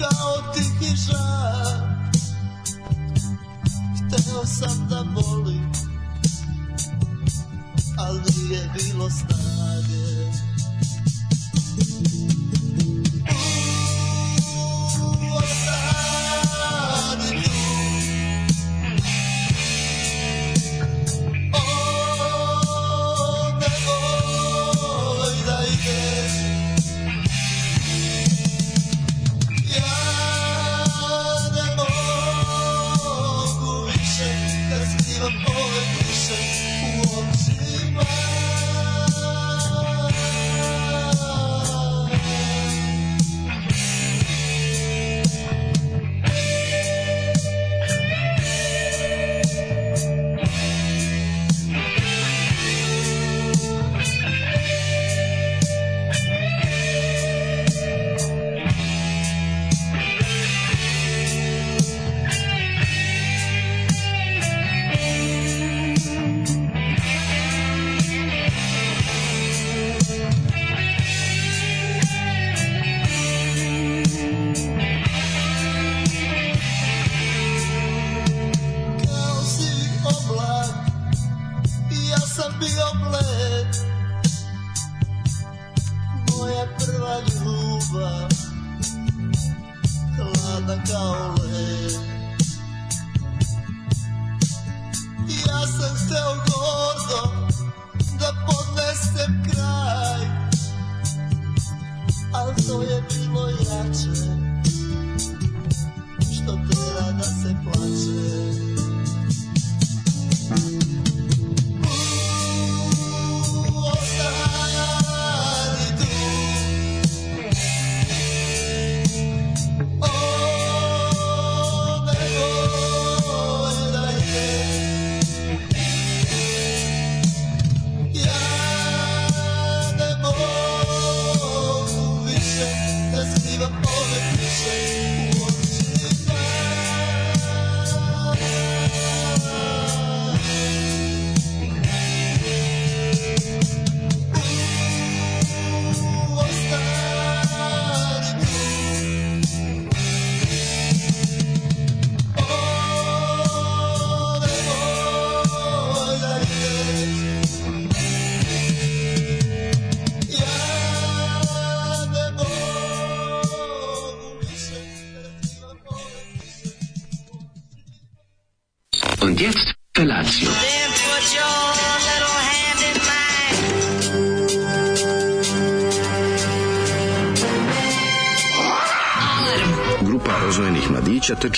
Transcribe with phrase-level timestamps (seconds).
[0.00, 1.76] kao tihi žar
[3.96, 4.89] Hteo sam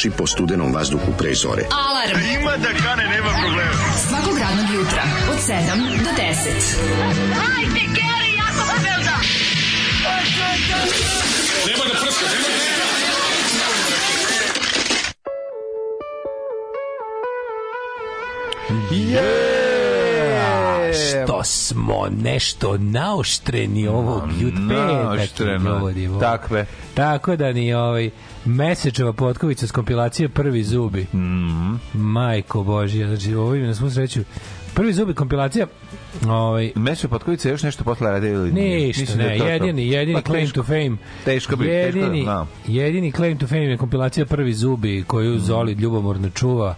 [0.02, 1.62] trči po studenom vazduhu pre zore.
[1.70, 2.18] Alarm.
[2.40, 3.70] Ima da kane, nema problema.
[4.08, 5.54] Svakog radnog jutra, od 7
[6.04, 6.32] do 10.
[7.38, 9.16] Hajde, Geri, jako se velda.
[21.22, 25.04] Što smo nešto naoštreni ovog jutpeta.
[25.04, 25.92] naoštreno.
[26.20, 26.66] Takve.
[26.94, 28.10] Tako da ni ovaj
[28.44, 31.06] Mesečeva potkovica s kompilacije Prvi zubi.
[31.14, 31.74] Mhm.
[31.94, 34.20] Majko Božja, znači ovo ima na svu sreću.
[34.74, 35.66] Prvi zubi kompilacija
[36.28, 38.52] ovaj Meše Potkovica još nešto posle radi ili?
[38.52, 39.50] Ništa, Mislim da ne, je to to.
[39.50, 40.54] jedini, jedini Pa, claim teško.
[40.54, 40.96] to fame.
[41.24, 42.46] Teško bi, teško da, jedini, da.
[42.66, 46.74] jedini claim to fame je kompilacija Prvi zubi koju Zoli ljubomorno čuva.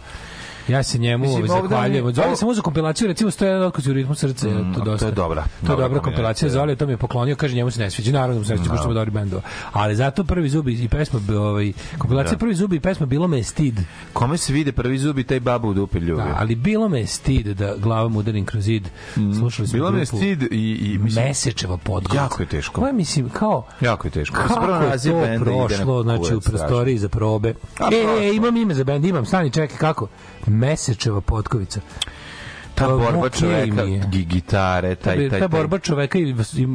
[0.69, 2.07] Ja se njemu Mislim, ovde zahvaljujem.
[2.07, 4.85] Od Zoli sam uzeo kompilaciju, recimo 101 otkaz u ritmu srca, Mm, to to je
[4.85, 5.11] dosta.
[5.11, 6.49] dobra, To je dobra dobra kompilacija.
[6.51, 8.71] Zoli to mi je poklonio, kaže njemu se ne sviđa, naravno mu se ne sviđa,
[8.71, 9.43] pošto ima dobri bendova.
[9.73, 12.39] Ali zato prvi zubi i pesma, ovaj, kompilacija Da.
[12.39, 13.81] prvi zubi i pesma bilo me je stid.
[14.13, 16.23] Kome se vide prvi zubi, taj babu u dupe ljubi.
[16.23, 18.89] Da, ali bilo me je stid da glavom udarim kroz zid.
[19.15, 19.79] Slušali smo Mm.
[19.79, 20.47] Bilo mi je stid i,
[20.85, 22.17] i mislim, Mesečeva podgorica.
[22.17, 22.81] Jako je teško.
[22.81, 24.37] Ovo mislim, kao, jako je teško.
[24.39, 24.99] Kako je
[25.39, 27.55] to prošlo, znači u prostoriji za probe.
[27.83, 30.09] E, imam ime za bend, imam, stani, čekaj, kako?
[30.55, 31.83] Mesečeva potkovica.
[32.75, 36.35] Ta borba čoveka, gitare, taj, taj, ta borba čoveka i, i,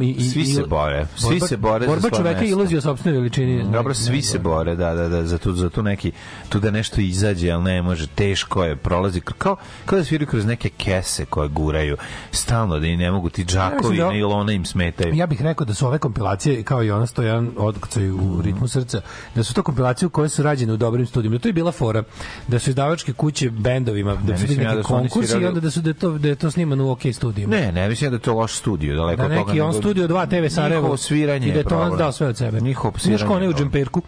[0.09, 1.05] i Svi se bore.
[1.15, 3.63] Svi borba- se bore za Borba čoveka i iluzija o sopstvenoj veličini.
[3.63, 6.11] Dobro, svi se bore, da, da, da, za tu, za tu neki,
[6.49, 9.55] tu da nešto izađe, ali ne može, teško je, prolazi, kao,
[9.85, 11.97] kao da sviraju kroz neke kese koje guraju,
[12.31, 15.15] stalno da i ne mogu ti džakovi, Ja da- ne ilone im smetaju.
[15.15, 19.01] Ja bih rekao da su ove kompilacije, kao i ona stojan odkucaj u ritmu srca,
[19.35, 21.37] da su to kompilacije koje su rađene u dobrim studijima.
[21.37, 22.03] Da to je bila fora,
[22.47, 25.81] da su izdavačke kuće bendovima, da su bili neki da konkursi i onda da, su,
[25.93, 27.55] da, to, da je to snimano u OK studijima.
[27.55, 29.45] Ne, ne mislim da je to loš studio, daleko Da od toga.
[29.51, 32.27] neki on studio 2 TV Sarajevo Njihovo sviranje i da je to on dao sve
[32.27, 32.61] od sebe.
[32.61, 34.01] Njihovo Znaš sviranje kao onaj je u džemperku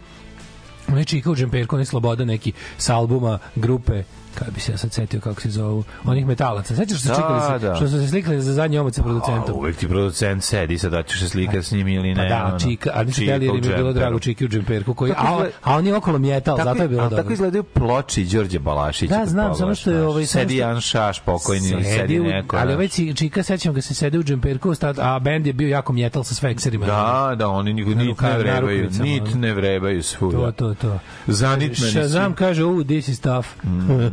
[0.88, 4.02] onaj čika u džemperku, onaj sloboda neki sa albuma grupe
[4.34, 6.76] kada bi se ja sad setio kako se zovu, onih metalaca.
[6.76, 7.74] Sećaš se Da, čikali se, da.
[7.74, 9.54] što su se slikali za zadnji omac sa A, producentom?
[9.54, 12.28] uvek ti producent sedi, sad da ćeš se slikati s njim ili Pa ne.
[12.28, 12.58] da, ono.
[12.60, 15.14] čika, ali nisu Čika hteli jer im je bilo drago čiki u džemperku, koji, a,
[15.14, 17.22] izgleda- a on je okolo metal, Tako, zato je bilo ali dobro.
[17.22, 19.14] tako izgledaju ploči Đorđe Balašića.
[19.14, 22.56] Da, kad znam, samo što je, ovaj, Sedi jedan šaš pokojni ili sedi neko.
[22.56, 26.24] ali ovaj čika, sećam ga se sede u džemperku, a bend je bio jako metal
[26.24, 26.86] sa svekserima.
[26.86, 27.86] Da, da, oni nit
[28.20, 30.38] ne vrebaju, nit ne vrebaju svuda.
[30.38, 30.98] To, to, to.
[31.26, 33.46] Zanitmeni Shazam kaže, u, this is tough.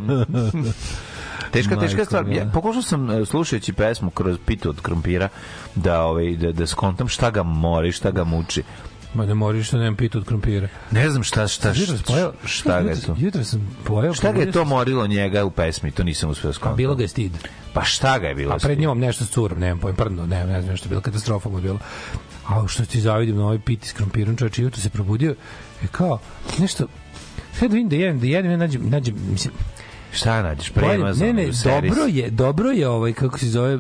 [1.52, 2.28] Teška, teška Majko stvar.
[2.28, 5.30] Ja, pokušao sam e, slušajući pesmu kroz pitu od krompira
[5.76, 8.64] da ovaj da da skontam šta ga mori, šta ga muči.
[9.14, 10.68] Ma ne moriš što nemam pitu od krompira.
[10.92, 13.16] Ne znam šta šta sam pojeo, šta ga je to.
[13.20, 14.14] Jutro sam pojeo.
[14.14, 15.92] Šta ga je to morilo njega u pesmi?
[15.92, 16.78] To nisam uspeo skontati.
[16.78, 17.32] bilo ga je stid.
[17.74, 18.54] Pa šta ga je bilo?
[18.54, 21.50] A pred njom nešto s curom, nemam pojem, prdno, ne, ne znam, je bilo, katastrofa
[21.50, 21.80] mu je bilo.
[22.48, 25.36] A što ti zavidim na ovaj piti s krompirom, čovječ, jutro se probudio
[25.84, 26.20] i kao,
[26.60, 26.88] nešto,
[27.54, 29.54] sad vidim da jedem, da jedem, ja nađem, nađem, mislim,
[30.12, 30.74] Šta nađeš?
[30.74, 31.34] Bolje- Premazano.
[31.34, 33.80] ne, ne, dobro je, dobro je ovaj kako se zove,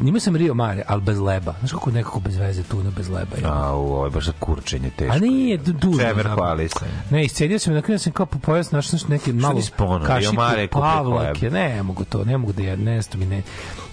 [0.00, 1.54] nima sam Rio Mare, al bez leba.
[1.58, 3.36] Znaš kako nekako bez veze tuna bez leba.
[3.36, 3.42] je.
[3.44, 5.14] A, u, ovo je baš za kurčenje teško.
[5.14, 6.02] A nije du- dužno.
[6.08, 6.34] Zapravo.
[6.36, 6.84] hvali se.
[7.10, 9.60] Ne, iscedio sam i na kraju sam kao po pojas našao neke malo
[10.06, 10.36] kašiku,
[10.70, 11.50] pavlake.
[11.50, 13.42] Ne, mogu to, ne mogu da jedem, nešto mi ne,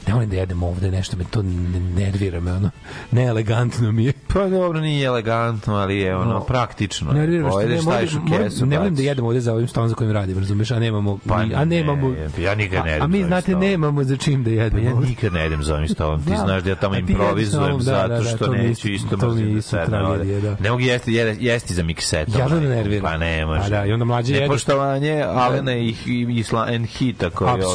[0.08, 2.70] ne volim da jedem ovde, nešto me to ne- nervira me, ono,
[3.12, 4.14] neelegantno mi je.
[4.28, 6.40] Pa dobro, nije elegantno, ali je ono No.
[6.40, 7.14] praktično.
[7.14, 10.12] Nervira što ne, moram, kesu, ne volim da jedem ovde za ovim stolom za kojim
[10.12, 13.12] radim, razumeš, a nemamo, Pa mi- a ne, nemamo, ja nikad ne a, a jedem
[13.12, 14.90] mi, znate, nemamo za čim da Pa jedemo.
[14.92, 16.24] ja nikad ne jedem za ovim stolom.
[16.24, 16.36] Ti Da.
[16.38, 19.58] znaš da ja tamo A improvizujem da, zato da, da, što neću isto- mrzim da
[19.60, 20.42] isto sednem ovde.
[20.42, 20.56] da.
[20.60, 22.40] Ne mogu jesti, jesti, za miksetom.
[22.40, 23.04] Ja da nerviram.
[23.04, 23.62] Pa ne može.
[23.62, 24.42] A da, i onda mlađe jede.
[24.42, 26.44] Nepoštovanje Alena i, i
[26.88, 27.66] Hita koji ovde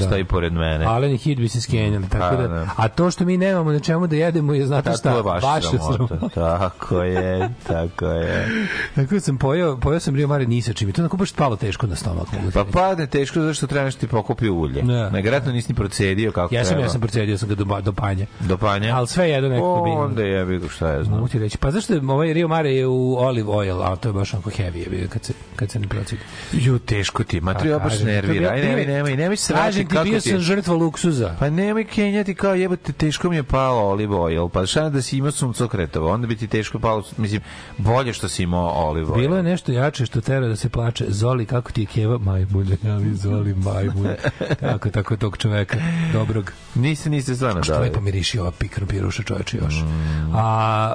[0.00, 0.84] stoji pored mene.
[0.84, 2.66] Alen i Hit bi se skenjali, tako Pa, da, da.
[2.76, 5.68] a to što mi nemamo na čemu da jedemo je, znate šta, je baš vaša
[5.68, 6.06] sramota.
[6.08, 6.28] sramota.
[6.30, 8.48] Tako je, tako je.
[8.94, 10.92] Tako da sam pojeo, pojeo sam Rio Mare ni sa čim.
[10.92, 12.30] To onako baš palo teško na stomak.
[12.30, 14.82] ti Pa padne teško zašto treba nešto ti pokupi ulje.
[14.82, 15.10] Ne.
[15.10, 16.82] Najvjerojatno nisi ni procedio kako ja sam, treba.
[16.82, 18.26] ja sam procedio sam ga do, do panja.
[18.40, 18.96] Do panja?
[18.96, 19.90] Ali sve jedno nekako bi...
[19.90, 21.16] Onda jebi ga, šta ja znam.
[21.16, 21.58] Mogu ti reći.
[21.58, 24.50] Pa zašto je ovaj Rio Mare je u olive oil, a to je baš onako
[24.50, 26.22] heavy je bio kad se, kad se ne procedi.
[26.54, 28.50] Ju, teško ti, ma treba baš ti, je nervira.
[28.50, 30.40] Aj, bio- nemoj, nemoj, nemoj srati Kažem ti, kako bio ti sam je.
[30.40, 31.34] žrtva luksuza.
[31.38, 34.48] Pa nemoj kenjati kao jebote, teško mi je palo olive oil.
[34.48, 37.40] Pa šta da si imao suncokretova, onda bi ti teško palo, mislim,
[37.78, 39.20] bolje što si imao olive oil.
[39.20, 41.04] Bilo je nešto jače što tera da se plače.
[41.08, 42.18] Zoli, kako ti je keva?
[42.18, 44.16] Majmune, ja mi Zoli, majmune.
[44.60, 45.76] Kako tako tog čoveka,
[46.12, 46.52] dobrog.
[46.74, 47.84] Niste, niste stvarno Što dali.
[47.84, 49.74] lepo miriši ova pikra piruša čoveče još.
[49.74, 50.32] Mm.
[50.34, 50.92] A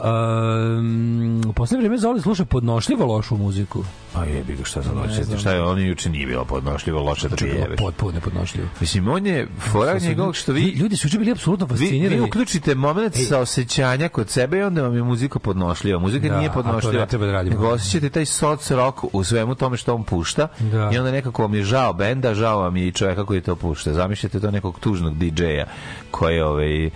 [0.77, 3.83] um, u poslednje vreme Zoli sluša podnošljivo lošu muziku.
[4.13, 5.37] Pa jebi ga, šta za loše.
[5.39, 7.77] Šta je, on juče nije bilo podnošljivo, loše da Znači, bilo prijeveš.
[7.79, 8.67] potpuno nepodnošljivo.
[8.79, 12.15] Mislim, on je, fora njegovog što vi, Ljudi su bili apsolutno Vi, fascinirani.
[12.15, 13.21] vi uključite moment Ej.
[13.21, 15.99] sa osjećanja kod sebe i onda vam je muzika podnošljiva.
[15.99, 16.93] Muzika Da, nije podnošljiva.
[16.95, 17.55] ne treba da radimo.
[17.55, 20.89] Nego osjećate taj soc rock u svemu tome što on pušta Da.
[20.93, 23.93] i onda nekako vam je žao benda, žao vam je i čovjeka koji to pušta.
[23.93, 25.65] Zamišljate to nekog tužnog DJ-a
[26.11, 26.89] koji ovaj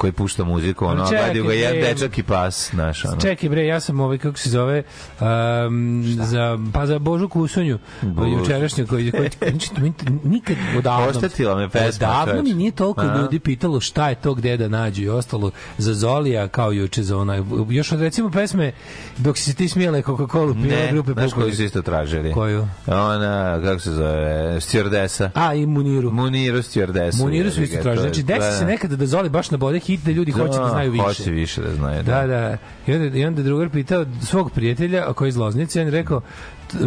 [0.00, 3.20] koji pušta muziku, ono, čekaj, gledaju ga jedan dečak i pas, znaš, ono.
[3.20, 4.82] Čekaj bre, ja sam ovaj kako se zove
[5.20, 8.30] um, za pa za Božu Kusunju, Bože.
[8.30, 9.30] jučerašnju koji koji
[9.78, 9.92] mi
[10.24, 11.08] nikad odavno.
[11.08, 13.16] Oštetila me pesma, Odavno mi nije toliko A?
[13.16, 17.18] ljudi pitalo šta je to gde da nađu i ostalo za Zolija kao juče za
[17.18, 18.72] onaj još od recimo pesme
[19.18, 21.54] dok si ti smijala Coca-Cola pila Ne, grupe znaš koju Pukovi.
[21.54, 22.32] su isto tražili?
[22.32, 22.68] Koju?
[22.86, 25.30] Ona, kako se zove, stjordesa.
[25.34, 26.10] A i Muniru.
[26.10, 27.18] Muniru stjordesu.
[27.18, 28.08] Muniru su isto tražili.
[28.08, 28.70] Znači, desi da, se da.
[28.70, 31.04] nekada da Zoli baš nabode hit da ljudi hoće da znaju više.
[31.04, 32.02] Hoće više da znaju.
[32.02, 32.56] Da, da.
[32.86, 36.20] I onda, i onda drugar pitao svog prijatelja, koji je iz Loznice, on je rekao,
[36.20, 36.26] "T-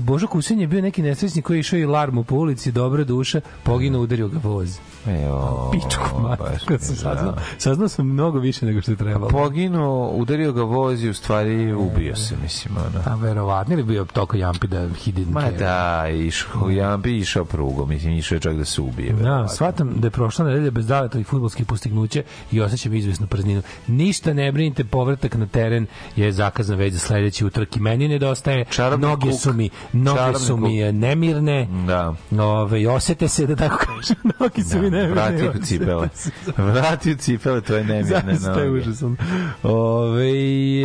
[0.01, 3.41] Božo Kusin je bio neki nesrećnik koji je išao i larmu po ulici, dobra duša,
[3.63, 4.77] poginuo, udario ga voz.
[5.07, 9.27] Evo, Pičku mater, kad sam je saznao, saznao sam mnogo više nego što je trebalo.
[9.29, 13.03] Poginuo, udario ga voz i u stvari ubio se, mislim, ono.
[13.05, 15.57] A verovatno ili bio toko jampi da he didn't Ma care.
[15.57, 19.13] da, išao, ja bi išao prugom, mislim, išao je čak da se ubije.
[19.13, 22.21] Da, shvatam da je prošla nedelja bez daletovih futbolskih postignuća
[22.51, 23.61] i osjećam izvesnu prazninu.
[23.87, 28.65] Ništa ne brinite, povratak na teren je zakazan već za sledeći utrk i meni nedostaje.
[28.65, 29.39] Čarobni noge kuk.
[29.39, 31.67] su mi, noge su mi nemirne.
[31.87, 32.13] Da.
[32.39, 35.13] Ove, osete se da tako kažem, noge su mi Da, nemirne.
[35.13, 36.09] vrati u cipele.
[36.13, 36.31] se.
[36.57, 38.03] Vrati u cipele, to je nemirne
[38.35, 38.79] Zaista je noge.
[38.79, 39.17] užasan.
[39.63, 40.29] Ove,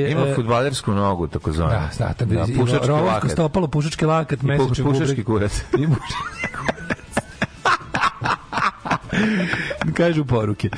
[0.07, 1.71] Ima e, futbalersku nogu, tako zvano.
[1.71, 3.31] Da, da, da, da, pušački lakat.
[3.31, 5.53] stopalo, pušački lakat, I pu- mesečni pušački kurac.
[5.73, 6.49] I pušački
[9.97, 10.69] Kažu poruke.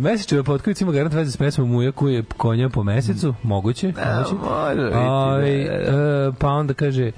[0.00, 3.86] Mesečeva potkovica ima garant veze s pesmom Muja koji je konja po mesecu, moguće.
[3.86, 4.34] moguće.
[4.34, 7.10] može Ove, da, e, pa onda kaže,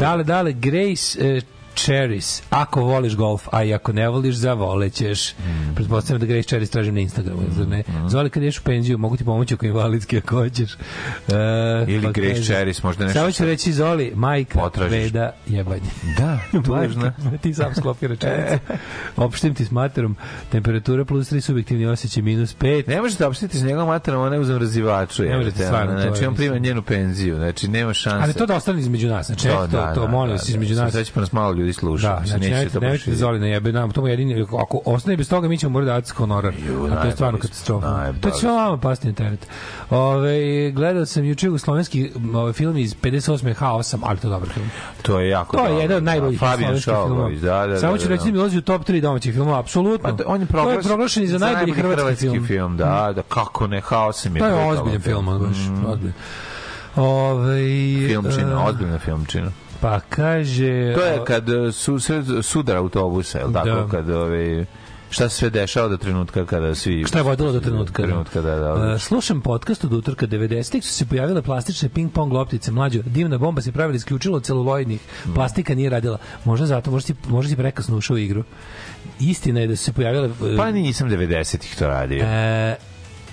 [0.00, 1.40] dale, dale, Grace,
[1.74, 2.42] Cherries.
[2.50, 5.32] Ako voliš golf, a i ako ne voliš, zavolećeš.
[5.32, 5.74] Mm.
[5.74, 7.82] Pretpostavljam da Grace Cherries tražim na Instagramu, zar ne?
[7.88, 8.08] Mm.
[8.08, 10.74] Zoli, kad ješ u penziju, mogu ti pomoći oko invalidski ako hoćeš.
[10.74, 11.34] Uh,
[11.88, 14.92] Ili Grace Cherries, možda nešto Samo ću reći, Zoli, majka, Potražiš.
[14.92, 15.90] veda, jebanje.
[16.18, 17.12] Da, tužno.
[17.18, 18.54] Majka, ti sam sklopi rečenicu.
[19.16, 20.16] Opštim ti s materom.
[20.52, 22.88] Temperatura plus 3, subjektivni osjećaj minus 5.
[22.88, 25.22] Ne možete opštiti s njegovom materom, ona je u zamrzivaču.
[25.22, 28.24] Ne možete, stvarno, to Znači, on prima njenu penziju, znači nema šanse.
[28.24, 29.26] Ali to da ostane između nas.
[29.26, 30.92] Znači, to, to, to, molim vas, između nas.
[30.92, 32.08] Sad će pa nas malo ljudi sluša.
[32.08, 33.16] Da, znači neće baš nemojte vidjeti.
[33.16, 36.10] Zoli na jebe nam, to mu jedini, ako ostane bez toga, mi ćemo morati davati
[36.10, 36.54] honorar.
[36.68, 38.12] Ju, A to je stvarno katastrofa.
[38.20, 39.46] To će vama pasti na teret.
[39.90, 43.54] Ove, gledao sam juče jugoslovenski ovaj, film iz 58.
[43.54, 44.70] H8, ali to je dobar film.
[45.02, 47.30] To je jako To je jedan od najboljih Da, Fabijan slovenskih filmova.
[47.30, 49.58] Da, da, Samo da, ću da, reći da mi ulazi u top 3 domaćih filmova,
[49.58, 50.08] apsolutno.
[50.08, 52.76] Pa, da, on je proglašen, je proglašen i za najbolji hrvatski, film.
[52.76, 54.40] Da, da, kako ne, haosem je.
[54.40, 56.14] To je ozbiljan film, baš, ozbiljan.
[56.96, 57.56] Ove,
[58.08, 59.50] Filmčina, e, ozbiljna filmčina.
[59.80, 60.94] Pa kaže...
[60.94, 61.98] To je kad e, su,
[62.42, 63.68] sudar autobusa, je li tako?
[63.68, 63.88] Da.
[63.90, 64.66] Kad, ove,
[65.10, 67.04] šta se sve dešava do trenutka kada svi...
[67.04, 68.02] Šta je vodilo do trenutka?
[68.02, 68.94] Trenutka, da, da.
[68.94, 72.70] E, slušam podcast od utorka 90-ih su se pojavile plastične ping-pong loptice.
[72.70, 75.00] Mlađo, divna bomba se pravila isključilo od celuloidnih.
[75.34, 76.18] Plastika nije radila.
[76.44, 78.44] Možda zato, možda si, možda si prekasno ušao u igru.
[79.20, 80.30] Istina je da su se pojavile...
[80.54, 82.24] e, Pa nisam 90-ih to radio.
[82.24, 82.76] E,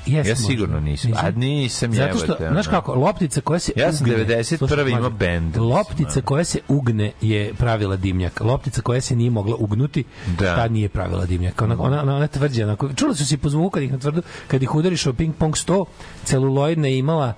[0.07, 1.11] jesam ja sigurno nisam.
[1.15, 4.25] A nisam Zato što, jebote, znaš kako, loptica koja se Ja sam ugne...
[4.25, 4.57] 91.
[4.57, 5.57] Slušaj, imao mlađe, bend.
[5.57, 8.41] Loptica koja se ugne je pravila dimnjak.
[8.41, 10.03] Loptica koja se nije mogla ugnuti,
[10.39, 10.55] Da.
[10.55, 11.61] ta nije pravila dimnjak.
[11.61, 12.63] Ona, ona, ona, ona tvrđa.
[12.63, 15.35] Onako, čuli su se po zvuku kad ih na tvrdu, kad ih udariš o ping
[15.35, 15.85] pong sto,
[16.23, 17.33] celuloidna je imala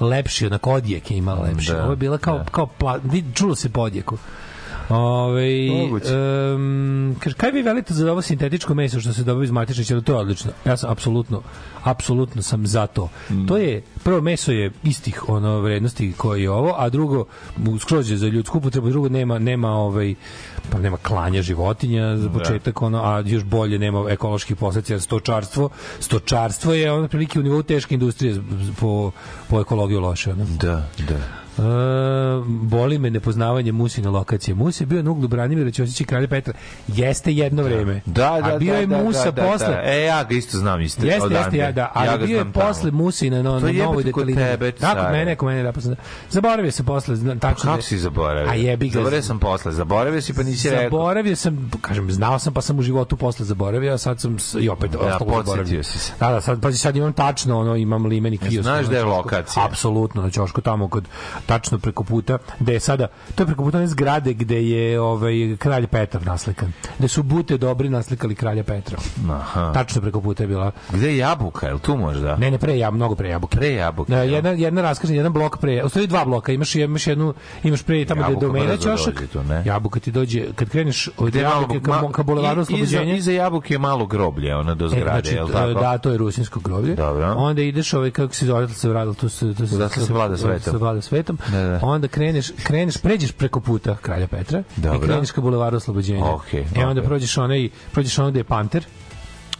[0.00, 1.72] lepši, onako odjek je imala lepši.
[1.72, 2.44] Da, Ovo je bila kao, da.
[2.44, 3.00] kao pla,
[3.34, 4.18] čulo se po odjeku.
[4.88, 5.70] Ove,
[6.54, 10.04] um, kaže, kaj vi velite za ovo sintetičko meso što se dobije iz matične ćelije?
[10.04, 10.50] To je odlično.
[10.64, 11.42] Ja sam apsolutno,
[11.82, 13.08] apsolutno sam za to.
[13.30, 13.46] Mm.
[13.46, 17.24] To je, prvo meso je istih ono vrednosti koji je ovo, a drugo,
[17.80, 20.14] skroz je za ljudsku upotrebu, drugo nema, nema ovaj,
[20.70, 25.68] pa nema klanja životinja za početak, ono, a još bolje nema ekoloških posledica, jer stočarstvo,
[26.00, 28.42] stočarstvo je ono prilike u nivou teške industrije
[28.80, 29.10] po,
[29.48, 30.32] po ekologiju loše.
[30.32, 30.46] Ono.
[30.60, 31.45] Da, da.
[31.58, 31.62] E,
[32.46, 34.54] boli me nepoznavanje Musine lokacije.
[34.54, 36.54] Mus je bio na uglu Branimira Ćosića i Kralja Petra.
[36.88, 38.00] Jeste jedno vreme.
[38.06, 39.66] Da, da, A bio da, je da, Musa da, da, posle.
[39.66, 39.82] Da.
[39.84, 41.06] E, ja ga isto znam isto.
[41.06, 41.38] Jeste, odande.
[41.38, 42.66] jeste, ja da, ali ga bio je znam tamo.
[42.66, 44.34] posle Musina na, To na novoj detalini.
[44.36, 45.12] tebe, Tako, care.
[45.12, 45.96] mene, ako mene da posle.
[46.30, 47.62] Zaboravio se posle, zna, tačno.
[47.62, 48.50] Kako da- si zaboravio?
[48.50, 48.92] A jebi ga.
[48.92, 49.72] Zaboravio sam posle.
[49.72, 50.84] Zaboravio si pa nisi rekao.
[50.84, 54.68] Zaboravio sam, kažem, znao sam pa sam u životu posle zaboravio, a sad sam i
[54.68, 55.82] opet Da, ostalo zaboravio.
[55.82, 56.12] si se.
[56.20, 58.62] Da, da, sad, pa sad imam tačno, ono, imam limeni kiosk.
[58.62, 59.64] znaš ono, gde je lokacija?
[59.66, 61.04] Apsolutno, na Ćošku, tamo kod,
[61.46, 65.32] tačno preko puta, gde je sada, to je preko puta one zgrade gde je ovaj,
[65.58, 66.72] kralj Petar naslikan.
[66.98, 68.98] Gde su bute dobri naslikali kralja Petra.
[69.30, 69.72] Aha.
[69.72, 70.70] Tačno preko puta je bila.
[70.90, 71.66] Gde je jabuka?
[71.66, 72.36] Jel tu možda?
[72.36, 73.56] Ne, ne, pre ja, mnogo pre jabuke.
[73.56, 74.12] Pre jabuke.
[74.12, 75.84] Da, jedna jedna raskrsnica, jedan blok pre.
[75.84, 78.82] U stvari dva bloka, imaš imaš jednu imaš pre tamo gde je Jabuka domena brzo
[78.86, 79.14] ćošak.
[79.14, 79.62] dođe tu, ne?
[79.66, 83.14] Jabuka ti dođe kad kreneš od Gde je jabuke ka, ka bulevaru i- iza, oslobođenja.
[83.14, 85.80] iza jabuke je malo groblje, ona do E, zgrade, znači, jel tako?
[85.80, 86.94] Da, to je rusinsko groblje.
[86.94, 87.34] Dobro.
[87.34, 90.12] Onda ideš ovaj kako se zove, odatle se vradilo, tu se tu se Odatle se
[90.12, 90.72] vlada svetom.
[90.72, 91.35] Se vlada svetom.
[91.52, 91.78] Da, da.
[91.82, 94.98] Onda kreneš, kreneš, pređeš preko puta kralja Petra Dobro.
[94.98, 96.24] i kreneš ka bulevaru oslobođenja.
[96.24, 98.84] Okej, e onda prođeš onaj, prođeš onaj gde je panter.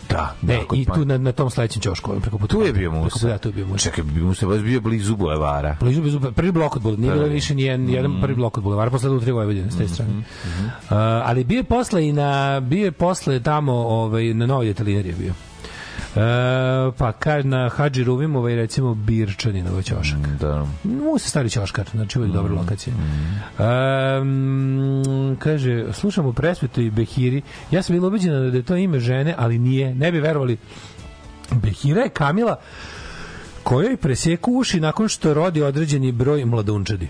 [0.08, 2.54] Da, da, Ne, kod i tu na, na tom sledećem ćošku, preko puta.
[2.54, 3.14] Tu je bio Preko Musa.
[3.14, 3.78] puta, Da, tu je bio Musa.
[3.84, 5.76] Čekaj, bi Musa baš bio blizu bulevara.
[5.80, 7.34] Blizu, blizu, prvi blok od bulevara, nije bilo Prvi.
[7.34, 10.12] više ni jedan, jedan prvi blok od bulevara, posle u tri Vojvodine s te strane.
[10.12, 10.22] Uh,
[11.24, 15.14] ali bio je posle i na, bio je posle tamo, ovaj, na novoj detelinari je
[15.14, 15.32] bio.
[16.16, 16.22] Uh,
[16.98, 20.18] pa kad na Hadži Ruvimova i recimo Birčaninova ćošak.
[20.40, 20.66] Da.
[20.84, 22.94] Mu se stari ćoškar, znači uvijek dobra lokacija.
[23.58, 27.42] Um, kaže, slušamo presvetu i Behiri.
[27.70, 29.94] Ja sam bila ubeđena da je to ime žene, ali nije.
[29.94, 30.56] Ne bi verovali.
[31.50, 32.60] Behira je Kamila
[33.62, 37.08] kojoj preseku uši nakon što rodi određeni broj mladunčadi.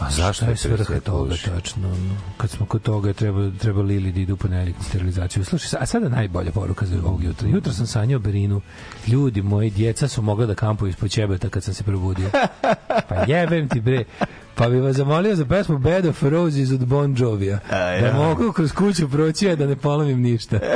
[0.00, 1.96] A zašto Šta je svrha toga, tačno?
[2.36, 5.44] Kad smo kod toga, treba, treba Lili da idu po na sterilizaciju.
[5.44, 7.48] Slušaj, a sada najbolja poruka za ovog jutra.
[7.48, 8.60] Jutro sam sanjao Berinu.
[9.06, 12.30] Ljudi moji, djeca su mogla da kampuju ispod ćebeta kad sam se probudio.
[13.08, 14.04] Pa jebem ti bre.
[14.58, 17.58] Pa bi vas zamolio za pesmu Bed of Roses od Bon Jovija.
[18.00, 20.58] Da mogu kroz kuću proći, a da ne polomim ništa.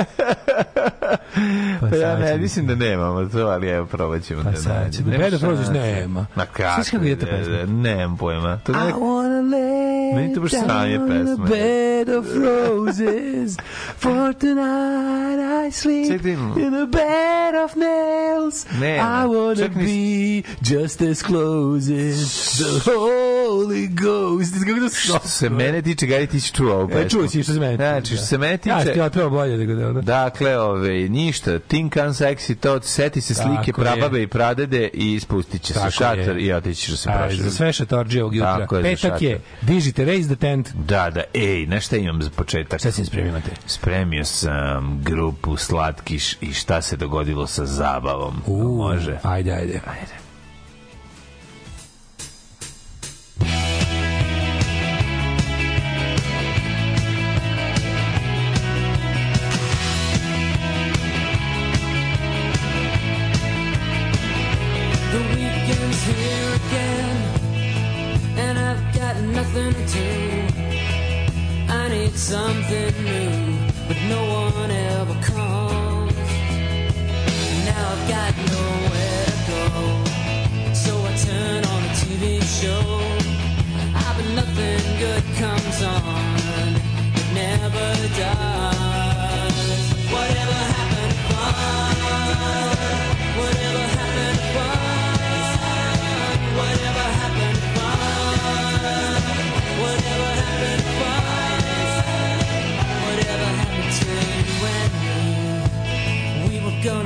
[1.80, 4.92] Pa ja sad ne, mislim da nemamo to, ali evo, probat ćemo Pa da sad
[4.92, 5.10] ćemo.
[5.10, 6.26] Bed of Roses nema.
[6.36, 6.74] Ma kako?
[6.74, 7.52] Znaš kako ide ta pesma?
[7.54, 8.58] ne, Nemam pojma.
[8.58, 8.94] To I je nek...
[8.94, 11.46] wanna lay Meni to baš sranje pesma.
[11.46, 13.56] bed of roses
[13.96, 16.54] for tonight I sleep Ček imamo.
[16.56, 18.66] in a bed of nails.
[18.72, 19.22] Nema.
[19.22, 22.16] I wanna be just as close as
[22.58, 24.54] the Holy Ghost.
[24.56, 27.10] Kako da Što se mene tiče, Gari, ti si čuo ovu E, pesmu.
[27.10, 28.92] čuo si što se mene tiče, Znači, što se mene Ja tiče...
[28.92, 30.00] ti otpeo bolje nego da ono.
[30.02, 33.84] Dakle, ove, ništa, Think on Sexy Tot, seti se slike Tako je.
[33.86, 36.40] prababe i pradede i spustit će se šator je.
[36.40, 37.36] i otići da se prošli.
[37.38, 38.58] za sve šatorđe ovog jutra.
[38.58, 40.68] Tako je, Petak je, dižite, raise the tent.
[40.74, 42.78] Da, da, ej, znaš šta imam za početak?
[42.78, 43.50] Šta si spremio te?
[43.66, 48.34] Spremio sam grupu Slatkiš i šta se dogodilo sa zabavom.
[48.76, 49.18] Može?
[49.22, 49.80] Ajde, ajde.
[49.86, 50.21] Ajde.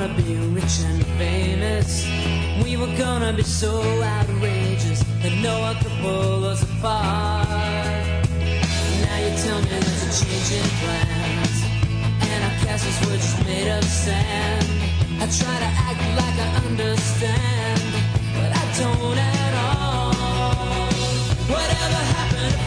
[0.07, 2.07] Gonna be rich and famous.
[2.63, 7.49] We were gonna be so outrageous that no one could pull us apart.
[9.03, 11.59] Now you tell me there's a change in plans,
[12.31, 14.67] and our castles were just made of sand.
[15.23, 17.83] I try to act like I understand,
[18.37, 20.13] but I don't at all.
[21.51, 22.66] Whatever happened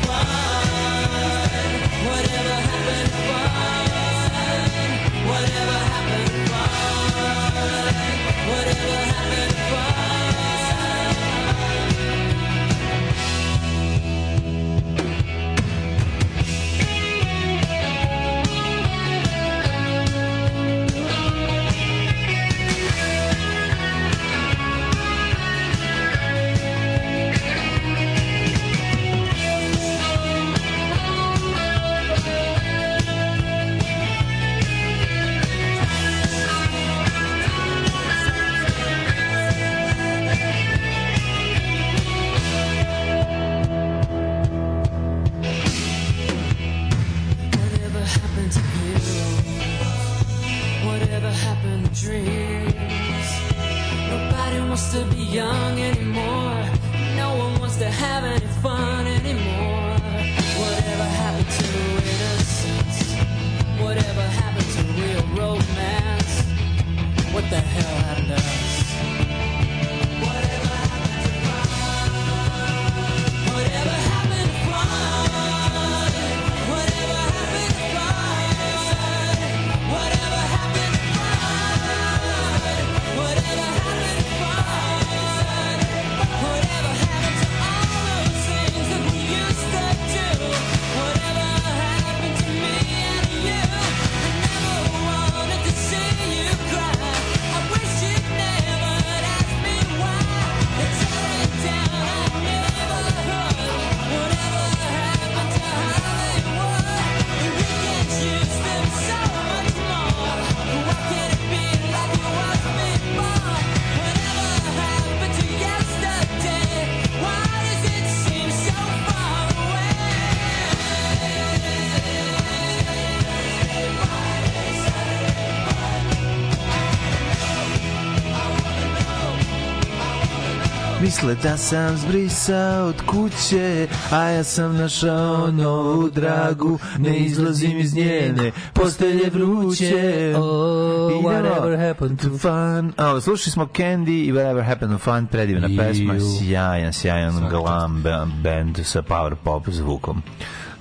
[131.19, 137.95] Misle da sam zbrisao od kuće, a ja sam našao novu dragu, ne izlazim iz
[137.95, 140.33] njene, postelje vruće.
[140.37, 142.93] Oh, whatever happened to fun.
[143.05, 148.27] O, slušali smo Candy i Whatever Happened to Fun, predivna pesma, sjajan, sjajan glam ba-
[148.43, 150.21] band sa power pop zvukom.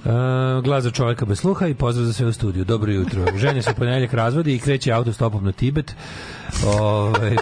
[0.05, 0.11] Uh,
[0.65, 2.65] glas za čovjeka bez sluha i pozdrav za sve u studiju.
[2.65, 3.25] Dobro jutro.
[3.39, 5.95] Ženja se u ponedjeljak razvodi i kreće autostopom na Tibet.
[6.67, 7.37] Ove,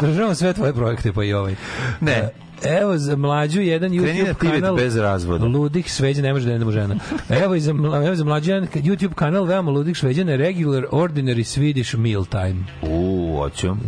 [0.00, 1.54] podržavam sve tvoje projekte, pa i ovaj.
[2.00, 2.12] Ne.
[2.12, 5.44] E, Evo za mlađu jedan Kreni YouTube Tibet kanal bez razvoda.
[5.44, 6.94] Ludih Šveđana ne može da može žena.
[7.28, 11.96] Evo za mla- evo za mlađu jedan YouTube kanal veoma Ludih Šveđana regular ordinary Swedish
[11.96, 12.64] meal time.
[12.82, 13.70] U, U, hoću.
[13.70, 13.78] Um,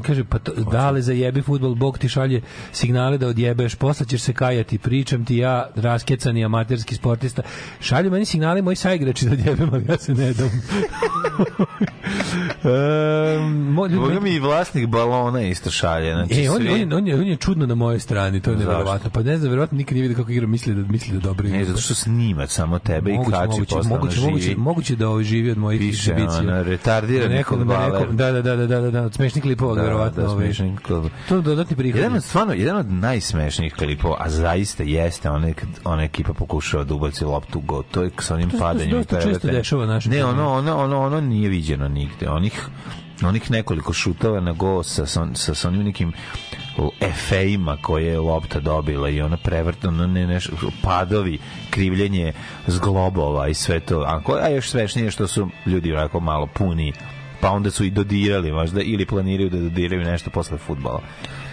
[0.00, 2.40] kaže, pa to, dale zajebi futbol, Bog ti šalje
[2.72, 7.42] signale da odjebeš, posle ćeš se kajati, pričam ti ja, raskecani amaterski sportista,
[7.80, 10.50] šalju meni signale moji saigrači da odjebem, ali ja se ne dam.
[13.36, 16.12] um, mo, ljudi, Boga mi i vlasnik balona isto šalje.
[16.12, 18.50] Znači, E, on, svi- on, je- on, je, on je čudno na mojoj strani, to
[18.50, 19.10] je neverovatno.
[19.10, 21.58] Pa ne znam, verovatno nikad nije vidio kako igra, misli da, misli da dobro igra.
[21.58, 25.24] Ne, zato što snima samo tebe i moguće, kači moguće, moguće, moguće, moguće da ovaj
[25.24, 26.40] živi od mojih Piše, egzibicija.
[26.40, 28.00] ono, retardirani Na nekom- na fudbaler.
[28.00, 30.22] nekom- Da, da, da, da, da, da, od smešnih klipova, Da, verovatno.
[30.22, 30.44] da, ovaj.
[30.44, 31.12] smešni klip.
[31.28, 32.00] To je dodatni prihod.
[32.00, 36.94] Jedan od stvarno jedan od najsmešnijih klipova, a zaista jeste kad ona ekipa pokušava da
[36.94, 37.82] ubaci loptu go.
[37.82, 38.90] To je sa onim To se- to se padanjem.
[38.92, 42.28] dosta često dešava našim Ne, ono, ono, ono, ono nije viđeno nigde.
[42.28, 42.68] Onih
[43.22, 46.12] onih nekoliko šutova na go sa, sa, sa, sa onim nekim
[47.00, 50.38] efejima koje je lopta dobila i ona prevrtano ne, ne,
[50.82, 51.38] padovi,
[51.70, 52.32] krivljenje
[52.66, 54.00] zglobova i sve to.
[54.00, 56.92] A, a još svešnije što su ljudi onako malo puni
[57.40, 61.02] pa onda su i dodirali možda ili planiraju da dodiraju nešto posle futbala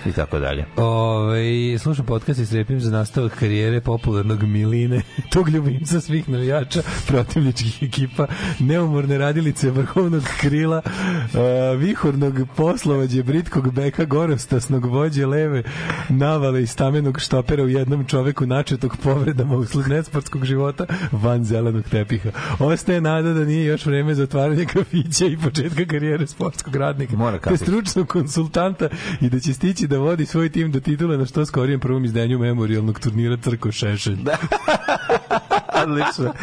[0.05, 0.65] i tako dalje.
[0.77, 5.01] Ove, slušam podcast i strepim za nastavak karijere popularnog Miline,
[5.33, 8.27] tog ljubimca svih navijača protivničkih ekipa,
[8.59, 15.63] neumorne radilice vrhovnog krila, uh, vihornog poslovođe, britkog beka, gorostasnog vođe leve,
[16.09, 22.29] navale i stamenog štopera u jednom čoveku načetog povredama usled nesportskog života van zelenog tepiha.
[22.59, 27.15] Ostaje nada da nije još vreme za otvaranje kafića i početka karijere sportskog radnika.
[27.15, 28.89] Mora te stručnog konsultanta
[29.21, 32.39] i da će stići da vodi svoj tim do titula na što skorijem prvom izdanju
[32.39, 34.15] memorialnog turnira Crko Šešelj.
[34.15, 34.37] Da.
[35.75, 36.33] Odlično.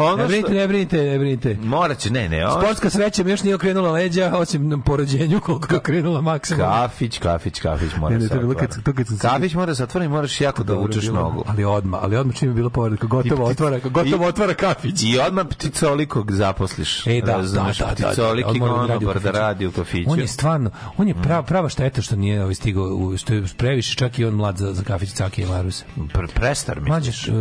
[0.00, 1.56] Ono Ne brinite, ne brinite, ne brinite.
[1.56, 5.40] Morat će, ne, ne, ono Sportska sreća mi još nije okrenula leđa, osim na porođenju
[5.40, 6.60] koliko je okrenula maksimum.
[6.62, 9.54] Kafić, kafić, kafić mora Ne, ne, se to bilo kad- to kad sam se- Kafić
[9.54, 11.44] mora se otvara i moraš jako da vučeš bilo, nogu.
[11.46, 15.02] Ali odma, ali odma čim je bilo povreda, gotovo otvara, gotovo i- otvara kafić.
[15.04, 17.06] I odmah pticolikog zaposliš.
[17.06, 19.20] E, da, Razumeš, da, da, da, pticolik on i mora da radi u konobar da
[19.22, 19.38] kafiću.
[19.38, 20.10] radi u kafiću.
[20.10, 23.44] On je stvarno, on je prava, prava šteta što nije ovaj stigao, u, što je
[23.56, 25.84] previše čak i on mlad za, za kafić Caki i Marusa.
[26.12, 26.88] Pre, prestar, misliš?
[26.88, 27.34] Mlađeš, uh,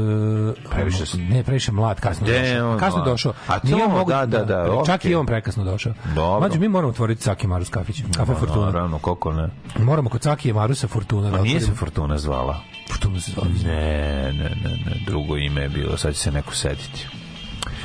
[0.71, 2.71] Previše si- ne, previše mlad, kasno Gde došao.
[2.71, 3.33] on Kasno došao.
[3.47, 5.11] A to, Nije mogu, da, da, da, Čak okej.
[5.11, 5.93] i on prekasno došao.
[6.05, 6.39] Dobro.
[6.39, 8.01] Mlađe, mi moramo otvoriti Caki i Marus kafić.
[8.17, 8.65] Kafe Fortuna.
[8.65, 9.49] Naravno, koliko ne.
[9.77, 11.27] Moramo kod Caki i Marusa Fortuna.
[11.27, 11.71] A da nije se.
[11.71, 12.59] Fortuna zvala.
[12.87, 13.47] Fortuna se zove.
[13.65, 13.81] Ne,
[14.23, 17.07] ne, ne, ne, drugo ime je bilo, sad će se neko setiti.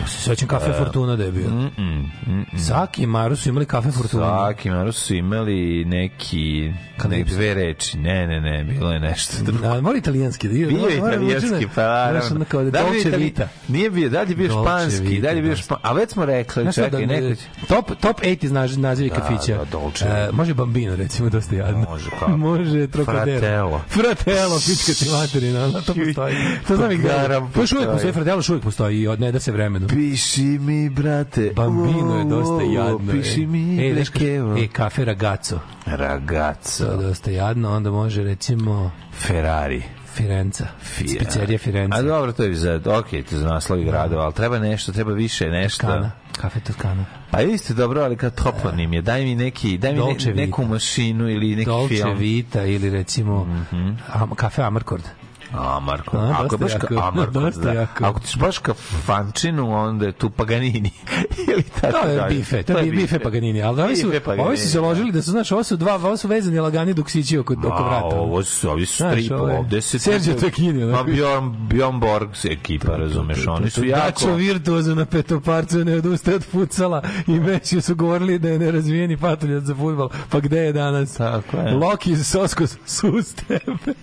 [0.06, 1.48] Se sećam kafe Fortuna da je bio.
[1.48, 2.46] Mm, mm, mm.
[2.58, 4.24] Caki i Marus su imali kafe Fortuna.
[4.26, 6.72] Svaki naravno su imali neki
[7.04, 7.98] ne, dve reči.
[7.98, 9.58] Ne, ne, ne, bilo je nešto drugo.
[9.58, 10.48] Da, mora italijanski.
[10.48, 12.44] Da, Bio je italijanski, pa naravno.
[12.44, 13.48] Kao da Da li je Vita.
[13.68, 15.56] Nije bio, da li je bio španski, Vita, da li je bio da.
[15.56, 19.10] španski, a već smo rekli, Znaš čekaj, da, neko top, top 8 iz naziv, nazivi
[19.10, 19.56] kafića.
[19.56, 21.86] da, Dolce E, može Bambino, recimo, dosta jadno.
[21.90, 22.36] Može, kako?
[22.48, 23.38] može Trocadero.
[23.40, 23.80] Fratello.
[23.88, 26.34] Fratello, pička ti materina, to postoji.
[26.68, 27.86] To znam i To još uvijek postoji.
[27.86, 29.85] postoji, Fratello još uvijek postoji i od ne da se vremenu.
[29.88, 31.52] Piši mi, brate.
[31.56, 33.12] Bambino je dosta jadno.
[33.12, 33.46] Piši e.
[33.46, 34.56] mi, e, kako- Brekevo.
[34.56, 35.58] e, kafe Ragazzo.
[35.84, 36.96] To je Ragazzo.
[36.96, 39.82] dosta jadno, onda može recimo Ferrari.
[40.14, 40.66] Firenca.
[40.80, 41.18] Fija.
[41.18, 41.96] Pizzerija Firenca.
[41.98, 45.48] A dobro, to je za, ok, to za naslovi gradova, ali treba nešto, treba više
[45.48, 45.86] nešto.
[45.86, 46.10] Toskana.
[46.32, 47.04] Kafe Toskana.
[47.30, 50.64] Pa isto dobro, ali kad toponim je, daj mi neki, daj mi Dolce ne, neku
[50.64, 52.18] mašinu ili neki Dolce film.
[52.18, 53.64] Vita ili recimo
[54.12, 55.02] Am- kafe Amarkord.
[55.52, 57.72] A, Marko, A, ako je baš ka, jako, a, Marko, da.
[57.72, 58.04] jako.
[58.04, 58.74] Ako ćeš baš ka
[59.06, 60.90] fančinu, onda je tu Paganini.
[61.52, 62.34] ili tako To je dalje.
[62.36, 65.30] bife, to je bife Paganini, ali ovi su, Paganini, ovi su se ložili da su,
[65.30, 68.20] znaš, ovo su dva, ovo su vezani lagani duksići oko, oko A, vrata.
[68.20, 69.98] ovo su, ovi su strip, ovde se...
[69.98, 71.02] Sergio Tacchini, Ma.
[71.02, 74.04] Bjorn, Bjorn Borg ekipa, razumeš, oni su jako...
[74.06, 79.16] Dačo virtuozo na petoparcu ne odustaje od futsala i Mesiju su govorili da je nerazvijeni
[79.16, 80.08] patuljac za futbal.
[80.30, 81.14] Pa gde je danas?
[81.14, 81.74] Tako je.
[81.74, 83.94] Loki Soskos sus tebe.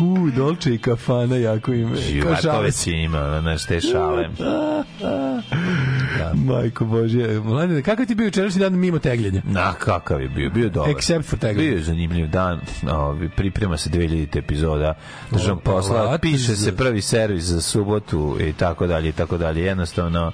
[0.00, 1.96] U, Dolce i kafana jako ime.
[2.62, 2.92] Već se.
[2.92, 4.28] ima, znaš, te šale.
[6.46, 7.40] Majko Bože.
[7.44, 9.42] Mladine, kakav ti bio jučerašnji dan mimo tegljenja?
[9.44, 10.90] Na, kakav je bio, bio dobar.
[10.90, 11.70] Except for tegljenje.
[11.70, 12.60] Bio je zanimljiv dan,
[12.92, 14.94] ovi, priprema se 2000 epizoda
[15.30, 19.64] državam Pa, posla, piše se prvi servis za subotu i tako dalje i tako dalje.
[19.64, 20.32] Jednostavno,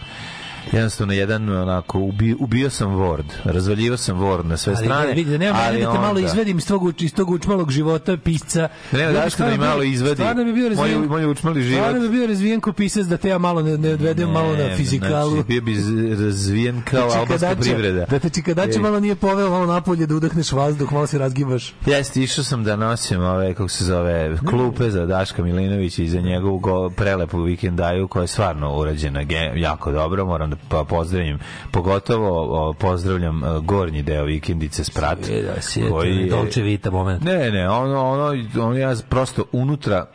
[0.72, 5.06] jednostavno jedan onako ubio, ubio sam Word, razvaljivao sam Word na sve Ali strane.
[5.08, 8.16] ne, vidi, da nema ali da te malo izvedim iz tog, iz tog učmalog života
[8.16, 8.68] pisca.
[8.92, 10.98] Ja bi daška da mi malo izvadi Stvarno bi bio razvijen.
[10.98, 11.84] moj, moj učmali život.
[11.84, 14.64] Stvarno bi bio razvijen ko pisac da te ja malo ne, ne odvedem malo na
[14.64, 15.30] Ne, fizikalu.
[15.30, 15.76] Znači, bio bi
[16.24, 18.04] razvijen kao Da albanska privreda.
[18.10, 21.74] Da te čikadače malo nije poveo malo napolje da udahneš vazduh, malo se razgibaš.
[21.86, 26.20] Jeste, išao sam da nosim ove, kako se zove, klupe za Daška Milinovića i za
[26.20, 29.22] njegovu go, prelepu vikendaju koja je stvarno urađena
[29.56, 31.38] jako dobro, moram da pa pozdravim,
[31.70, 35.18] pogotovo pozdravljam e, gornji deo vikendice Sprat.
[35.20, 35.54] Da,
[35.90, 37.22] koji je- Dolce Vita moment.
[37.22, 40.06] Ne, ne, ono, ono, ono ja prosto unutra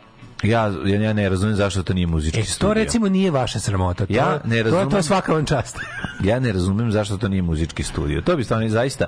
[0.42, 2.68] Ja, ja, ja ne razumem zašto to nije muzički E, studio.
[2.68, 4.06] to recimo nije vaša sramota.
[4.06, 5.02] To, Ja ne to, to je razumem.
[5.02, 5.76] svaka vam čast.
[6.22, 8.20] Ja ne razumem zašto to nije muzički studio.
[8.20, 9.04] To bi stvarno zaista,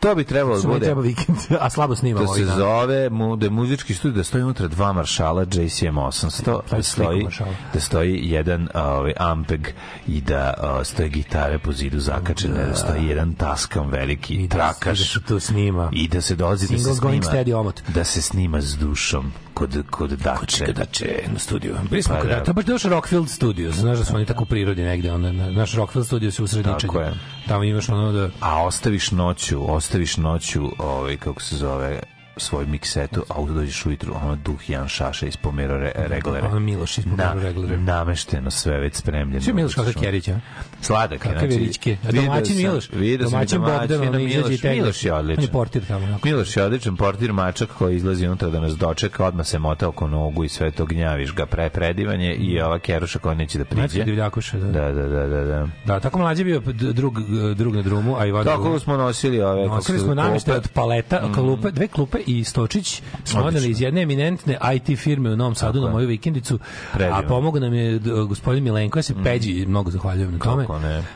[0.00, 0.84] to bi trebalo da Samo bude...
[0.84, 2.58] treba vikend, a slabo snimamo To ovaj se dan.
[2.58, 5.56] zove mu, da muzički studio da stoji unutra dva maršala JCM
[5.88, 7.26] 800 da stoji,
[7.72, 9.68] da stoji jedan ovaj, ampeg
[10.06, 14.56] i da o, stoje gitare po zidu zakačene da stoji jedan taskam veliki I da,
[14.56, 15.90] trakaš i da se to snima.
[15.92, 17.80] i da se dolazi da se snima steady omot.
[17.88, 21.76] da se snima s dušom kod, kod Dače Dače na studiju.
[21.90, 22.36] Bili smo Pa kod da.
[22.36, 23.74] je baš doš Rockfield Studios.
[23.74, 25.12] Znaš da su oni tako u prirodi negde.
[25.12, 26.78] Onda, na- naš Rockfield Studio se u sredičenju.
[26.80, 27.12] Tako je.
[27.48, 28.30] Tamo imaš ono da...
[28.40, 32.00] a ostaviš noću, ostaviš noću, ovaj kako se zove,
[32.36, 36.46] svoj miksetu, a onda dođeš ujutru, ono duh Jan Šaša ispomero re, reglere.
[36.46, 37.76] Ono Miloš ispomero reglere.
[37.76, 39.40] Namešteno sve već spremljeno.
[39.42, 40.40] Sve Miloš kakav Kerić, a?
[40.80, 41.18] Sladak.
[41.20, 41.96] Kakav je Ričke.
[42.08, 42.90] A domaćin Miloš.
[42.92, 44.60] Vidio sam Domaćin Bogdan, ono izađe i Miloš.
[44.60, 44.76] tegne.
[44.76, 45.44] Miloš je On odličan.
[45.44, 46.04] je portir tamo.
[46.06, 46.28] onako.
[46.28, 50.06] Miloš je odličan portir mačak koji izlazi unutra da nas dočeka, odmah se mota oko
[50.08, 53.88] nogu i sve to gnjaviš ga pre predivanje i ova keruša koja neće da Znači
[53.88, 54.04] priđe.
[54.04, 54.66] divljakuša, da.
[54.66, 55.68] Da, da, da, da, da.
[55.84, 56.60] Da, tako mlađe bio
[56.92, 57.14] drug,
[57.54, 59.66] drug na drumu, a Ivan Tako smo nosili ove...
[59.66, 60.52] Nosili smo klupe.
[60.52, 63.42] od paleta, klupe, dve klupe i stočić smo Odlično.
[63.42, 66.58] odneli iz jedne eminentne IT firme u Novom Sadu na moju vikendicu,
[66.92, 67.16] Predivno.
[67.16, 70.66] a pomogao nam je d- gospodin Milenko, ja se Peđi mnogo zahvaljujem na tome.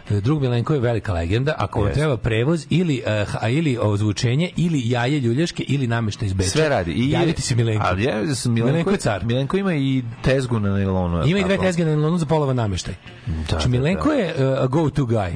[0.08, 0.20] Ne.
[0.20, 4.82] Drug Milenko je velika legenda, ako vam treba prevoz ili, uh, a, ili ozvučenje, ili
[4.84, 6.50] jaje ljuljaške, ili nameštaj iz Beča.
[6.50, 6.92] Sve radi.
[6.92, 7.84] I, Javite se Milenko.
[7.86, 9.24] Ali ja sam Milenko, Milenko je car.
[9.24, 11.26] Milenko ima i tezgu na nailonu.
[11.26, 12.94] Ima i dve tezge na nilonu za polova nameštaj.
[13.26, 14.14] Da, znači, da, Milenko da.
[14.14, 15.30] je uh, a go-to guy.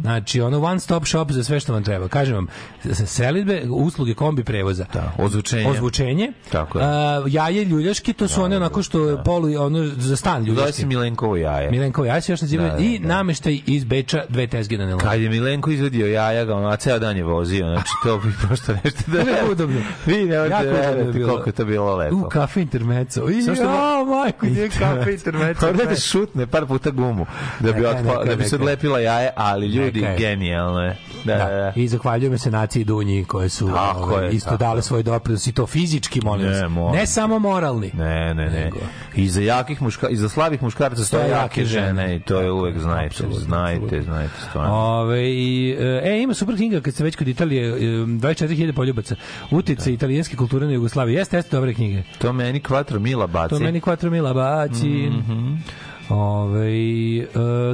[0.00, 2.08] Znači, ono one stop shop za sve što vam treba.
[2.08, 2.46] Kažem vam,
[2.84, 4.84] s- selidbe, usluge kombi prevoza.
[4.92, 5.70] Da, ozvučenje.
[5.70, 6.32] Ozvučenje.
[6.52, 6.84] Tako je.
[6.84, 10.72] A, jaje ljuljaški, to su one onako što je polu, ono, za stan Zove ljuljaški.
[10.72, 11.70] se Milenkovo jaje.
[11.70, 12.70] Milenko jaje se još nazivaju.
[12.70, 13.08] Da, da, I da.
[13.08, 15.04] nameštaj iz Beča, dve tezge na nilonu.
[15.04, 18.32] Kad je Milenko izvedio jaja, ga ono, a ceo dan je vozio, znači to bi
[18.46, 19.18] prosto nešto da...
[19.18, 19.80] Je udobno.
[20.06, 21.28] Vi ne verati bilo.
[21.28, 22.16] koliko je to bilo lepo.
[22.16, 23.30] U, kafe intermeco.
[23.30, 25.66] I, Samo što ja, majko, gdje je kafe intermeco?
[25.66, 27.26] Pa da šutne par puta gumu
[27.60, 30.96] da bi, otpa, da bi se odlepila jaje, ali ljudi, genijalno je.
[31.24, 31.72] Da, da, da.
[31.76, 34.82] I zahvaljujem se naciji Dunji koje su ovaj, isto dale je.
[35.02, 36.94] Svoj doprinos i to fizički, molim Ne, vas.
[36.94, 37.90] Ne samo moralni.
[37.94, 38.70] Ne, ne, ne.
[39.16, 42.16] I za jakih muška, i za slabih muškaraca stoje jake žene žene.
[42.16, 44.74] i to je uvek znajte, Apsolutno, znajte, znajte stvarno.
[44.74, 47.74] Ove, i, e, ima super knjiga kad se već kod Italije, e,
[48.06, 49.16] 24.000 poljubaca,
[49.50, 51.14] utice italijanske kulture na Jugoslaviji.
[51.14, 52.02] Jeste, jeste dobre knjige.
[52.18, 53.54] To meni kvatro mila baci.
[53.54, 55.10] To meni quattro mila baci.
[55.10, 55.54] Mhm.
[56.10, 56.68] Ove,
[57.18, 57.26] e,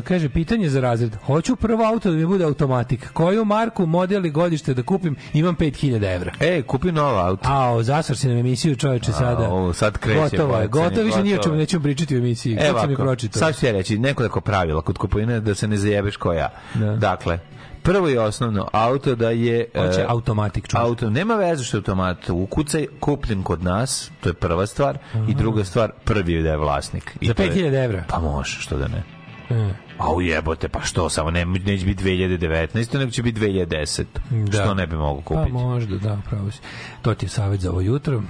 [0.04, 1.16] kaže, pitanje za razred.
[1.26, 3.12] Hoću prvo auto da mi bude automatik.
[3.12, 5.16] Koju marku, model i godište da kupim?
[5.34, 6.32] Imam 5000 evra.
[6.40, 7.48] E, kupi novo auto.
[7.52, 9.48] A, zasar si nam emisiju čoveče sada.
[9.48, 12.52] ovo, sad kreće Gotovo je, gotovo, više ni o čemu nećemo pričati u emisiji.
[12.52, 13.40] Evo Evo sam je ako, pročitao.
[13.40, 16.48] sad ću ja reći nekoliko pravila kod kupovine da se ne zajebeš ko ja.
[16.74, 16.96] Da.
[16.96, 17.38] Dakle,
[17.86, 19.68] prvo i osnovno, auto da je...
[19.76, 20.84] Hoće e, automatik, čuvaš.
[20.84, 22.30] Auto, nema veze što je automat.
[22.30, 24.98] Ukucaj, kupljen kod nas, to je prva stvar.
[25.28, 27.16] I druga stvar, prvi je da je vlasnik.
[27.20, 28.04] I Za to je- 5000 evra.
[28.08, 29.02] Pa može, što da ne.
[29.50, 29.74] E.
[29.98, 34.04] A ujebote, pa što, samo ne, neće biti 2019, nego će biti 2010.
[34.30, 34.52] Da.
[34.52, 35.52] Što ne bi mogo Pa kupiti?
[35.52, 36.60] možda, da, pravo si.
[37.02, 38.22] To ti je savjet za ovo jutro.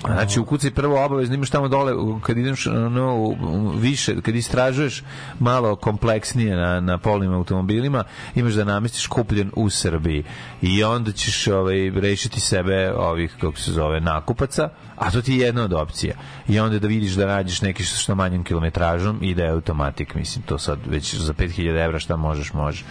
[0.00, 3.36] Znači, ukucaj prvo obavezno, imaš tamo dole, kad ideš no,
[3.78, 5.02] više, kad istražuješ
[5.38, 8.04] malo kompleksnije na, na polnim automobilima,
[8.34, 10.24] imaš da namestiš kupljen u Srbiji.
[10.62, 15.46] I onda ćeš ovaj, rešiti sebe ovih, kako se zove, nakupaca, a to ti je
[15.46, 16.14] jedna od opcija.
[16.48, 20.14] I onda da vidiš da nađeš neki što, manjim kilometražom i da je automatik.
[20.14, 22.84] Mislim, to sad već za 5000 evra šta možeš, može.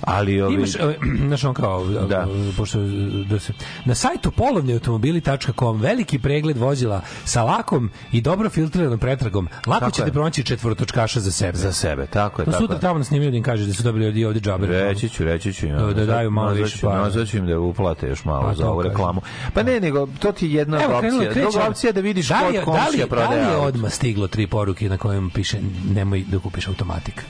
[0.00, 0.54] Ali ovi...
[0.54, 0.78] Imaš, e,
[1.18, 2.00] znaš on kao, Da.
[2.00, 2.26] da.
[2.56, 2.78] pošto,
[3.28, 3.52] da se,
[3.84, 9.48] na sajtu polovniautomobili.com veliki pregled vozila sa lakom i dobro filtriranom pretragom.
[9.66, 10.12] Lako Tako ćete je.
[10.12, 11.58] pronaći četvorotočkaša za sebe.
[11.58, 12.44] za sebe, tako je.
[12.44, 12.80] To tako sutra je.
[12.80, 14.66] tamo nas snimaju da im kaže da su dobili ljudi ovde džabe.
[14.66, 15.76] Reći ću, reći ću im.
[15.76, 17.02] Da- da daju malo Nazvat više para.
[17.02, 19.20] Nazvat ću im da uplate još malo Pa za ovu reklamu.
[19.54, 21.32] Pa ne, nego to ti je jedna Evo, krenulo, opcija.
[21.32, 21.50] kreće.
[21.50, 23.92] Druga opcija da vidiš da li, kod da komšija li, da prodaje li je odmah
[23.92, 25.58] stiglo tri poruke na kojem piše
[25.90, 27.24] nemoj da kupiš automatik?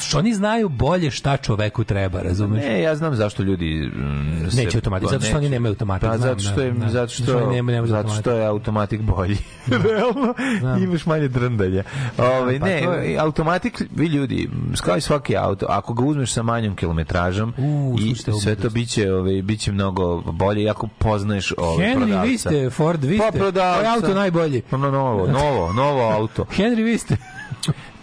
[0.00, 2.62] Što oni znaju bolje šta čoveku treba, razumeš?
[2.62, 6.08] Ne, ja znam zašto ljudi mm, se- Neće automatik, pa zato što oni nemaju automatik,
[6.08, 6.80] Pa zato što je da, da.
[6.82, 9.36] zato Zato što što nemaju- nemaju zato što je automatik bolji.
[9.84, 10.34] Realno
[10.80, 11.82] imaš manje drndalja.
[12.18, 16.42] Ovaj pa ne, je- automatik vi ljudi, kao i svaki auto, ako ga uzmeš sa
[16.42, 21.96] manjom kilometražom U, i sve to biće, ovaj biće mnogo bolje ako poznaješ ovaj Henry,
[21.96, 22.22] prodavca.
[22.22, 23.38] vi ste, Ford, vi Pa ste.
[23.38, 23.78] prodavca.
[23.78, 24.62] Koji je auto najbolji?
[24.62, 26.44] Pa no, novo, novo, novo auto.
[26.58, 27.16] Henry, vi ste.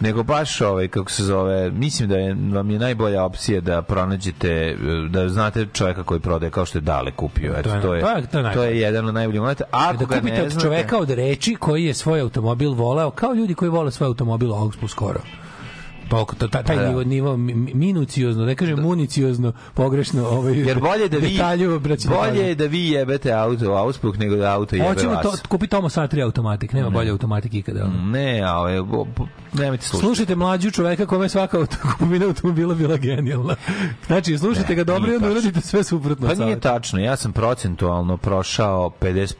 [0.00, 4.48] Nego baš ovaj kako se zove, mislim da je vam je najbolja opcija da pronađete
[4.48, 4.76] eh,
[5.08, 7.54] da znate čovjeka koji prodaje kao što je Dale kupio.
[7.58, 7.94] Eto, To je- to
[8.38, 9.64] je to je- jedan od najboljih momenta.
[9.70, 13.10] Ako da ga kupite ne od znate, čoveka od reči koji je svoj automobil voleo,
[13.10, 15.20] kao ljudi koji vole svoj automobil smo skoro.
[16.08, 16.88] Toliko, to, ta- taj Da.
[16.88, 21.74] nivo, nivo mi- mi- minuciozno, ne kažem municiozno, pogrešno, ovaj, Jer bolje da vi detalju
[21.74, 25.22] obraćam bolje je da vi jebete auto Auspuh nego da auto jebe Hoćemo vas.
[25.22, 27.88] to, kupi Tomo Satri automatik, nema bolje automatike ikada.
[28.04, 28.76] Ne, a ovaj
[29.52, 30.06] nemojte slušati.
[30.06, 33.56] Slušajte mlađu čoveka kome svaka auto- kupovina automobila bila genijalna.
[34.06, 36.26] Znači, slušajte ga dobro i onda uradite sve suprotno.
[36.26, 39.34] Pa od nije tačno, ja sam procentualno prošao 50%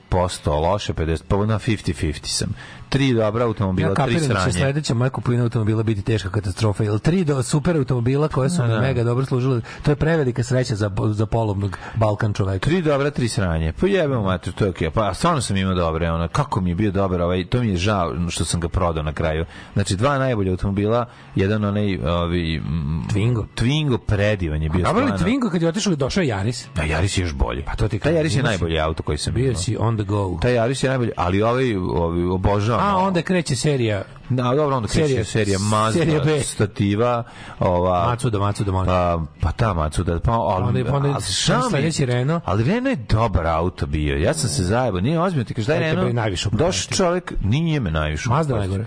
[0.52, 2.48] loše, 50, pa na 50-50 sam.
[2.88, 4.52] Tri dobra automobila, Ja tri kapiram da će sranje.
[4.52, 6.84] sledeća moja kupovina automobila biti teška katastrofa.
[6.84, 8.80] Jer tri do super automobila koje su Da, da.
[8.80, 12.58] mega dobro služile, to je prevelika sreća za, za polovnog Balkan čoveka.
[12.60, 13.72] Tri dobra, tri sranje.
[13.72, 14.90] Pa jebemo mater, to je okej.
[14.90, 17.76] Pa stvarno sam imao dobre, ono, kako mi je bio dobar ovaj, to mi je
[17.76, 17.96] žao
[18.28, 19.44] što sam ga prodao na kraju.
[19.72, 23.44] Znači, dva najbolja automobila, jedan onaj, ovi, mm, Twingo.
[23.56, 25.26] Twingo predivan je bio Dobro li stvarno.
[25.26, 26.66] Twingo kad je otišao došao je Jaris?
[26.74, 27.62] Da, Jaris je još bolji.
[27.62, 29.56] Pa to ti kažem, Jaris je najbolji auto koji sam Bio imao.
[29.56, 30.38] si on the go.
[30.42, 32.75] Taj Jaris je najbolji, ali ovaj, ovaj obožavam.
[32.80, 36.40] A onda kreće serija Na, dobro, onda kreće Serija- serija, Mazda, serija B.
[36.40, 37.22] stativa,
[37.60, 38.06] ova...
[38.06, 38.86] Macuda, Macuda, molim.
[38.86, 42.42] Pa, pa ta Macuda, pa, ali, Onda pa onda ali sledeći Renault.
[42.46, 44.16] Ali Renault je dobar auto bio.
[44.16, 46.08] Ja sam se zajebao, nije ozbiljno, ti kažeš Renault.
[46.08, 48.28] je najviše Došao čovjek, nije me najviše.
[48.28, 48.84] Mazda najgore.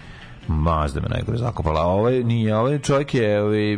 [0.47, 1.81] Mazda me najgore zakopala.
[1.81, 3.77] Ovaj nije, ovaj čovjek je, ovaj,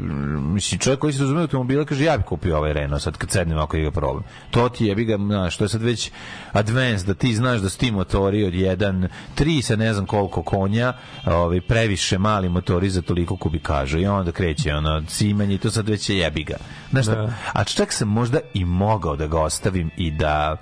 [0.53, 3.31] mislim, čovjek koji se razume u automobile kaže ja bih kupio ovaj Renault sad kad
[3.31, 4.23] sednem ako ga probam.
[4.51, 6.11] To ti je, bi ga, znaš, to je sad već
[6.51, 10.43] advanced, da ti znaš da su ti motori od 1, 3 sa ne znam koliko
[10.43, 10.93] konja,
[11.25, 15.89] ovaj, previše mali motori za toliko kubikaža i onda kreće ono cimanje i to sad
[15.89, 16.55] već je jebi ga.
[16.91, 17.15] Znaš šta?
[17.15, 17.33] Da.
[17.53, 20.57] A čak sam možda i mogao da ga ostavim i da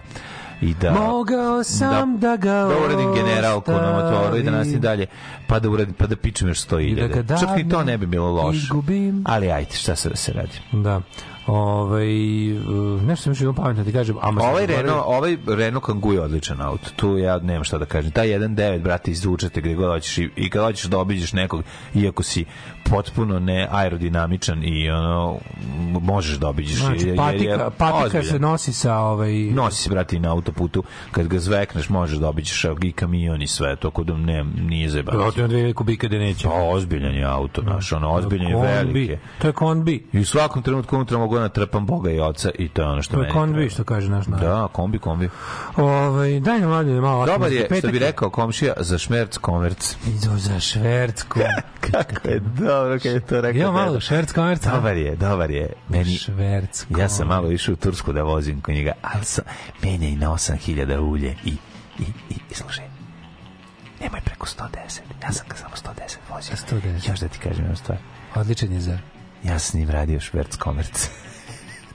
[0.62, 0.92] i da.
[0.92, 2.36] Mogao sam da.
[2.38, 4.82] ga da uradim generalku na motoru i da nastavim ostavim.
[4.82, 5.06] dalje
[5.48, 7.84] pa da uradim pa da pičem još 100 I da ga hiljada čak i to
[7.84, 8.68] ne bi bilo loše.
[9.26, 10.60] ali ajde šta se da se radi?
[10.72, 11.02] Da.
[11.50, 14.66] Ovaj uh, nešto sam još imao pametno da ti kažem, sam ovaj.
[14.66, 16.90] Renault, ovaj Renault Kangoo je odličan auto.
[16.96, 18.12] Tu ja nemam šta da kažem.
[18.12, 21.64] Taj 1.9, brate, izvučete gde god hoćeš i, i kad hoćeš da obiđeš nekog,
[21.96, 22.46] iako si
[22.90, 25.38] potpuno ne aerodinamičan i ono,
[26.02, 26.80] možeš da obiđeš.
[26.80, 28.26] Znači, jer- jer je patika, patika ozbiljan.
[28.26, 30.84] se nosi sa ovaj Nosi se, brate, na autoputu.
[31.12, 33.76] Kad ga zvekneš, možeš da obiđeš i kamion i sve.
[33.76, 35.24] To kod ne, nije zebano.
[35.24, 36.48] Od dve kubika da neće.
[36.48, 38.68] Pa ozbiljan je auto, naš, ono, ozbiljan je Kombi.
[38.68, 39.12] veliki.
[39.12, 39.20] je.
[39.42, 40.06] To je konbi.
[40.14, 43.02] I u svakom trenutku unutra mogu da natrpam Boga i oca i to je ono
[43.02, 43.70] što To je meni treba.
[43.70, 44.46] što kaže naš narod.
[44.46, 45.30] Da, kombi, kombi.
[45.76, 47.26] Ovaj, daj nam mladen malo.
[47.26, 49.96] Dobar je, što bi rekao komšija, za šmerc konverc.
[50.08, 51.40] Idu za švercku.
[51.92, 53.62] Kako je dobro kad je to rekao.
[53.62, 54.00] Evo malo deda.
[54.00, 54.72] šverc komerca.
[54.76, 55.74] Dobar je, dobar je.
[55.90, 56.86] Meni, Šverc.
[56.98, 59.44] ja sam malo išao u Tursku da vozim kod njega, ali sam,
[59.84, 61.50] menja i na 8000 ulje i,
[62.00, 62.86] i, i, i slušaj,
[64.02, 65.00] nemoj preko 110.
[65.24, 66.56] Ja sam ga samo 110 vozio.
[66.82, 67.10] 110.
[67.10, 67.98] Još da ti kažem jednu stvar.
[68.36, 68.98] Odličan je za...
[69.44, 71.10] Ja sam s njim radio šverc komerc.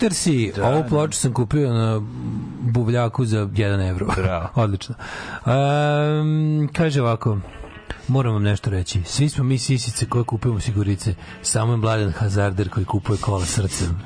[0.00, 2.00] Hootersi, ovu ploču sam kupio na
[2.60, 4.06] buvljaku za 1 evro.
[4.16, 4.48] Bravo.
[4.62, 4.94] Odlično.
[5.46, 7.38] Um, kaže ovako,
[8.08, 9.02] moram vam nešto reći.
[9.04, 11.14] Svi smo mi sisice koje kupujemo sigurice.
[11.42, 14.00] Samo je mladen hazarder koji kupuje kola srcem.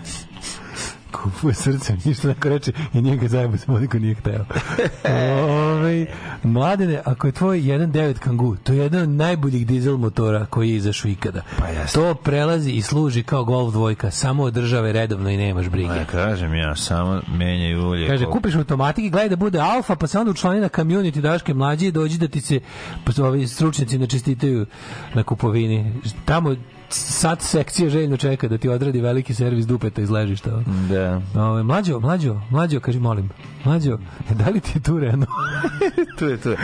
[1.13, 4.45] kupuje srcem, ništa neko reče i njega zajebo samo niko nije hteo.
[5.45, 6.07] Ove,
[6.45, 10.77] mladene, ako je tvoj 1.9 Kangoo, to je jedan od najboljih dizel motora koji je
[10.77, 11.43] izašao ikada.
[11.59, 11.99] Pa jeste.
[11.99, 15.89] to prelazi i služi kao Golf dvojka, samo održave redovno i nemaš brige.
[15.89, 18.09] Ne, kažem ja, samo menjaj ulje.
[18.09, 21.21] Kaže, koliko- kupiš automatik i gledaj da bude alfa, pa se onda učlani na community
[21.21, 22.61] Daške mlađe i dođi da ti se
[23.05, 24.67] pa, ovi stručnjaci ne čestitaju
[25.15, 25.93] na kupovini.
[26.25, 26.57] Tamo
[26.89, 30.63] sad sekcija željno čeka da ti odradi veliki servis dupeta iz ležišta.
[30.91, 31.21] Da.
[31.43, 33.31] Ove, mlađo, mlađo, mlađo, kaži molim.
[33.65, 33.99] Mlađo,
[34.31, 35.29] da li ti je tu Renault?
[36.19, 36.57] tu je, tu je.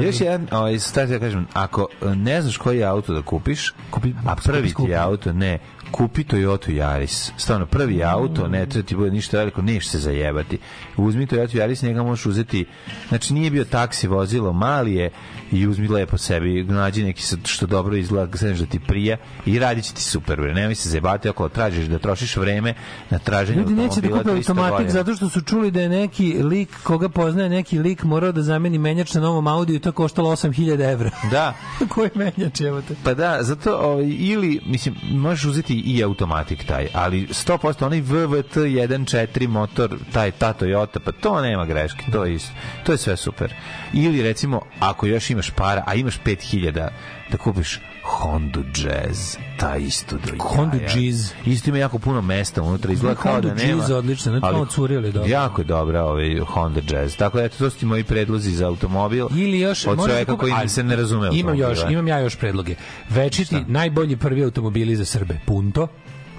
[0.00, 3.72] E, još jedan, ovaj, sad ja kažem, ako e, ne znaš koji auto da kupiš,
[3.90, 5.58] Kupi- a prvi ti je auto, ne,
[5.92, 7.30] kupi Toyota Yaris.
[7.36, 10.58] Stvarno, prvi auto, ne treba ti bude ništa veliko, neš se zajebati.
[10.96, 12.64] Uzmi Toyota Yaris, njega možeš uzeti,
[13.08, 15.10] znači nije bio taksi vozilo, mali je
[15.52, 19.16] i uzmi lepo sebi, nađi neki što dobro izgleda, znaš da ti prija
[19.46, 20.54] i radit će ti super, bre.
[20.54, 22.74] Nemoj se zajebati ako tražiš da trošiš vreme
[23.10, 26.42] na traženje Ljudi neće da kupe 300 automatik zato što su čuli da je neki
[26.42, 30.30] lik, koga poznaje neki lik, morao da zameni menjač na novom Audiju i to koštalo
[30.30, 31.10] 8000 evra.
[31.30, 31.54] Da,
[31.94, 32.94] Koji menjač, evo te?
[33.04, 38.56] Pa da, zato ovaj, ili mislim možeš uzeti i automatik taj, ali 100% onaj VVT
[38.56, 42.52] 1.4 motor, taj ta Toyota, pa to nema greške, to je isto.
[42.84, 43.54] To je sve super.
[43.92, 46.88] Ili recimo ako još imaš para, a imaš 5000
[47.30, 50.32] da kupiš Honda Jazz, ta isto do
[50.72, 50.88] jaja.
[51.06, 51.30] Jazz.
[51.46, 53.82] Isto ima jako puno mesta unutra, izgleda kao da nema.
[53.82, 55.30] Jazz odlično, ne ali kao curili dobro.
[55.30, 57.16] Jako je dobra ovaj Honda Jazz.
[57.16, 59.26] Tako da eto to su ti moji predlozi za automobil.
[59.30, 61.28] Ili još od čovjeka da kupi- koji ali se ne razume.
[61.32, 61.92] Imam još, automobile.
[61.92, 62.74] imam ja još predloge.
[63.10, 65.88] Večiti najbolji prvi automobili za Srbe, Punto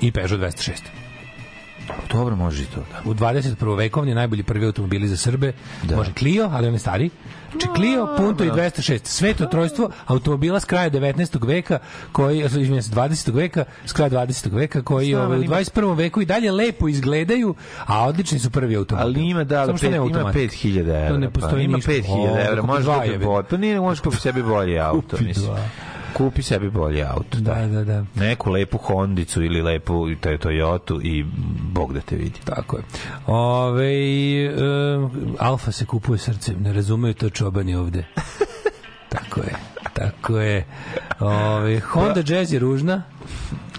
[0.01, 0.71] i Peugeot 206.
[2.11, 3.09] Dobro, može i to, da.
[3.09, 3.77] U 21.
[3.77, 5.53] vekovni najbolji prvi automobili za Srbe.
[5.95, 7.09] Može Clio, ali on je stari.
[7.53, 8.99] Znači Clio, Punto i 206.
[9.03, 11.47] Sveto trojstvo automobila s kraja 19.
[11.47, 11.79] veka,
[12.11, 13.33] koji, izvinjam se, 20.
[13.33, 14.51] veka, s kraja 20.
[14.51, 15.93] veka, koji ovaj, u ali ima- 21.
[15.93, 19.15] veku i dalje lepo izgledaju, a odlični su prvi automobili.
[19.15, 20.51] Ali ima da, što pet, nema ima automatik.
[20.51, 21.09] 5000 evra.
[21.09, 21.61] To ne postoji pa.
[21.61, 21.91] Ima ništa.
[21.91, 23.25] 5000 O, evra, kupi možeš dva, kupiti jebe.
[23.25, 23.43] bolje.
[23.43, 25.51] Pa nije, možeš kupiti sebi bolji auto, mislim.
[26.13, 27.39] Kupi sebi bolji auto.
[27.39, 28.05] Da, da, da.
[28.15, 31.25] Neku lepu Hondicu ili lepu to- Toyotu i
[31.63, 32.39] Bog da te vidi.
[32.45, 32.83] Tako je.
[33.27, 33.93] Ove,
[34.95, 38.05] um, Alfa se kupuje srcem, ne razumeju to čobani ovde.
[39.09, 39.55] Tako je.
[39.93, 40.65] Tako je.
[41.19, 43.03] Ove, Honda Jazz je ružna.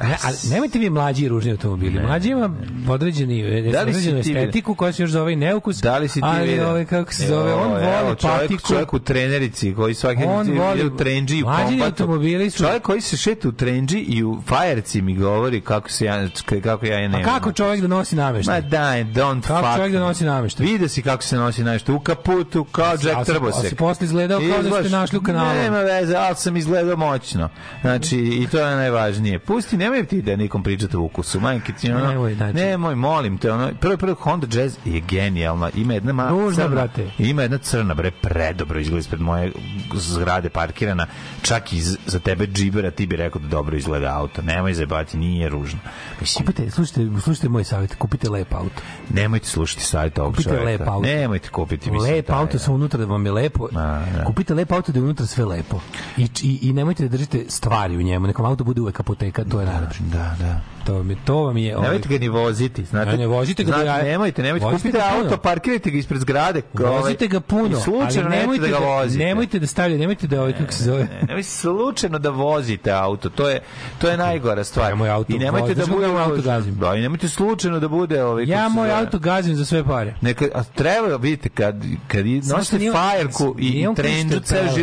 [0.03, 2.03] E, ali nemojte vi mlađi i ružni automobili.
[2.03, 2.51] Mlađi ima
[2.89, 5.77] određeni, Da određenu ti- estetiku koja se još zove i neukus.
[5.77, 8.69] Da li si ti ali ove, kako se zove, on Evo, evo, voli čovjek, patiku.
[8.69, 12.59] Čovjek u trenerici koji svaki On ide voli- u trendži i u Mlađi automobili su-
[12.59, 16.29] Čovjek koji se šeta u trendži i u fajerci mi govori kako se ja
[16.63, 17.33] kako ja je Pa nemam.
[17.33, 18.63] kako čovjek da nosi Ma nameštaj?
[18.63, 20.67] daj, don't Kako fuck čovjek da nosi nameštaj?
[20.67, 23.69] Vidio si kako se nosi nešto u kaputu, kao A Jack si- a Trbosek.
[23.69, 25.55] si posle izgledao kao da ste našli u kanalu.
[25.55, 27.49] Nema veze, ali sam izgledao moćno.
[27.81, 29.34] Znači, i to je najvažnije.
[29.39, 31.41] Pusti, nemoj ti da nikom pričate o ukusu.
[31.41, 32.55] Majke ti, ono, Nemoj, znači.
[32.55, 33.53] nemoj, molim te.
[33.53, 35.71] Ono, prvo, prvo, Honda Jazz je genijalna.
[35.71, 37.11] Ima jedna ma, Ružna, crna, brate.
[37.19, 39.53] Ima jedna crna, bre, predobro izgleda ispred moje
[39.95, 41.07] zgrade parkirana.
[41.43, 44.43] Čak i za tebe džibera ti bi rekao da dobro izgleda auto.
[44.43, 45.79] Nemoj zebati, nije ružno.
[46.21, 48.83] Mislim, Kupite, slušajte, slušajte moj savjet, kupite lep auto.
[49.11, 50.65] nemojte slušati savjet ovog Kupite čoveka.
[50.65, 51.01] lep auto.
[51.03, 52.15] Nemojte kupiti, mislim.
[52.15, 53.69] Lep taj, auto sa unutra da vam je lepo.
[53.73, 53.81] Ma,
[54.17, 54.25] da.
[54.25, 55.81] Kupite lep auto da je unutra sve lepo.
[56.17, 58.27] I, i, i nemojte da držite stvari u njemu.
[58.27, 60.03] Nekom auto bude uvek apoteka, to je najlepše.
[60.03, 60.74] Da, da.
[60.87, 63.17] To je, to vam je ovaj, Nemojte ga ni voziti, znate.
[63.17, 64.67] Ne, vozite ga Znate, da ja- nemojte, nemojte.
[64.67, 66.63] Vozite Kupite ga auto, parkirajte ga ispred zgrade.
[66.79, 69.25] ovaj, Vozite ga puno, slučajno ali nemojte da ga vozite.
[69.25, 73.29] Nemojte da stavljate, nemojte da ovaj, kako se zove, Ne, nemojte slučajno da vozite auto.
[73.29, 73.61] To je
[73.99, 74.91] to je najgora stvar.
[74.91, 76.75] Ja moj auto I nemojte da bude moj auto gazim?
[76.75, 80.15] Da, i nemojte slučajno da bude ovaj ja moj auto gazim za sve pare.
[80.21, 84.41] Neka, a treba, vidite, kad, kad nosite fajerku i, trendžu,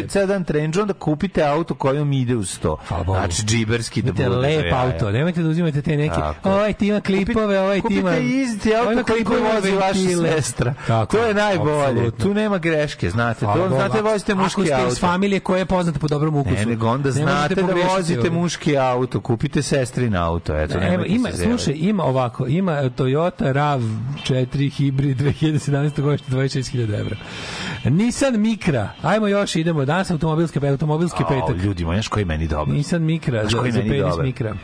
[0.07, 2.77] ceo, dan trendžu, onda kupite auto kojom ide uz to.
[3.05, 4.29] Znači, džiberski da bude.
[4.29, 8.09] lep auto, nemojte da uzimate te neke, Tako ovaj ti ima klipove, ovaj ti ima...
[8.11, 9.23] Kupite isti auto koji
[9.53, 10.73] vozi vaša sestra.
[10.87, 11.85] Tako to je najbolje.
[11.85, 12.25] apsolutno.
[12.25, 13.45] Tu nema greške, znate.
[13.45, 14.87] Hvala to, znate, vozite Ako muški ste auto.
[14.87, 16.55] iz familije koja je poznata po dobrom ukusu.
[16.55, 21.13] Ne, nego onda ne znate da vozite muški auto, kupite sestrin auto, eto, Evo, nemojte
[21.13, 26.01] ima, slušaj, ima ovako, ima Toyota RAV4 Hybrid 2017.
[26.01, 27.15] godište 26.000 evra.
[27.83, 31.63] Nissan Micra, ajmo još, idemo, danas automobilske, automobilske petak.
[31.63, 32.67] ljudi, moji, koji meni dobar?
[32.75, 34.15] Nissan Micra, za, za penis?
[34.21, 34.55] Micra.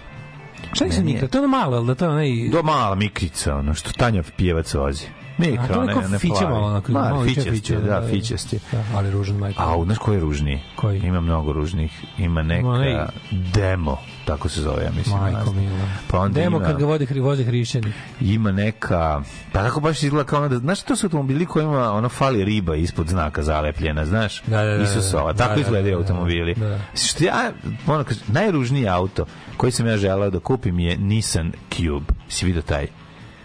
[0.73, 1.27] Šta je Micra?
[1.27, 2.29] To je ono malo, ali da to je onaj...
[2.51, 5.05] Do mala mikrica, ono što Tanja pjevac vozi.
[5.37, 7.99] A, to Mikro, je ne, ne fiće malo, onako, Ma, malo fiće, je, da, da,
[7.99, 8.07] da.
[8.07, 8.59] fićasti.
[8.71, 9.63] Da, ali ružan majka.
[9.63, 10.59] A, znaš koji je ružniji?
[10.75, 10.99] Koji?
[10.99, 12.03] Ima mnogo ružnih.
[12.17, 13.09] Ima neka
[13.53, 15.17] demo, tako se zove, ja mislim.
[15.19, 15.87] Majko mila.
[16.07, 17.93] Pa onda Demo ima, kad ga vode, voze hrišćani.
[18.21, 22.09] ima neka, pa kako baš izgleda kao ono da, znaš, to su automobili kojima ono
[22.09, 24.41] fali riba ispod znaka zalepljena, znaš?
[24.47, 26.55] Da, da, da, Isusova, da, tako da, da, izgledaju da, da, automobili.
[26.55, 26.79] da.
[26.95, 27.51] Što ja,
[27.87, 29.25] ono, najružniji auto
[29.57, 32.13] koji sam ja želeo da kupim je Nissan Cube.
[32.29, 32.87] Si vidio taj?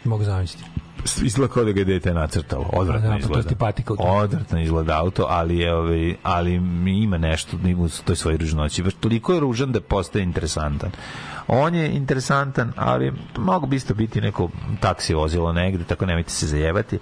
[0.04, 0.64] Mogu zamisliti.
[1.22, 2.70] Izgleda kao da ga je dete nacrtalo.
[2.72, 3.48] Odvratno Da, pa to izgleda.
[3.48, 3.94] ti patika.
[3.98, 6.54] Odvratno izgleda auto, ali je ovaj, ali
[7.02, 8.82] ima nešto u toj svojoj ružnoći.
[8.82, 10.90] Baš toliko je ružan da postaje interesantan.
[11.48, 14.50] On je interesantan, ali mogu bi isto biti neko
[14.80, 16.98] taksi vozilo negde, tako nemojte se zajebati.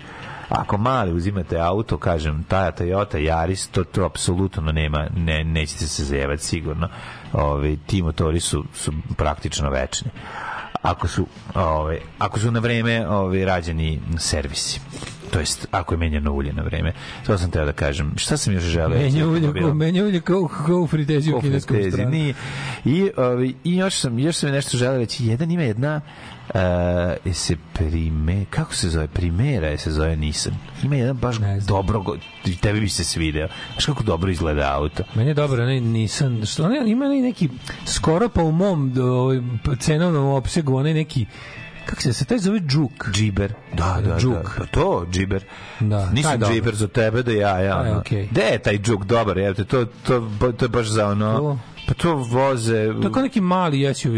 [0.51, 6.05] Ako mali uzimate auto, kažem, ta Toyota Yaris, to, to apsolutno nema, ne, nećete se
[6.05, 6.88] zajebati sigurno.
[7.32, 10.11] Ovi, ti motori su, su praktično večni
[10.82, 14.80] ako su ovaj ako su na vreme ovaj rađeni servisi.
[15.30, 16.92] To jest, ako je menjano ulje na vreme.
[17.26, 18.12] To sam teo da kažem.
[18.16, 18.98] Šta sam još želeo?
[18.98, 22.16] Menja ulje, kao, menja ulje kao, kao u fritezi u Ko kineskom stranu.
[22.84, 25.26] I, ovi, I još sam, još sam nešto želeo reći.
[25.26, 26.01] Jedan ima jedna
[26.55, 29.07] uh, se prime, kako se zove?
[29.09, 30.55] Primera je se zove Nissan.
[30.82, 31.36] Ima jedan baš
[31.66, 32.05] dobro,
[32.61, 33.48] tebi bi se svideo.
[33.72, 35.03] Znaš kako dobro izgleda auto.
[35.14, 37.48] Meni je dobro, onaj Nissan, što onaj, ima onaj neki,
[37.86, 39.38] skoro pa u mom do, ovaj,
[39.78, 41.26] cenovnom opsegu, onaj neki,
[41.86, 43.11] kako se, se taj zove Džuk.
[43.12, 43.55] Džiber.
[43.72, 44.32] Da, da, Džuk.
[44.32, 44.51] da.
[44.59, 45.44] Pa to, džiber.
[45.80, 47.80] Da, Nisam džiber za tebe da ja, ja.
[47.80, 47.98] Ono.
[47.98, 48.28] okej.
[48.30, 51.38] Gde je taj džuk dobar, evo te, to, to, to je baš za ono...
[51.38, 51.59] To?
[51.88, 52.92] Pa to voze...
[53.03, 54.16] To je kao neki mali SUV.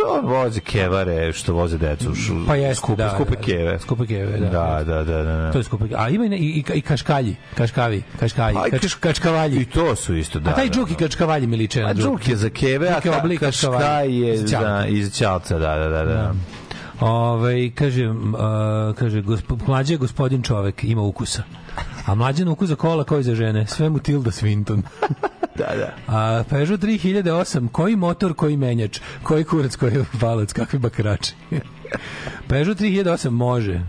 [0.00, 2.12] To voze kevare što voze decu.
[2.46, 3.78] Pa jeste, skupe, da, skupe da, keve.
[3.78, 4.48] skupe keve, da.
[4.48, 5.22] Da, da, da, da.
[5.22, 5.52] da.
[5.52, 5.84] To je skupo.
[5.96, 9.60] A ima i, i, i, kaškalji, kaškavi, kaškalji, Pa kač, kačkavalji.
[9.60, 10.50] I to su isto, da.
[10.50, 10.98] A taj da, džuk i da.
[10.98, 15.12] kačkavalji mi liče na A džuk je za keve, a ka- kaškaj je za, iz
[15.12, 16.04] ćalca, da, da, da.
[16.04, 16.34] da.
[17.00, 18.16] Ove, kaže, uh,
[18.98, 21.42] kaže gospo, mlađe gospodin čovek, ima ukusa.
[22.06, 24.82] A mlađe na ukus za kola koji za žene, sve mu Tilda Swinton.
[25.60, 26.14] Da, da.
[26.16, 31.32] A Peugeot 3008, koji motor, koji menjač, koji kurac, koji valac, kakvi bakrači.
[32.48, 33.80] Peugeot 3008 može.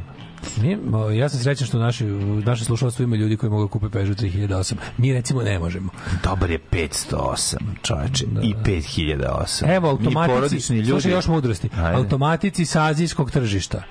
[1.17, 2.05] Ja sam srećan što naši,
[2.45, 4.73] naše slušalstvo ima ljudi koji mogu da kupe Peugeot 3008.
[4.97, 5.89] Mi recimo ne možemo.
[6.23, 9.75] Dobar je 508, čoveče, i 5008.
[9.75, 10.89] Evo, automatici, ljudi.
[10.89, 11.97] slušaj još mudrosti, Ajde.
[11.97, 13.83] automatici sa azijskog tržišta.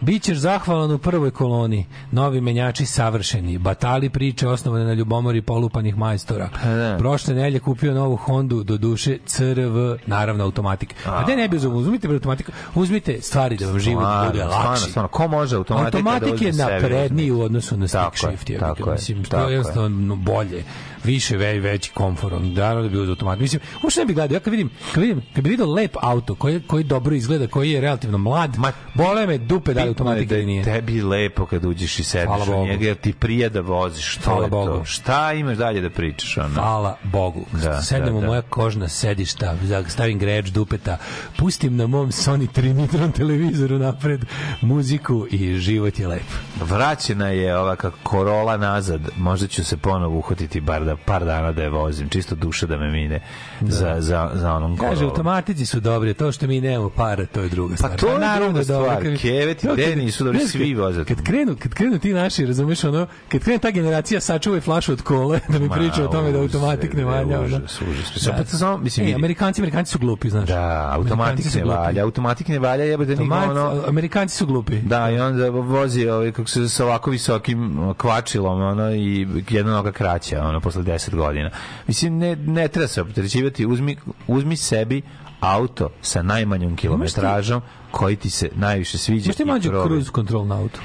[0.00, 1.86] Bićeš zahvalan u prvoj koloni.
[2.10, 3.58] Novi menjači savršeni.
[3.58, 6.48] Batali priče osnovane na ljubomori polupanih majstora.
[6.64, 6.96] da.
[6.98, 9.76] Prošle nelje kupio novu Hondu, do duše CRV,
[10.06, 10.94] naravno automatik.
[11.06, 11.72] A gde ne bi uzmeo?
[11.74, 12.52] Uzmite bre automatiku.
[12.74, 14.90] Uzmite stvari da vam život Stvarno, bude stvarno, lakši.
[14.90, 15.08] stvarno.
[15.08, 18.50] Ko može automatika da Automatik uzme je sebi, napredniji u odnosu na stick je, shift.
[18.50, 19.54] Je, tako je, mislim, to tako je je.
[19.54, 20.64] jednostavno bolje
[21.04, 22.52] više ve, veći komforom.
[22.52, 23.38] Naravno da bi uz automat.
[23.38, 24.34] Mislim, uopšte ne bi gledao.
[24.34, 27.70] Ja kad vidim, kad vidim, kad bi vidio lep auto koji, koji dobro izgleda, koji
[27.70, 30.64] je relativno mlad, Ma, bole me dupe da je automatika da nije.
[30.64, 32.66] tebi lepo kad uđeš i sediš u Bogu.
[32.66, 34.14] njega, jer ti prija da voziš.
[34.14, 34.56] Što Hvala je to?
[34.66, 34.84] Bogu.
[34.84, 36.36] Šta imaš dalje da pričaš?
[36.38, 36.48] Ono?
[36.54, 37.44] Hvala Bogu.
[37.52, 38.26] Da, Sednem da, u da.
[38.26, 39.54] moja kožna sedišta,
[39.88, 40.96] stavim greč dupeta,
[41.36, 44.20] pustim na mom Sony Trinitron televizoru napred
[44.60, 46.22] muziku i život je lep.
[46.60, 49.00] Vraćena je ova kako korola nazad.
[49.16, 52.08] Možda ću se ponovo uhvatiti bar da par dana da je vozim.
[52.08, 53.20] Čisto duša da me mine
[53.60, 55.08] za, za, za onom Kaže, korolom.
[55.10, 57.90] automatici su dobri, to što mi nemamo para, to je druga stvar.
[57.90, 59.18] Pa to je Naravno druga da stvar.
[59.18, 61.04] Keveti, to gde nisu dobri, svi voze.
[61.04, 65.02] Kad krenu, kad krenu ti naši, razumeš ono, kad krene ta generacija sačuvaj flašu od
[65.02, 67.40] kole, da mi priča o tome da automatik ne valja.
[67.40, 68.24] užas, užas.
[68.50, 69.14] To samo, mislim, vidi.
[69.14, 70.48] Amerikanci, Amerikanci su glupi, znaš.
[70.48, 72.04] Da, automatik ne valja.
[72.04, 73.82] Automatik ne valja, jebate Automat- ono...
[73.88, 74.76] Amerikanci su glupi.
[74.78, 79.92] Da, i onda vozi ovaj, kako se sa ovako visokim kvačilom ono, i jedna noga
[79.92, 81.50] kraća ono, posle 10 godina.
[81.86, 83.66] Mislim, ne, ne treba se opterećivati.
[83.66, 83.96] Uzmi,
[84.26, 85.02] uzmi sebi
[85.40, 87.62] auto sa najmanjom kilometražom
[87.94, 89.28] koji ti se najviše sviđa.
[89.28, 90.80] Možete mađu cruise control na auto?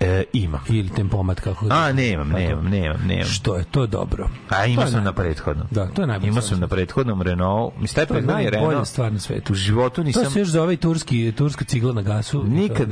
[0.00, 0.60] E, imam.
[0.68, 3.24] Ili tempomat, kako ga- A, nemam, nemam, nemam, nemam.
[3.24, 4.30] Što je to dobro?
[4.48, 5.66] A imao je sam na prethodnom.
[5.70, 6.28] Da, to je najbolje.
[6.28, 7.74] Imao sam na prethodnom Renault.
[7.78, 8.88] Mislim, taj je prethodni Renault.
[8.88, 9.52] stvar na svetu.
[9.52, 10.24] U životu nisam...
[10.24, 12.44] To se još zove i turski, turska cigla na gasu.
[12.44, 12.88] Nikad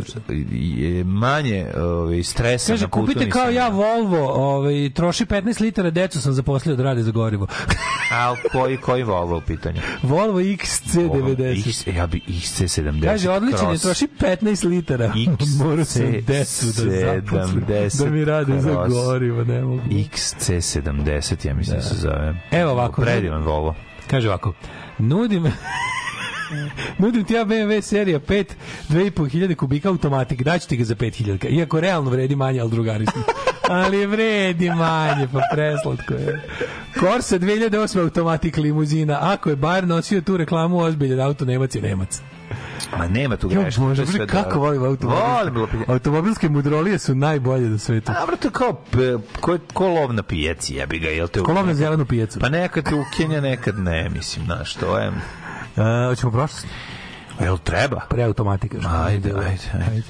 [0.51, 3.69] je je manje ovaj, stresa Kaže, na putu kupite kao ja.
[3.69, 7.47] Volvo, ovaj, troši 15 litara, decu sam zaposlio da rade za gorivo.
[8.13, 9.81] A koji, koji Volvo u pitanju?
[10.03, 11.69] Volvo XC90.
[11.69, 13.83] X, ja bi XC70 Kaže, odličan je, Cross.
[13.83, 15.13] troši 15 litara.
[15.65, 15.85] Morao
[17.01, 19.83] sam decu da zaposlim, da mi rade za gorivo, ne mogu.
[19.91, 21.83] XC70, ja mislim da.
[21.83, 22.35] se zove.
[22.51, 23.03] Evo ovako.
[23.03, 23.75] Predivan Volvo.
[24.11, 24.53] Kaže ovako,
[24.99, 25.45] nudim...
[26.99, 28.45] Nudim ti ja BMW serija 5,
[28.91, 33.23] 2500 kubika automatik, daću ti ga za 5000, iako realno vredi manje, ali drugari smo.
[33.81, 36.41] ali vredi manje, pa preslatko je.
[37.01, 42.21] Corsa 2008 automatik limuzina, ako je bar nosio tu reklamu ozbiljan auto, Nemac je Nemac.
[42.99, 43.81] Ma nema tu greške.
[43.81, 44.61] To je sve kako dobro.
[44.61, 45.51] volim automobilske.
[45.59, 45.85] Volim.
[45.89, 48.13] Automobilske mudrolije su najbolje na svetu.
[48.13, 48.83] A, bro, to je kao,
[49.41, 51.41] ko, ko lov na pijaci, jebi ga, jel te...
[51.41, 52.41] Kolom na zelenu pijecu.
[52.41, 55.09] Pa nekad te ukenja, nekad ne, mislim, znaš, to je...
[55.09, 55.15] Uh,
[56.09, 56.67] hoćemo prošlost?
[57.41, 58.01] Jel treba?
[58.09, 58.81] Pre automatika.
[58.81, 59.39] što Ajde, ide.
[59.39, 60.03] ajde, ajde.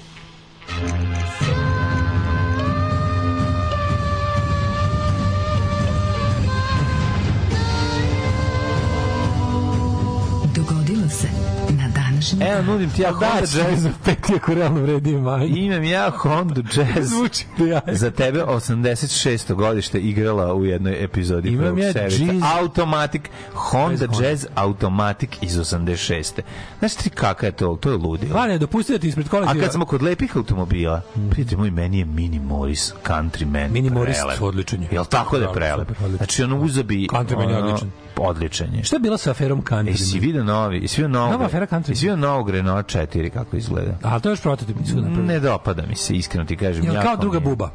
[12.33, 13.83] Na današnji Evo, nudim ti ja Honda Da, Jazz.
[13.85, 15.47] za pet, ako realno vredi manje.
[15.47, 17.09] Imam ja Honda Jazz.
[17.09, 17.81] Zvuči da ja.
[17.93, 19.55] Za tebe 86.
[19.55, 21.87] godište igrala u jednoj epizodi Imam ja.
[21.87, 22.21] Jazz.
[22.59, 23.23] Automatic,
[23.55, 26.41] Honda Jazz Automatic iz 86.
[26.79, 27.79] Znaš ti kaka je to?
[27.81, 28.37] To je ludilo.
[28.37, 29.65] Lane, dopustite da ti ispred A kolektiva...
[29.65, 31.01] kad smo kod lepih automobila,
[31.31, 34.89] prijatelj moj, meni je Mini Morris Countryman Mini Morris odličan je.
[34.93, 35.89] Jel tako da je prelep?
[36.17, 37.07] Znači, ono uzabi...
[37.13, 37.91] Countryman je odličan.
[38.21, 38.85] Odličan je.
[38.85, 39.89] Šta je bilo sa aferom Country?
[39.89, 41.89] Jesi vidio novi, jesi vidio novog, Nova afera Country.
[41.89, 43.99] jesi vidio novog Renault 4 kako izgleda?
[44.03, 45.27] A to je još prototip nisu napravili.
[45.27, 46.85] Ne dopada mi se, iskreno ti kažem.
[46.85, 47.71] Jel kao druga buba?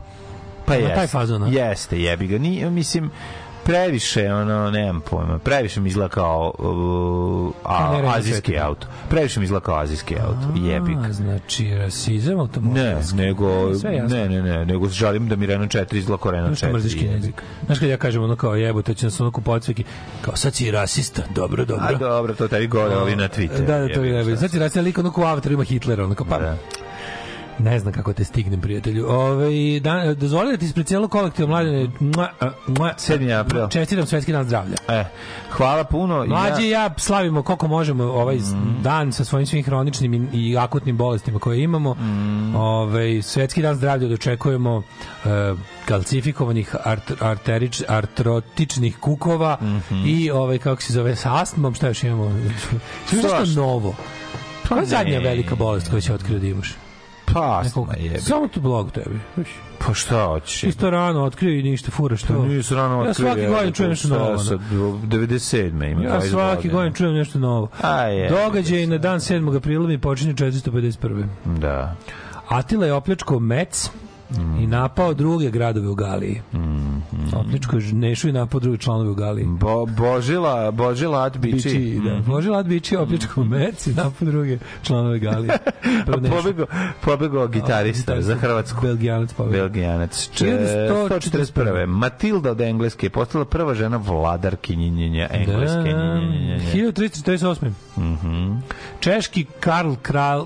[0.65, 0.95] Pa jeste.
[0.95, 1.53] taj fazon?
[1.53, 2.37] Jeste, jebi ga.
[2.37, 3.11] Ni, mislim,
[3.65, 8.61] previše, ono, nemam pojma, previše mi izgleda kao uh, Kao ne a, azijski 4.
[8.63, 8.87] auto.
[9.09, 10.67] Previše mi izgleda kao azijski auto.
[10.67, 11.07] Jebi ga.
[11.09, 13.15] A, znači, rasizam Ne, automobilski.
[13.15, 14.17] nego, Sve jasno.
[14.17, 16.73] ne, ne, ne, nego želim da mi Renault 4 izgleda kao Renault Znaš što 4.
[16.73, 17.31] mrziš kinezi?
[17.65, 19.83] Znaš kad ja kažem ono kao jebote, će nas ono kupovati sveki,
[20.21, 21.85] kao sad si rasista, dobro, dobro.
[21.89, 23.65] A dobro, to tebi gore ovi na Twitteru.
[23.65, 24.37] Da, da, to je.
[24.37, 26.55] Sad si rasista, lik ono ko u avataru ima Hitlera, ono kao pa...
[27.59, 29.05] Ne znam kako te stignem, prijatelju.
[29.09, 31.89] Ove, da, dozvoli da ti ispred cijelog kolektiva mladine...
[31.99, 33.39] Mua, a, mua, 7.
[33.39, 33.67] april.
[33.69, 34.75] Čestitam svetski dan zdravlja.
[34.87, 35.05] E,
[35.51, 36.25] hvala puno.
[36.25, 38.37] Mlađi i ja slavimo koliko možemo ovaj
[38.81, 41.95] dan sa svojim svim hroničnim i, i akutnim bolestima koje imamo.
[42.55, 44.81] Ovaj svetski dan zdravlja dočekujemo
[45.25, 45.53] e,
[45.85, 49.57] kalcifikovanih art, arterič, artrotičnih kukova
[50.05, 52.29] i ovaj kako se zove sa astmom, šta još imamo?
[53.11, 53.61] Nešto Svašta.
[53.61, 53.95] novo.
[54.67, 56.73] Koja je zadnja velika bolest koju će otkrio da imaš?
[57.33, 58.21] Pa, Nekog- astma jebi.
[58.21, 59.19] Samo tu blog tebi.
[59.87, 60.63] Pa šta hoćeš?
[60.63, 62.45] Isto rano otkrio i ništa furaš to.
[62.45, 64.37] Nisu rano Ja otkrili, svaki godin čujem nešto novo.
[64.37, 65.91] Sad, 97.
[65.91, 67.67] ima Ja 20 svaki godin čujem nešto novo.
[67.81, 68.29] A je.
[68.29, 69.57] Događaj na dan 7.
[69.57, 71.23] aprila mi počinje 451.
[71.45, 71.95] Da.
[72.47, 73.39] Atila je opljačkao
[74.37, 76.41] Mec i napao druge gradove u Galiji.
[77.35, 79.45] Opljačkao je Nešu i napao druge članove u Galiji.
[79.45, 81.55] Bo, božila, božila at biči.
[81.55, 82.31] Bići, da.
[82.31, 85.57] Može Lat Bići opljačkao Mec i napao druge članove Galije.
[86.35, 86.65] Pobego,
[87.01, 88.81] pobego gitarista za Hrvatsku.
[88.81, 89.59] Belgijanac pobegao.
[89.61, 90.29] Belgijanac.
[90.39, 91.09] 1141.
[91.53, 91.85] 141.
[91.85, 95.93] Matilda od Engleske je postala prva žena vladarkinjenja Engleske.
[95.93, 96.73] Da, Njenjenjenjenje.
[96.73, 97.71] 1348.
[98.99, 100.45] Češki Karl Kral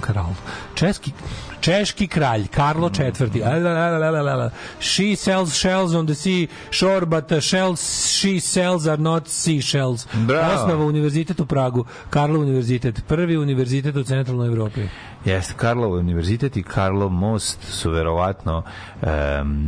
[0.00, 0.30] Kral
[0.74, 1.12] Češki
[1.60, 3.42] Češki kralj Karlo IV.
[3.44, 4.50] La, la.
[4.80, 7.80] She sells shells on the sea shore, but the shells
[8.18, 10.06] she sells are not sea shells.
[10.26, 10.54] Bravo.
[10.54, 14.88] Osnova univerzitet u Pragu, Karlo univerzitet, prvi univerzitet u centralnoj Evropi.
[15.28, 18.62] Jeste, Karlov univerzitet i Karlov most su verovatno
[19.02, 19.08] em,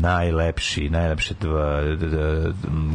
[0.00, 2.16] najlepši, najlepše dva, d, d,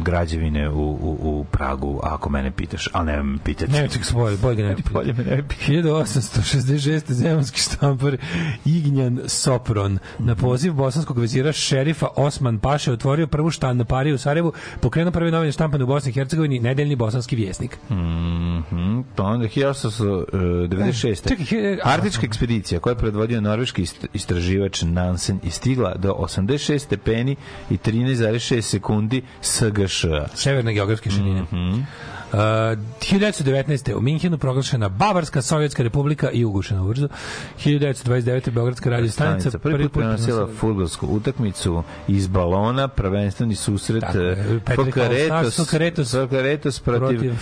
[0.02, 3.72] građevine u, u, u Pragu, ako mene pitaš, ali nemoj me pitati.
[3.72, 5.72] Ga spojiti, bolje ga ne Bolje me ne pitati.
[5.72, 7.12] 1866.
[7.12, 8.16] zemanski štampar
[8.64, 15.12] Ignjan Sopron na poziv bosanskog vezira šerifa Osman Paše otvorio prvu štampariju u Sarajevu, pokrenuo
[15.12, 17.78] prve novine štampane u Bosni i Hercegovini, nedeljni bosanski vjesnik.
[17.90, 21.28] Mhm, pa onda 1896.
[21.28, 26.78] Čekaj, he- Arktička ekspedicija koja je predvodio norveški ist- istraživač Nansen i stigla do 86
[26.78, 27.36] stepeni
[27.70, 30.04] i 13,6 sekundi SGŠ.
[30.34, 31.42] Severne geografske širine.
[31.42, 31.80] Mhm.
[32.32, 33.94] Uh, 1919.
[33.94, 37.08] u Minhenu proglašena Bavarska Sovjetska republika i ugušena ubrzo.
[37.64, 38.50] 1929.
[38.50, 46.12] Beogradska radio stanica prvi put prenosila fudbalsku utakmicu iz balona, prvenstveni susret eh, Fokaretos, Fokaretos
[46.12, 47.32] Fokaretos protiv,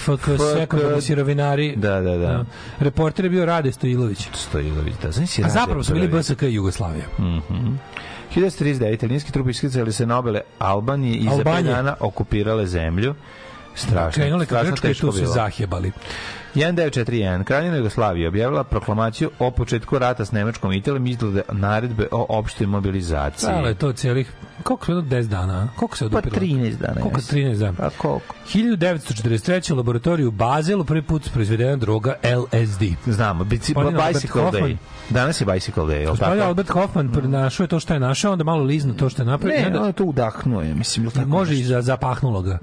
[0.59, 1.77] sekundarni sirovinari.
[1.77, 2.45] Da, da, da.
[2.79, 4.29] Reporter je bio Rade Stojilović.
[4.35, 6.09] Stojlović, da, znaš si A zapravo su bili.
[6.09, 7.07] BSK i Jugoslavija.
[8.35, 8.95] 1939.
[8.95, 13.15] italijanski trupe iskrcali se na obale Albanije i za dana okupirale zemlju.
[13.75, 15.33] Strašno, Krenuli ka Grčkoj tu bilo.
[15.33, 15.93] zahjebali.
[16.55, 17.45] 1941.
[17.45, 22.67] Kraljevina Jugoslavija objavila proklamaciju o početku rata s Nemačkom i Italijom izglede naredbe o opštoj
[22.67, 23.47] mobilizaciji.
[23.47, 24.33] Trajalo je to cijelih,
[24.63, 25.55] koliko je 10 dana?
[25.55, 25.79] a?
[25.79, 26.47] Koliko se Pa odupiralo?
[26.47, 27.01] 13 dana.
[27.01, 27.37] Koliko jeste.
[27.37, 27.73] 13 dana?
[27.73, 28.35] Pa koliko?
[28.47, 29.73] 1943.
[29.73, 32.83] u laboratoriju u Bazelu prvi put proizvedena droga LSD.
[33.07, 34.77] Znamo, bici, Albert bicycle day.
[35.11, 36.43] Danas je bicycle day, Gospodin?
[36.43, 39.61] Albert Hoffman našao je to što je našao, onda malo lizno to što je napravio.
[39.61, 41.29] Ne, onda- on je to udahnuo, je, mislim, tako?
[41.29, 42.59] Može i za, zapahnulo ga.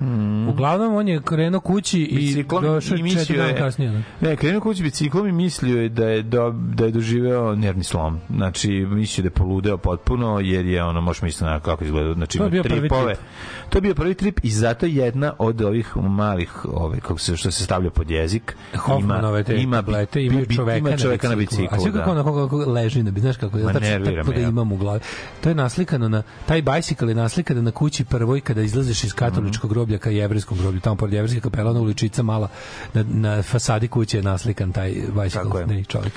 [0.50, 4.04] Uglavnom, on je krenuo kući i Biciklom došao četiri dana je- kasnije.
[4.22, 4.30] ne?
[4.30, 8.20] Ne, krenuo kući biciklom i mislio je da je, do, da je doživeo nervni slom.
[8.30, 12.38] Znači, mislio da je poludeo potpuno, jer je ono, možeš misliti na kako izgleda, znači
[12.38, 13.16] To je ima tripove.
[13.16, 13.26] trip.
[13.70, 17.52] To je bio prvi trip i zato jedna od ovih malih, ove, kako se, što
[17.52, 21.68] se stavlja pod jezik, Hoffmanove te ima, tablete bi- čoveka, ima čoveka na biciklu.
[21.72, 22.00] A sve da.
[22.00, 24.50] kako, kako, kako leži na bi, znaš kako Ma tačno tako ja.
[24.50, 25.00] imam u glavi.
[25.42, 29.70] To je naslikano na, taj bicycle je naslikano na kući prvoj kada izlazeš iz katoličkog
[29.70, 32.48] groblja ka jevrijskom groblju, tamo pored jevrijske kapela, ona uličica mala,
[32.94, 34.94] na, na fasadi kuće je naslikan taj
[35.68, 36.14] ne čovjek.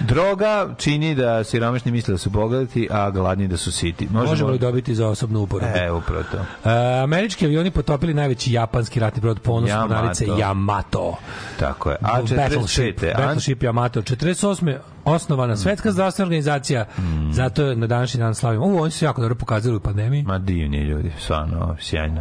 [0.00, 4.08] Droga čini da siromašni misle da su bogati, a gladni da su siti.
[4.10, 5.78] Možemo li dobiti za osobnu uporabu?
[5.78, 6.70] E, upravo to.
[6.70, 9.80] E, američki avioni potopili najveći japanski ratni brod ponos Yamato.
[9.80, 11.14] mornarice Yamato.
[11.58, 11.96] Tako je.
[12.02, 13.16] A Battleship, 45.
[13.16, 14.02] Battleship Yamato.
[14.02, 14.76] 48.
[15.04, 16.86] osnovana svetska zdravstvena organizacija.
[17.32, 18.64] Zato je na današnji dan slavimo.
[18.64, 20.22] Ovo oni su jako dobro pokazali u pandemiji.
[20.22, 22.20] Ma divni ljudi, stvarno, sjajno.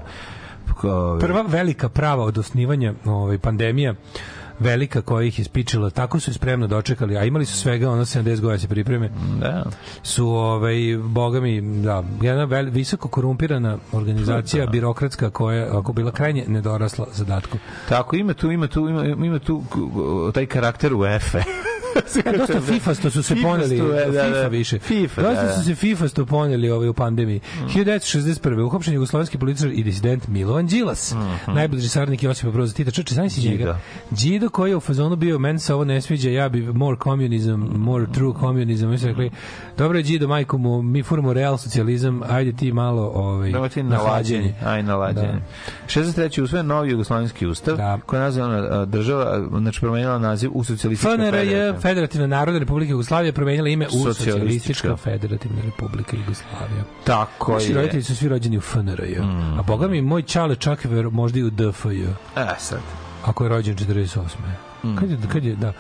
[1.19, 3.95] Prva velika prava od osnivanja ovaj, pandemija
[4.59, 8.23] velika koja ih je spičila, tako su spremno dočekali, a imali su svega ono 70
[8.23, 9.09] godina da se pripreme.
[9.39, 9.65] Da.
[10.03, 16.11] Su ovaj boga mi, da, jedna vel, visoko korumpirana organizacija birokratska koja je ako bila
[16.11, 17.57] krajnje nedorasla zadatku.
[17.89, 19.63] Tako, ima tu, ima tu, ima, ima tu
[20.33, 21.39] taj karakter UEFA.
[22.25, 24.23] E, dosta FIFA sto su se poneli, je, da, da.
[24.23, 24.79] FIFA više.
[24.79, 25.53] FIFA, dosta da, da.
[25.53, 27.39] su se FIFA sto poneli ovaj, u pandemiji.
[27.75, 28.61] 1961.
[28.61, 31.15] uhapšen jugoslovenski političar i disident Milovan Đilas.
[31.47, 32.91] Najbliži saradnik Josipa Broza Tita.
[32.91, 33.79] Čeče, znam si njega.
[34.11, 34.46] Đido.
[34.47, 37.55] Đido koji je u fazonu bio, meni se ovo ne sviđa, ja bi more communism,
[37.75, 38.89] more true communism.
[38.89, 39.31] Mi su rekli,
[39.77, 43.83] dobro je Đido, majko mu, mi furamo real socijalizam, ajde ti malo ovaj, Nema ti
[43.83, 44.53] nalađenje.
[44.65, 45.27] Aj, nalađenje.
[45.27, 45.39] Da.
[45.87, 46.41] 63.
[46.41, 47.99] usvojen novi jugoslovenski ustav, Da.
[48.05, 51.79] koja je nazvana država, znači promenila naziv u socijalistička FNRJ, federativna.
[51.79, 54.95] Federativna narodna republika Jugoslavija, promenila ime u Socijalistička.
[54.97, 56.83] Federativna republika Jugoslavija.
[57.03, 57.75] Tako Naši je.
[57.75, 59.17] roditelji su svi rođeni u FNRJ.
[59.59, 62.03] A boga mi, moj čale čak ver, možda i u DFJ.
[62.35, 63.06] E, sad.
[63.27, 64.19] Ako je rođen 48.
[64.83, 64.95] Mm.
[64.95, 65.73] Kad je, kad je, da.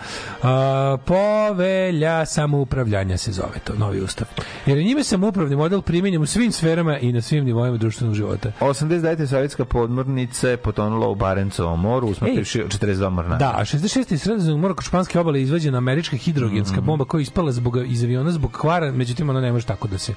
[0.43, 4.27] A, povelja samoupravljanja se zove to, novi ustav.
[4.65, 8.51] Jer je njime samoupravni model primjenjen u svim sferama i na svim nivoima društvenog života.
[8.59, 9.27] 89.
[9.27, 13.37] sovjetska podmornica je potonula u Barencovom moru, usmrtivši 42 mornara.
[13.37, 14.13] Da, a 66.
[14.13, 18.03] iz sredozemnog mora kod španske obale izvađena američka hidrogenska bomba koja je ispala zbog, iz
[18.03, 20.13] aviona zbog kvara, međutim ona ne može tako da se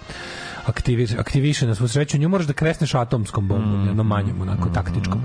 [0.67, 2.19] aktiviše, aktiviše na svu sreću.
[2.19, 5.23] Nju moraš da kresneš atomskom bombom, jednom manjom, onako taktičkom.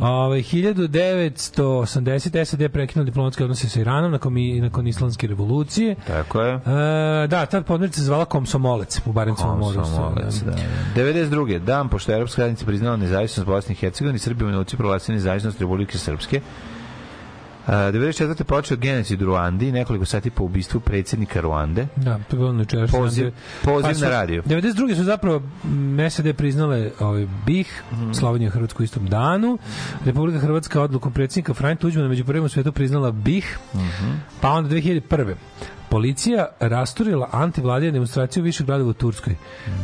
[0.00, 1.96] Ove, 1980.
[2.44, 5.94] SAD prekinuo diplomatske odnose sa Iranom nakon, mi- nakon islamske revolucije.
[6.06, 6.54] Tako je.
[6.54, 6.58] E,
[7.26, 9.76] da, tad podmornica se zvala Komsomolec u Barencovom moru.
[9.76, 10.52] Komsomolec, da.
[10.96, 11.58] 92.
[11.58, 15.60] dan pošto je Europska zajednica priznala nezavisnost Bosne i Hercegovine, Srbija u minuci proglasila nezavisnost
[15.60, 16.40] Republike Srpske.
[17.66, 18.44] Uh, 94.
[18.44, 21.86] počeo genocid u Ruandi, nekoliko sati po ubistvu predsjednika Ruande.
[21.96, 22.98] Da, to je bilo jučerašnje.
[22.98, 23.30] Poziv-
[23.64, 24.42] poziv Pa na radio.
[24.42, 24.96] 92.
[24.96, 28.12] su zapravo m, SAD priznale ovaj BiH, Mhm.
[28.12, 29.58] Slovenija i Hrvatsku istom danu.
[30.04, 33.46] Republika Hrvatska odlukom predsjednika Franja Tuđmana među prvim u svetu priznala BiH.
[33.74, 34.10] Mhm.
[34.40, 35.34] Pa onda 2001.
[35.88, 39.34] Policija rasturila antivladije demonstraciju više gradova u Turskoj.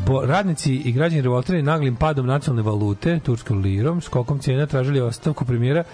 [0.06, 5.44] Po radnici i građani revoltirani naglim padom nacionalne valute, turskom lirom, skokom cijena tražili ostavku
[5.44, 5.84] premijera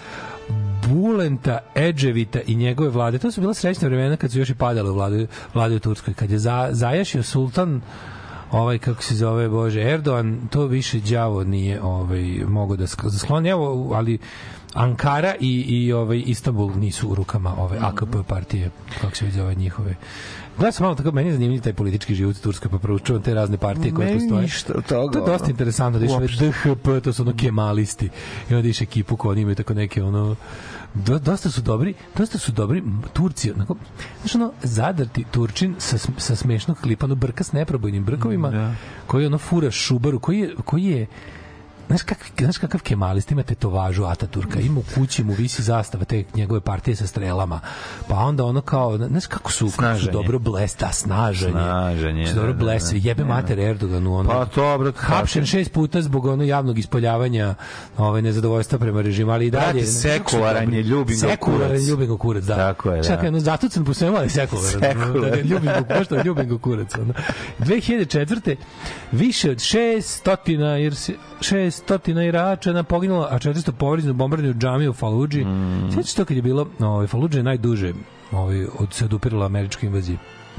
[0.86, 3.18] Bulenta Edževita i njegove vlade.
[3.18, 6.14] To su bila srećna vremena kad su još i padale vlade, vlade u Turskoj.
[6.14, 7.80] Kad je za, zajašio sultan
[8.52, 13.48] ovaj kako se zove Bože Erdogan to više đavo nije ovaj mogo da sk- da
[13.48, 14.18] evo ali
[14.74, 18.70] Ankara i i ovaj Istanbul nisu u rukama ove AKP partije
[19.00, 19.94] kako se zove njihove
[20.58, 23.34] Gledam sam malo tako, meni je zanimljiv taj politički život u Turskoj, pa proučavam te
[23.34, 24.42] razne partije koje Meni postoje.
[24.42, 26.48] ništa od toga, To je dosta interesantno, da Uopšte.
[26.48, 28.08] DHP, to su ono kemalisti.
[28.50, 30.36] I onda iš ekipu koja oni imaju tako neke ono
[30.94, 32.82] do, dosta su dobri, dosta su dobri
[33.12, 33.76] Turci, onako,
[34.20, 38.74] znaš ono, zadrti Turčin sa, sa smešnog klipa, ono brka s neprobojnim brkovima, Da.
[39.06, 41.06] koji ono fura šubaru, koji je, koji je
[41.88, 46.24] Znaš, kak, znaš kakav kemalist ima tetovažu Ataturka, ima u kući mu visi zastava te
[46.34, 47.60] njegove partije sa strelama,
[48.08, 52.52] pa onda ono kao, znaš kako su, kako su dobro blesta, snaženje, Snaženje, su dobro
[52.52, 52.78] da, da, da.
[52.92, 57.54] jebe mater Erdoganu, ono, Pa dobro, hapšen šest puta zbog ono javnog ispoljavanja
[57.96, 61.82] ovaj nezadovoljstva prema režimu, ali i dalje Brate, sekularan je, ljubim sekularan kurac.
[61.82, 62.56] ljubim ga kurac, da.
[62.56, 63.08] Tako je, da.
[63.08, 64.70] Čekaj, no zatucan po svemu, ali sekularan.
[64.70, 66.94] Sekularan, Da, da, ljubim ga, baš to, ljubim ga kurac.
[66.94, 67.14] Ono.
[67.58, 68.56] 2004.
[69.12, 71.14] više od 600 jer se
[71.88, 75.44] 600 Iračana poginulo, a 400 povređeno u bombardanju džamije u Faludži.
[75.44, 75.92] Mm.
[75.92, 77.92] Sveći to kad je bilo, ovaj, Faludža je najduže
[78.32, 80.18] ovaj, od se odupirala američkoj invaziji.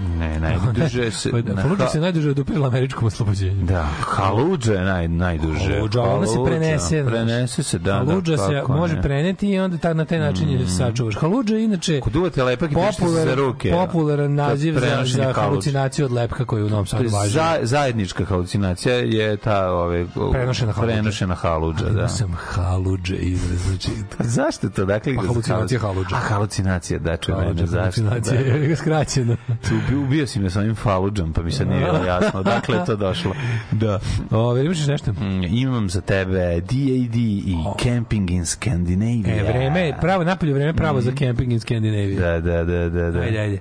[0.09, 1.31] Ne, najduže se...
[1.31, 3.65] Pa da, na Faludža Ha- se najduže odupirala američkom oslobođenju.
[3.65, 5.73] Da, Haludža je naj, najduže.
[5.73, 7.03] Haludža, ona se prenese.
[7.05, 9.01] Prenese se, da, Haludža da, se može ne.
[9.01, 11.15] preneti i onda ta, na taj način je sačuvaš.
[11.15, 13.71] Haludža je inače Ako duvate lepak i pišete se popularan, ruke.
[13.71, 17.31] popularan to je naziv za, za halucinaciju od lepka koji u Novom Sadu važi.
[17.31, 20.93] za, zajednička halucinacija je ta ove, Prenošena haludža.
[20.93, 21.91] prenošena haludža, da.
[21.91, 24.85] Imao sam haludže izraz, znači Zašto to?
[24.85, 26.15] Dakle, Pa halucinacija haludža.
[26.15, 28.01] A, halucinacija, da, čuje haludža, mene, zašto?
[28.01, 28.75] halucinacija, Da.
[28.75, 29.35] skraćeno.
[29.97, 32.43] Ubio si me sa ovim faludžom, pa mi se nije bilo jasno.
[32.43, 33.33] Dakle, je to došlo.
[33.71, 33.99] Da.
[34.31, 35.11] Ove, imaš nešto?
[35.11, 36.71] Mm, Imam za tebe DAD
[37.15, 39.35] i Camping in Scandinavia.
[39.39, 42.15] E, vreme, pravo, napolje vreme pravo za camping in Skandinaviji.
[42.15, 43.11] Da, da, da, da.
[43.11, 43.19] da.
[43.19, 43.59] Ajde, ajde.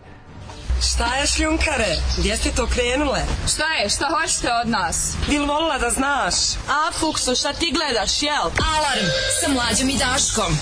[0.92, 1.96] Šta je šljunkare?
[2.18, 3.20] Gdje ste to krenule?
[3.54, 3.88] Šta je?
[3.88, 5.16] Šta hoćete od nas?
[5.28, 6.34] Bil volila da znaš?
[6.68, 8.44] A, Fuksu, šta ti gledaš, jel?
[8.74, 9.06] Alarm
[9.40, 10.52] sa mlađom i Daškom.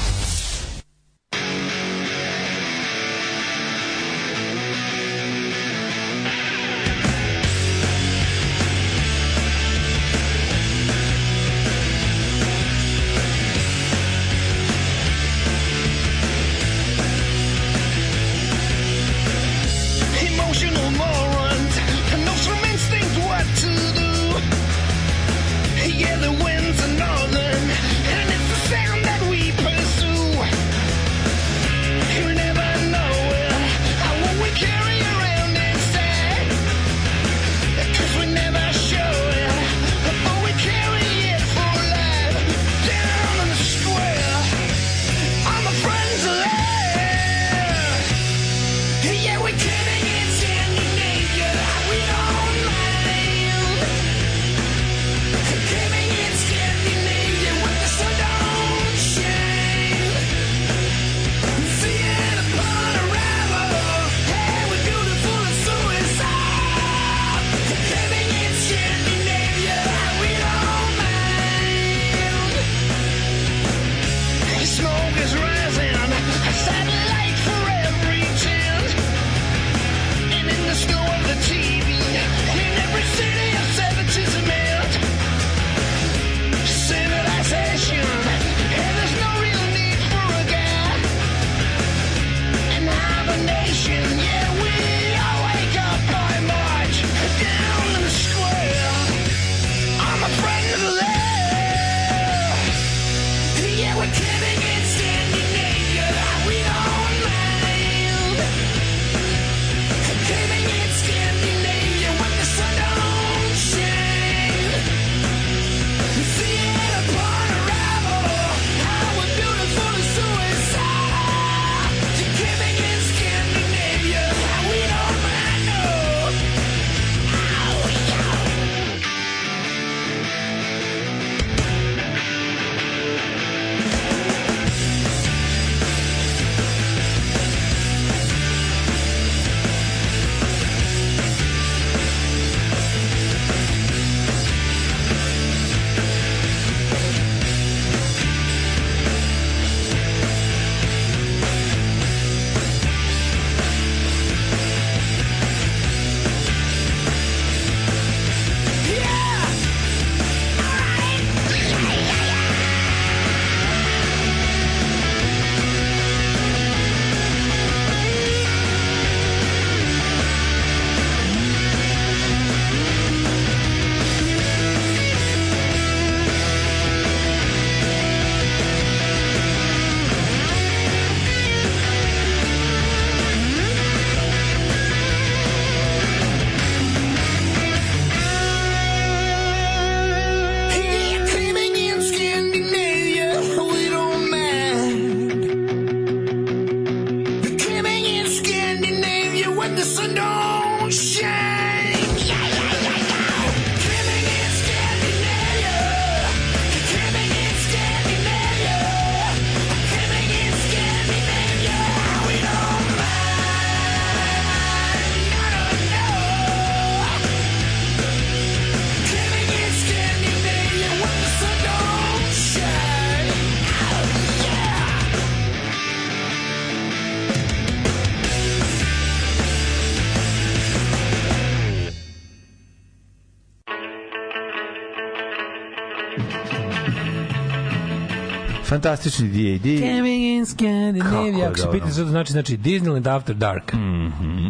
[238.87, 239.79] Fantastični D.A.D.
[239.79, 241.47] Coming in Scandinavia.
[241.47, 243.73] Kako se pitate što to znači, znači Disneyland After Dark.
[243.73, 244.47] Mhm,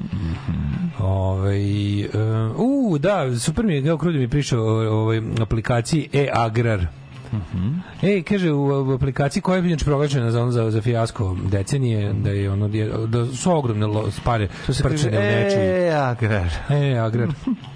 [0.99, 2.11] Ovaj, uh,
[2.57, 6.87] u, da, super mi je, Geo Krudi mi pričao o o ovoj aplikaciji e-agrar.
[7.32, 7.68] Mhm.
[8.03, 12.30] Ej, kaže, u, u aplikaciji koja je inače proglašena za, za, za fijasko decenije, da
[12.30, 12.68] je ono,
[13.07, 15.61] da su ogromne lo, pare To se kaže, u nečiji.
[15.61, 16.51] e, agrar.
[16.70, 17.28] E, agrar.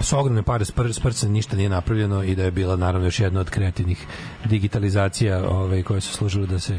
[0.00, 3.40] su ogromne pare spr, sprcane, ništa nije napravljeno i da je bila naravno još jedna
[3.40, 4.06] od kreativnih
[4.44, 6.78] digitalizacija ovaj, koje su služile da se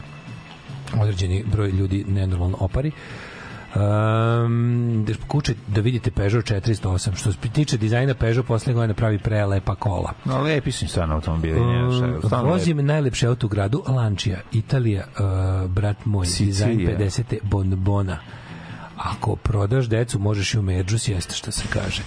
[1.02, 2.92] određeni broj ljudi nenormalno opari.
[3.76, 9.20] Um, da kuće da vidite Peugeot 408 što se tiče dizajna Peugeot posle godina pravi
[9.20, 11.60] prelepa kola No, lepi su stvarno automobili.
[11.60, 16.98] Um, stvarno vozim najlepše auto u gradu Lančija, Italija, uh, brat moj, dizajn Sicilija.
[16.98, 17.38] 50.
[17.44, 18.18] bonbona.
[18.98, 22.02] Ako prodaš decu, možeš i u među sjesti, što se kaže.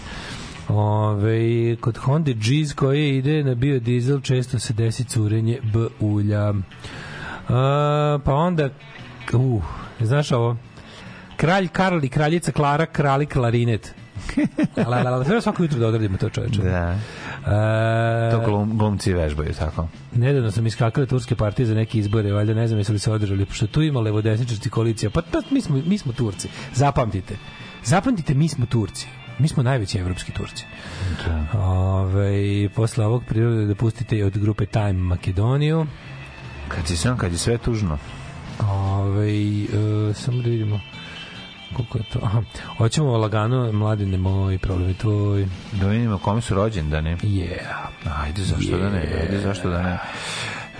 [0.69, 6.55] Ove, kod Honda G's koje ide na biodizel često se desi curenje B ulja.
[7.49, 8.69] A, pa onda,
[9.33, 9.63] uh,
[10.01, 10.57] znaš ovo,
[11.37, 13.95] kralj Karl i kraljica Klara, krali klarinet.
[14.91, 16.63] la, la, la, treba svako jutro da odradimo to čoveče.
[16.63, 16.99] Da.
[17.47, 19.89] E, To glum, glumci vežbaju, tako.
[20.15, 23.45] Nedavno sam iskakale turske partije za neke izbore, valjda ne znam jesu li se održali,
[23.47, 25.11] pošto tu ima levodesničarci koalicija.
[25.11, 26.49] Pa to, mi, smo, mi smo Turci.
[26.75, 27.37] Zapamtite.
[27.85, 29.09] Zapamtite, mi smo Turci.
[29.41, 30.64] Mi smo najveći evropski Turci.
[31.26, 31.59] Da.
[31.61, 35.86] Ove, posle ovog prirode da pustite od grupe Time Makedoniju.
[36.68, 37.99] Kad si sam, kad je sve tužno.
[38.61, 40.80] Ove, e, samo da vidimo
[41.72, 42.18] koliko je to.
[42.22, 42.43] Aha.
[42.76, 45.47] Hoćemo lagano, mladine moj, problem je tvoj.
[45.72, 47.16] Da vidimo kome su rođendani.
[47.16, 47.86] Yeah.
[48.22, 48.99] Ajde, zašto da ne?
[49.20, 49.99] Ajde, zašto da ne?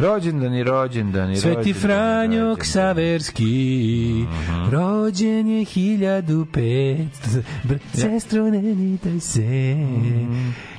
[0.01, 2.61] Rođendani, rođendani, Sveti rođendani, Franjo rođendani.
[2.61, 4.25] Ksaverski
[4.71, 9.77] rođen je 1500 Br- sestro ne nitaj se.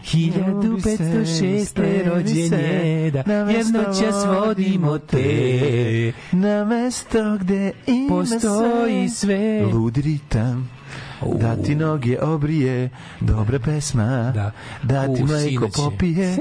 [0.04, 2.10] 1506.
[2.10, 6.12] rođen je da jednoćas vodimo te.
[6.32, 9.66] Na mesto gde ima Postoji sve.
[9.74, 10.70] Ludi ritam
[11.40, 14.52] Da ti noge obrije Dobra pesma Da.
[14.84, 16.38] Da ti U, mleko popije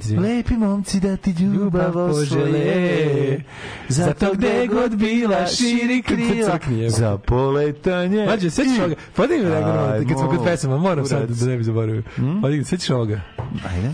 [0.00, 0.28] izvini?
[0.28, 3.44] Lepi momci da ti ljubav osvoje
[3.88, 6.58] Zato gde god bila širi krila.
[6.88, 8.94] Za poletanje Mađo, sećaš ovoga?
[9.14, 10.08] Podigni mi Ajmo.
[10.08, 12.02] kad smo kod pesama, moram sad da ne bi zaboravio.
[12.42, 13.20] Podigni, sećaš ovoga?
[13.68, 13.92] Ajde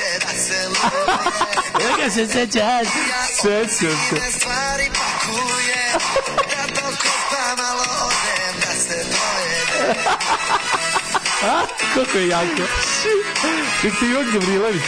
[0.00, 1.49] Ja ga se
[2.10, 2.88] sećaš.
[3.42, 4.38] Sećam se.
[4.38, 5.92] Stvari pakuje
[6.50, 6.98] Da dok
[7.58, 10.00] malo odem Da se dojede.
[11.94, 12.62] Kako je jako.
[13.82, 14.82] Kako ti Ivan Gavrilović.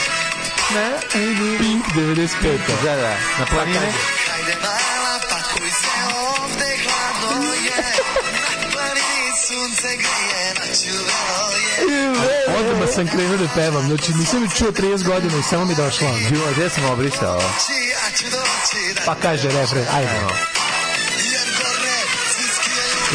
[1.59, 2.59] Pink 95.
[2.85, 3.79] Da, da, na planine.
[3.79, 8.32] Hajde mala pakuj se ovde hladno je
[9.47, 10.43] sunce grije
[12.59, 16.09] Odmah sam krenuo da pevam, znači nisam mi čuo 30 godina i samo mi došla.
[16.31, 17.39] Bilo, gde sam obrisao?
[17.39, 20.11] Ja da Pa kaže refren, ajde.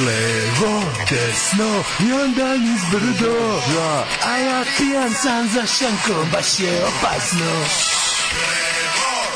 [0.05, 3.61] Levo, desno i onda niz brdo.
[3.75, 4.07] Da.
[4.25, 7.65] A ja pijan sam za šankom, baš je opasno.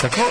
[0.02, 0.22] Kako?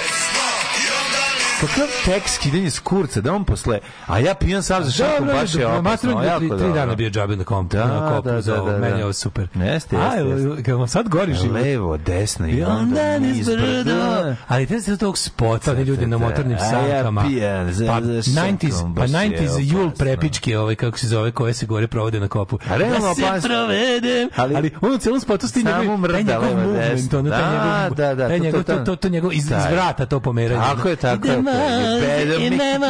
[1.61, 5.55] Kakav tekst skidanje s kurca, da on posle, a ja pijan sam za šakom, baš
[5.55, 8.63] je opasno, jako tri, tri dana bio džabe na kompu, Da, na kopu da, da,
[8.63, 8.99] ovo, da, meni da.
[8.99, 9.49] je ovo super.
[9.55, 11.63] Jeste, A, jeste, evo, kad vam sad gori život.
[11.63, 13.65] Levo, desno i onda onda niz niz brdo.
[13.85, 14.35] brdo.
[14.49, 17.23] Ali te se tog spota, oni ljudi na motornim A ja sankama.
[17.23, 21.55] pa za 90s, šankom, pa baš je 90s jul prepičke, ovaj, kako se zove, koje
[21.55, 22.59] se gore provode na kopu.
[22.71, 24.29] A da se provedem.
[24.37, 27.23] Ali, on u celom spotu sti Samo mrda, levo, desno.
[27.23, 30.61] Da, da, da, taj to, njegov, to, to, to, njegov, iz, iz vrata to pomeranje.
[30.61, 31.43] Tako je, tako je,
[32.03, 32.47] Je.
[32.47, 32.87] idemo.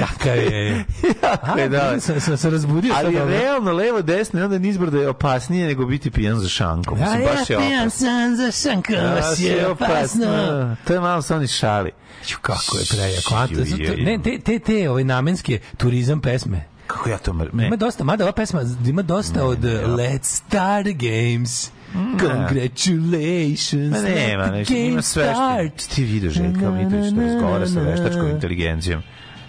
[0.00, 0.84] Kakav je.
[1.22, 2.00] Jako je, da.
[2.00, 3.30] Sam, sam se razbudio Ali ovo.
[3.30, 6.98] realno levo, desno i onda nizbrdo je opasnije nego biti pijan za šankom.
[6.98, 10.26] Mislim, A baš je ja pijan sam za šankom, Baš baš je opasno.
[10.84, 11.90] To je malo sa oni šali.
[12.26, 13.34] Ću, kako je prejako.
[14.02, 16.64] Ne, te, te, te ove namenske turizam pesme.
[16.86, 17.48] Kako ja to mr...
[17.52, 20.92] Ima dosta, mada ova pesma ima dosta od uh, Let's start the
[21.94, 22.20] games.
[22.20, 23.90] Congratulations.
[23.90, 25.94] Ma nema, nešto, ima sve što...
[25.94, 29.02] Ti vidio Željka Mitrović što razgovara sa veštačkom inteligencijom.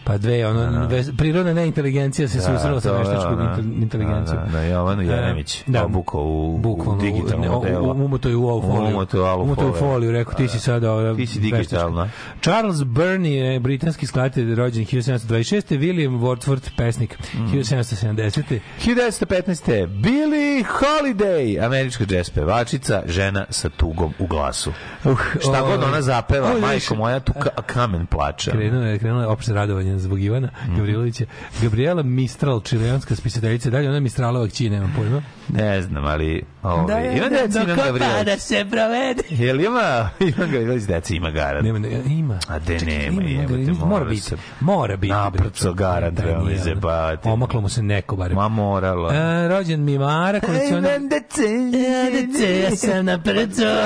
[0.08, 4.40] Pa dve, ono, ve- prirodna neinteligencija se susrela sa veštačkom intel- inteligencijom.
[4.40, 5.86] Da, da, da, Jovanu Jeremić da.
[5.86, 7.82] obukao u, Bukvalno, u digitalno delo.
[7.84, 8.88] u- Umuto je u ovu foliju.
[8.88, 10.12] Umuto u Umuto je u foliju.
[10.12, 11.16] rekao, ti si sada...
[11.16, 12.10] Ti si digitalna.
[12.42, 15.28] Charles Burney je britanski skladatelj rođen 1726.
[15.72, 17.46] William Wordsworth, pesnik, Mhm.
[17.48, 18.60] 1770.
[18.80, 19.88] 1915.
[19.88, 24.72] Billie Holiday, američka jazz pevačica, žena sa tugom u glasu.
[25.06, 28.52] Uh, Šta god ovaj, ona zapeva, ovo je majko moja, tu ka, kamen plača.
[28.52, 31.26] Krenuo je, krenuo je opšte radovanje zbog Ivana Gavrilovića.
[31.62, 35.22] Gabriela Mistral, čileanska spisateljica, dalje ona Mistralova kći, nemam pojma.
[35.50, 36.44] Ne znam, ali...
[36.64, 38.40] Ovaj, ima deca Ivan Gavrilović.
[38.40, 39.24] se provede.
[39.30, 41.14] Jel ima Ivan Gavrilović deca?
[41.14, 41.66] Ima garant.
[41.66, 42.40] Nema, ne, ima.
[42.48, 44.22] A de Čekaj, nema, ima, jebote, ima, mora mora biti.
[44.22, 45.14] se- Mora biti.
[45.14, 47.30] Naprco garant, Da, treba mi nije, zebati.
[47.30, 48.36] Omaklo mu se neko barem.
[48.36, 49.12] Ma moralo.
[49.12, 50.92] E, rođen Mimara, kolekcionar...
[50.92, 51.44] Ivan dece.
[51.80, 53.64] Ja, dece, ja sam na prco.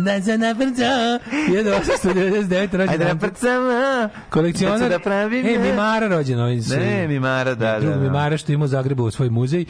[0.00, 0.82] Da sam na prco.
[1.48, 2.88] 1899 rođen.
[2.88, 4.08] Ajde na prcama.
[4.66, 4.92] Kolekcionar.
[4.92, 5.58] Se da pravim, E, ne.
[5.60, 6.40] Mimara rođen.
[6.40, 7.96] Ovaj, Ne, Mimara, da, da, da.
[7.96, 9.64] Mimara što ima u Zagrebu svoj muzej.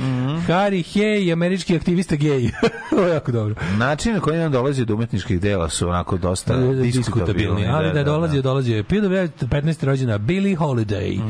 [0.48, 2.50] Harry Hay, američki aktivista gej.
[2.92, 3.54] Ovo je jako dobro.
[3.76, 7.66] Način na koji nam dolazi do umetničkih dela su onako dosta diskutabilni, diskutabilni.
[7.66, 9.84] ali da, je dolazio, dolazio je 1915.
[9.84, 11.20] rođena Billie Holiday,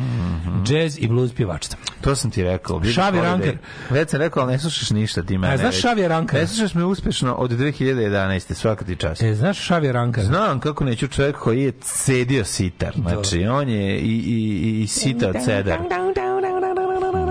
[0.67, 1.77] jazz i blues pjevačica.
[2.01, 2.79] To sam ti rekao.
[2.79, 3.21] Billie Šavi.
[3.21, 3.59] Ranker.
[3.91, 5.55] Već sam rekao, ali ne slušaš ništa ti mene.
[5.55, 5.83] A, znaš već.
[5.83, 6.41] Šavija Rankara?
[6.41, 8.55] Ne slušaš me uspešno od 2011.
[8.55, 9.23] svaka ti čast.
[9.23, 10.27] E, znaš Šavija Rankara?
[10.27, 12.93] Znam kako neću čovjek koji je cedio sitar.
[12.97, 15.79] Znači, on je i, i, i, i sitao cedar.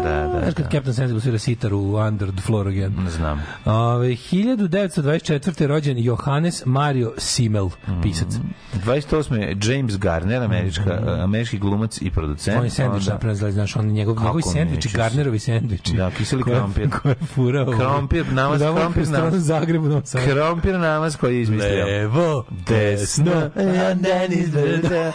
[0.04, 2.94] Da, da, Znaš kad Captain Sensible svira sitar u Under the Floor Again?
[3.10, 3.44] Znam.
[3.66, 5.66] Ove, 1924.
[5.66, 7.70] rođen Johannes Mario Simmel,
[8.02, 8.28] pisac.
[8.76, 9.34] 28.
[9.34, 12.58] je James Garner, američka, američki glumac i producent.
[12.58, 15.94] On je sandvič Onda- napravljen, znaš, on njegov, Kako njegovi sandviči, se- Garnerovi sandviči.
[15.94, 16.90] Da, kiseli krompir.
[17.02, 17.66] Koje je furao.
[17.68, 19.34] Krompir, namaz, krompir, namaz.
[19.38, 20.26] Zagrebu, Sadu.
[20.26, 21.86] Krompir namaz koji je izmislio.
[21.86, 25.12] Levo, Desno, a dan izgleda.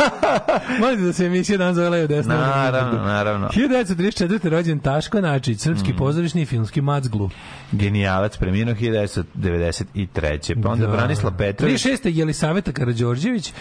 [0.80, 2.34] Molite da se emisija dan zove Levo desno.
[2.34, 3.48] Naravno, naravno.
[3.48, 4.48] 1934.
[4.48, 5.96] rođen Taško Načić, srpski Mm.
[5.96, 7.30] pozorišni i filmski macglu.
[7.72, 10.62] Genijalac preminuo 1993.
[10.62, 11.84] Pa onda Branislav Petrović.
[11.84, 12.08] 36.
[12.08, 13.52] Jelisaveta Karadžorđević,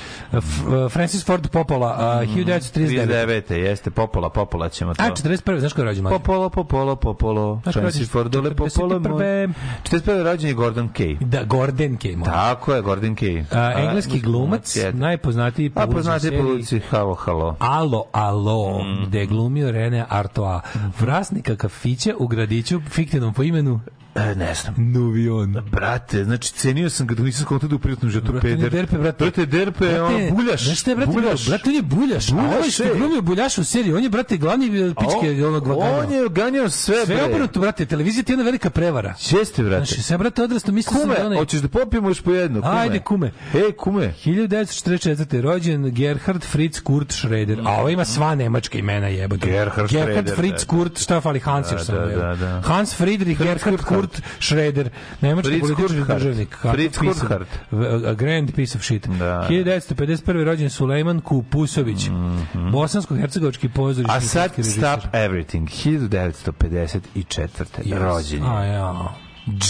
[0.89, 3.07] Francis Ford Popola, a, 1939.
[3.07, 3.53] 39.
[3.53, 5.03] Jeste, Popola, Popola ćemo to.
[5.03, 5.59] A, 41.
[5.59, 6.03] Znaš ko je rođen?
[6.03, 6.17] mlađe?
[6.17, 7.59] Popolo, Popolo, Popolo.
[7.63, 8.11] Znaš Francis rođen?
[8.11, 8.99] Fordole, Popolo.
[8.99, 9.53] 41..
[9.83, 10.23] 41.
[10.23, 11.17] rođen je Gordon Kay.
[11.19, 12.25] Da, Gordon Kay.
[12.25, 13.43] Tako je, Gordon Kay.
[13.51, 14.93] A, engleski glumac, je.
[14.93, 17.55] najpoznatiji po A poznati po ulici Halo, halo.
[17.59, 19.05] Alo, alo, Mm.
[19.05, 20.61] gde je glumio Rene Artois,
[20.99, 23.79] vlasnika kafića u gradiću fiktivnom po imenu
[24.15, 24.75] ne znam.
[24.77, 25.55] Nuvion.
[25.71, 28.71] Brate, znači cenio sam ga dok nisam skontao da u prijatnom on je peder.
[28.71, 29.23] derpe, brate.
[29.23, 30.63] Brate, derpe, ono, buljaš.
[30.63, 31.47] Znaš šta je, brate, buljaš.
[31.47, 32.29] brate, on je buljaš.
[32.29, 32.97] a Buljaš, ovaj što je ej.
[32.97, 36.29] glumio buljaš u seriji, on je, brate, glavni e, pičke A onog on, on je
[36.29, 37.23] ganjao sve, Sve bre.
[37.25, 39.15] obrnuto, brate, televizija ti je jedna velika prevara.
[39.31, 39.85] Jeste, brate.
[39.85, 41.37] Znači, sve, brate, odrasto mislio sam da onaj...
[41.37, 42.61] hoćeš da popijemo još po jedno?
[42.61, 42.73] Kume.
[42.73, 43.31] Ajde, kume.
[43.53, 44.13] E, kume.
[44.25, 45.41] 1944.
[45.41, 47.59] rođen Gerhard Fritz Kurt Schroeder.
[47.65, 49.47] A ovo ima sva nemačka imena jebote.
[49.47, 52.61] Gerhard Gerhard Fritz da, Kurt, šta fali Hans još Da, da, da, da.
[52.65, 54.04] Hans Friedrich Gerhard Kurt
[54.39, 54.89] Schroeder.
[55.21, 56.57] Nemački Fritz politički državnik.
[56.63, 56.97] Fritz.
[56.97, 57.47] Kurthard.
[57.71, 59.07] V- A grand piece of shit.
[59.09, 59.47] Da.
[59.49, 60.15] 1951.
[60.43, 62.09] rođen Sulejman Kupusović.
[62.53, 64.15] Bosansko-hercegovački pozorišni.
[64.15, 64.51] A sad.
[64.63, 67.65] Stop Everything, 1954.
[67.77, 67.97] Yes.
[67.99, 68.43] Rođen.
[68.45, 69.15] A ja.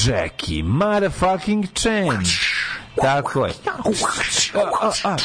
[0.05, 2.23] Jackie motherfucking Chan.
[2.95, 3.51] Tako je.
[3.65, 3.79] A,
[4.81, 5.17] a, a.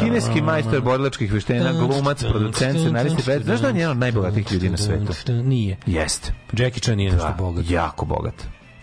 [0.00, 3.42] Kineski majstor borilačkih veština, glumac, producent, scenarist i pred.
[3.42, 5.32] Znaš da on je jedan od najbogatijih ljudi na svetu?
[5.32, 5.76] Nije.
[5.86, 6.32] Jeste.
[6.52, 7.70] Jackie Chan nije nešto Da, bogat.
[7.70, 8.34] jako bogat.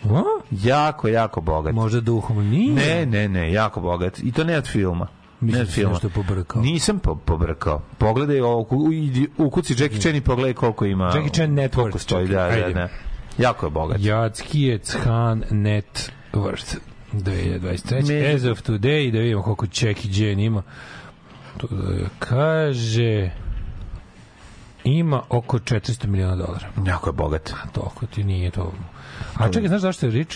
[0.04, 0.22] A?
[0.52, 1.74] Jako, jako bogat.
[1.74, 2.74] Možda duhom nije.
[2.74, 4.20] Ne, ne, ne, jako bogat.
[4.20, 5.08] I to ne od filma.
[5.42, 5.94] Mislim ne od da si filma.
[5.94, 6.62] nešto pobrkao.
[6.62, 7.82] Nisam po, pobrkao.
[7.98, 8.90] Pogledaj ovo, u,
[9.38, 11.06] ukuci Jackie Chan i pogledaj koliko ima.
[11.06, 12.90] Jackie Chan net Koliko worth, stoji, da, da, da.
[13.38, 13.98] Jako je bogat.
[14.00, 16.76] Jackijec Han Net Worth
[17.16, 18.08] 2023.
[18.08, 20.64] Me- As of today, da vidimo koliko Jackie Jan ima.
[21.58, 21.84] To da
[22.20, 23.30] kaže
[24.84, 26.68] ima oko 400 miliona dolara.
[26.88, 27.50] Jako je bogat.
[27.54, 28.74] A toliko ti nije to.
[29.36, 30.28] A čekaj, znaš zašto je rich?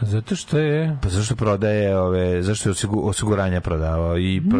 [0.00, 0.96] Zato što je...
[1.02, 4.58] Pa zašto prodaje ove, zašto je osigu- osiguranja prodavao i pro,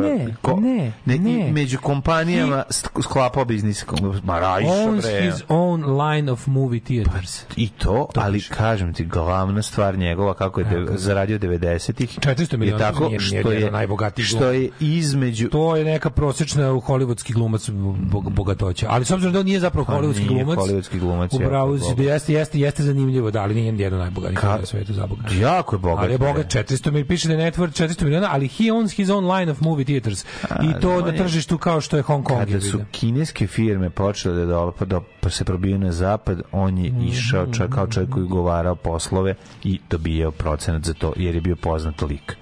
[0.57, 1.53] Ne, ne, i ne.
[1.53, 3.85] među kompanijama sk- sklapao biznis
[4.23, 7.43] ma rajša Owns bre his own line of movie theaters.
[7.57, 12.85] i to, ali kažem ti glavna stvar njegova kako je de, zaradio 90-ih 400 miliona,
[12.85, 16.65] je tako nije- nije što je od najbogatijih što je između To je neka prosečna
[16.71, 17.71] hollywoodski glumac
[18.03, 18.87] bog, bogatoća.
[18.91, 21.75] Ali s obzirom da on nije zapravo Pa hollywoodski glumac, hollywoodski glumac, u jako pravu
[21.75, 21.97] je si, bogat.
[21.99, 25.23] da jeste, jeste, jeste zanimljivo, da, ali nije jedan Ka- na svetu za boga.
[25.33, 26.63] Jako je bogat Ali je bogat, bre.
[26.65, 29.53] 400 mi piše da je net worth 400 miliona, ali he owns his own line
[29.53, 30.25] of movie theaters.
[30.63, 32.39] I to na tržištu kao što je Hong Kong.
[32.41, 36.79] kada su kineske firme počele da dole, pa, do, pa se probiju na zapad, on
[36.79, 39.35] je išao čak, kao čovjek koji je ugovarao poslove
[39.65, 42.37] i dobijao procenat za to, jer je bio poznat lik.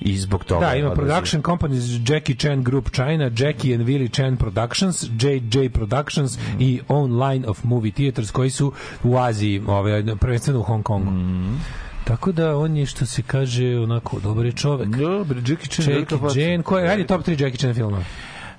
[0.00, 1.04] I zbog toga Da, ima odlazio.
[1.04, 6.60] production companies Jackie Chan Group China, Jackie and Willie Chan Productions, JJ Productions Mm.
[6.60, 8.72] i Own Line of Movie Theaters koji su
[9.04, 11.10] u Aziji, ove, prvenstveno u Hong Kongu.
[11.10, 11.60] Mm.
[12.04, 14.88] Tako da on je što se kaže onako dobar je čovek.
[14.88, 15.94] Dobro, Jackie Chan.
[15.94, 16.18] Jackie.
[16.18, 18.04] Chan, ko je, ajde top 3 Jackie Chan filma.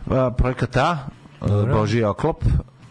[0.09, 0.97] Pa, projekat A,
[1.73, 2.43] Boži oklop,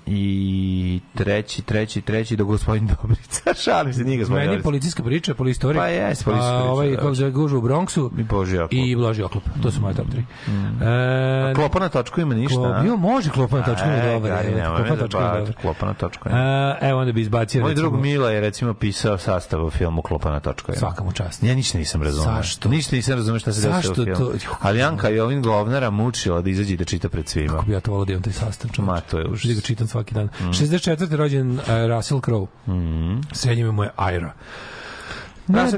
[0.07, 3.55] i treći, treći, treći do gospodin Dobrica.
[3.65, 4.65] Šalim se, nije gospodin Meni Dobrica.
[4.65, 5.79] policijska priča, polistorik.
[5.79, 6.97] Pa jes, policijska priča, Ovaj, da.
[6.97, 8.11] kako se zove, gužva u Bronxu.
[8.19, 8.73] I Boži oklop.
[8.73, 9.45] I Blaži oklop.
[9.63, 11.51] To su moje top 3.
[11.51, 12.55] E, Klopa na točku ima ništa.
[12.55, 12.85] Klop, a?
[12.85, 14.31] jo, može klopa na točku, je dobar.
[14.31, 15.55] Gari, nemoj klopa točku je dobar.
[15.55, 16.35] Klopa na točku je.
[16.35, 20.31] E, evo onda bi izbacio Moj drug Mila je recimo pisao sastav u filmu Klopa
[20.31, 20.73] na točku.
[20.73, 20.79] je.
[20.79, 21.43] Svaka mu čast.
[21.43, 22.35] Ja ništa nisam razumeo.
[22.37, 22.69] Zašto?
[22.69, 24.17] Ništa nisam razumeo šta se desilo u Zašto filmu.
[24.17, 27.49] to- Ali Janka je ovim govnara mučila da izađe da čita pred svima.
[27.49, 28.71] Kako bi ja to volao da imam taj sastav.
[28.79, 29.47] Ma, to je užas.
[29.47, 30.29] Da ga čitam svaki dan.
[30.41, 31.17] 64.
[31.17, 32.47] rođen uh, Russell Crowe.
[33.33, 34.33] Srednje ime mu je Ira.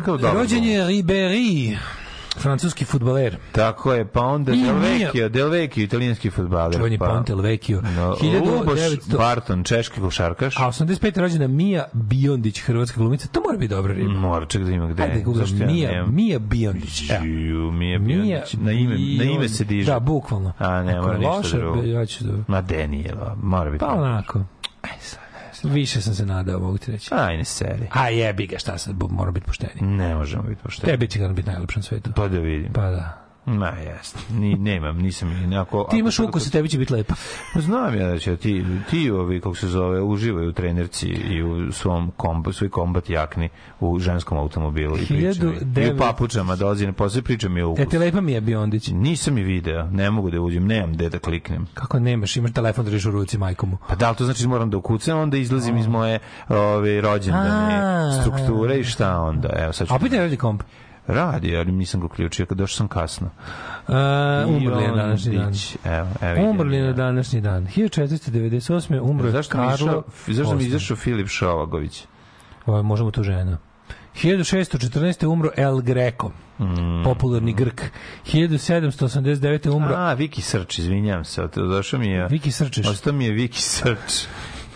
[0.03, 1.77] Crowe, dobar rođen je Ribéry,
[2.39, 3.37] francuski futbaler.
[3.53, 6.93] Tako je, pa onda I Del nije- Vecchio, Del Vecchio, italijanski futbaler.
[6.93, 7.81] Je pa, Ponte Vecchio.
[7.81, 8.81] No, 1900 Luboš
[9.19, 10.57] Barton, češki košarkaš.
[10.59, 11.21] A 85.
[11.21, 13.29] rođena Mija Biondić, hrvatska glumica.
[13.29, 14.13] To mora biti dobra riba.
[14.13, 15.03] Mora, ček da ima gde.
[15.03, 16.07] Ajde, googlam, Zašto ja Mija?
[16.07, 17.03] Mija Biondić.
[17.23, 18.53] Ju, Mija Mija Biondić.
[18.55, 19.93] Na ime, na ime se diže.
[19.93, 20.53] Da, bukvalno.
[20.59, 21.83] A, ne, mora ništa drugo.
[21.83, 22.33] Ja ću da...
[22.49, 23.81] Ma Denijela, mora biti.
[23.81, 24.41] Pa onako.
[25.63, 27.15] Više sam se nadao, mogu ti reći.
[27.15, 27.89] Ajne seri.
[27.91, 29.81] A jebi ga, šta sad, mora biti pošteni.
[29.81, 30.93] Ne možemo biti pošteni.
[30.93, 32.11] Tebi će ga biti najlepši na svetu.
[32.17, 32.73] Pa da vidim.
[32.73, 33.24] Pa da.
[33.47, 34.21] Ma, jesno.
[34.31, 35.87] Ni, nemam, nisam ni ako...
[35.91, 37.15] Ti imaš ukus i tebi će biti lepo.
[37.55, 41.73] Znam ja da će ti, ti ovi, kako se zove, uživaju u trenerci i u
[41.73, 43.49] svom komb, svoj kombat jakni
[43.81, 45.49] u ženskom automobilu i pričam.
[45.49, 47.89] I u 1900 papučama dolazi, posle pričam mi o E, ukus.
[47.89, 48.89] ti lepa mi je Biondić.
[48.89, 51.67] Nisam je video, ne mogu da uđem, nemam gde da kliknem.
[51.75, 53.79] Kako nemaš, imaš telefon držiš u ruci majkomu.
[53.89, 56.19] Pa da li to znači da moram da ukucam, onda izlazim iz moje
[56.49, 57.83] ove, rođendane
[58.21, 59.49] strukture i šta onda?
[59.57, 59.93] Evo, sad ću...
[59.93, 60.63] A opet ne radi komp.
[61.07, 63.31] Radi, ali nisam ga uključio, kad došao sam kasno.
[63.89, 63.95] Uh,
[64.49, 65.45] umrli je I današnji dan.
[65.45, 67.67] ondić, Evo, evo Umrli idem na današnji dan.
[67.67, 69.01] 1498.
[69.01, 69.75] umro je Zašto je Karlo.
[69.75, 72.05] išao, zašto mi je izašao Filip Šovagović?
[72.67, 73.59] Ovo, možemo tu žena.
[74.15, 75.27] 1614.
[75.27, 76.31] umro El Greco,
[77.05, 77.83] popularni Grk.
[78.27, 79.69] 1789.
[79.69, 82.29] umro A, Viki Srč, izvinjam se, došao mi je...
[82.29, 82.87] Viki Srčeš.
[82.87, 84.27] Ostao mi je Viki Srč.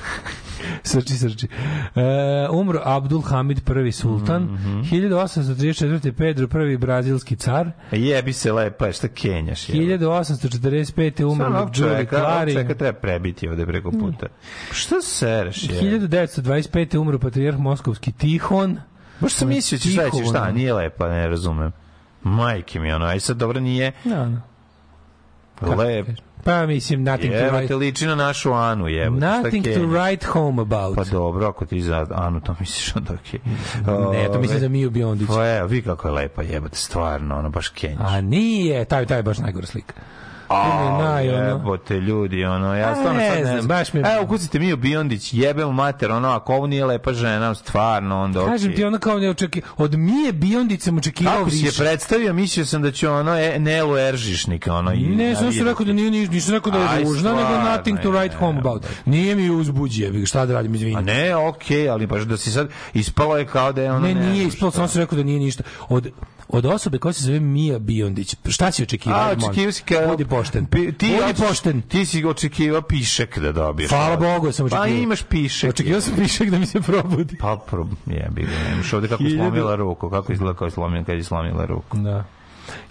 [0.82, 1.46] Srči, srči.
[1.94, 2.00] E,
[2.50, 4.42] umro Abdul Hamid I sultan.
[4.42, 4.80] Mhm.
[4.82, 6.12] 1834.
[6.12, 7.70] Pedro I brazilski car.
[7.92, 9.68] Jebi se lepa, šta kenjaš?
[9.68, 9.74] je?
[9.98, 11.24] 1845.
[11.24, 12.52] umro ovog Clary.
[12.52, 14.26] čoveka treba prebiti ovde preko puta.
[14.70, 15.68] Šta sereš je?
[15.68, 16.96] 1925.
[16.96, 18.78] umro patrijarh moskovski Tihon.
[19.20, 20.30] Baš sam mislio će sledeće, Tihon.
[20.30, 21.72] šta, nije lepa, ne razumem.
[22.22, 25.74] Majke mi, ono, aj sad dobro nije No, no.
[25.74, 26.06] lep.
[26.44, 27.76] Pa mislim, nothing to Jebote, write.
[27.76, 30.96] liči na našu Anu, šta Nothing to write home about.
[30.96, 33.40] Pa dobro, ako ti za Anu to misliš, onda okej.
[34.12, 35.28] ne, to mislim za Miju Biondić.
[35.28, 37.98] Pa evo, vi kako je lepa, jebote, stvarno, ono, baš kenjaš.
[38.00, 39.94] A nije, taj, taj je baš najgora slika.
[40.48, 41.18] Ono.
[41.20, 44.72] jebote, ljudi, ono, ja A, stvarno ne sad ne znam, baš mi Evo, kucite mi
[44.72, 48.52] u Biondić, jebem mater, ono, ako ovo nije lepa žena, stvarno, onda okej.
[48.52, 49.62] Kažem ti, ono kao ne očeki...
[49.76, 51.82] Od Mije Biondić sam očekivao Kako si je više.
[51.82, 55.86] predstavio, mislio sam da će ono e, Nelu Eržišnika, ono i Ne, sam se rekao
[55.86, 58.86] da nije nisam rekao da je ružna, nego nothing to write home about.
[59.04, 60.96] Nije mi uzbuđi, jebi ga, šta da radim, izvini.
[60.96, 64.14] A ne, okej, ali baš da si sad ispalo je kao da je ono ne,
[64.14, 65.62] nije ispalo, sam rekao da nije ništa.
[65.88, 66.10] Od,
[66.48, 69.20] od osobe koja se zove Mija Biondić, šta si očekivao?
[69.20, 70.16] A, očekivao si kao...
[70.38, 70.66] Pošten.
[70.66, 71.82] Pi- Ti, Budi oček- pošten.
[71.82, 73.90] Ti si očekivao pišek da dobiješ.
[73.90, 75.02] Hvala Bogu, sam Pa očekivao.
[75.02, 75.70] imaš pišek.
[75.70, 77.36] Očekivao sam pišek da mi se probudi.
[77.36, 81.04] Pa, pro, jebi ga, nemaš ovde kako je slomila ruku, kako izgleda kao je slomila,
[81.04, 81.96] kad je slomila ruku.
[81.98, 82.24] Da.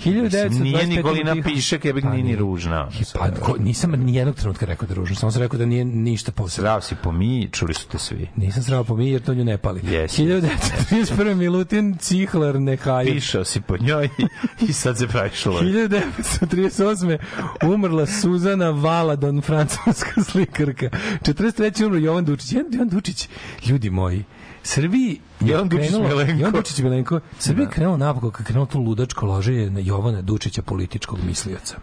[0.05, 0.61] Mislim, 1925.
[0.61, 1.35] Nije ni golina
[1.83, 2.89] jebi ga, Pa nije ni ružna.
[3.13, 5.85] Pa, ko, nisam ni jednog trenutka rekao da je ružno, samo sam rekao da nije
[5.85, 6.61] ništa posebno.
[6.61, 8.27] Zdrav si po mi, čuli su te svi.
[8.35, 9.81] Nisam srao po mi jer to nju ne pali.
[9.83, 10.23] Jesi.
[10.23, 11.35] 1931.
[11.35, 13.13] Milutin Cihlar Nehajec.
[13.13, 14.09] Pišao si po njoj
[14.69, 15.61] i sad se praviš loš.
[15.61, 17.17] 1938.
[17.63, 20.89] umrla Suzana Valadon, francuska slikarka.
[21.21, 21.85] 43.
[21.85, 22.51] umro Jovan Dučić.
[22.51, 23.29] Jovan Dučić,
[23.65, 24.23] ljudi moji,
[24.67, 26.39] Srbiji je Jovan Dučić Milenko.
[26.39, 27.19] Jovan Dučić Milenko.
[27.39, 31.77] Srbiji je krenulo napako kad je krenulo to ludačko loženje na Jovana Dučića, političkog mislioca.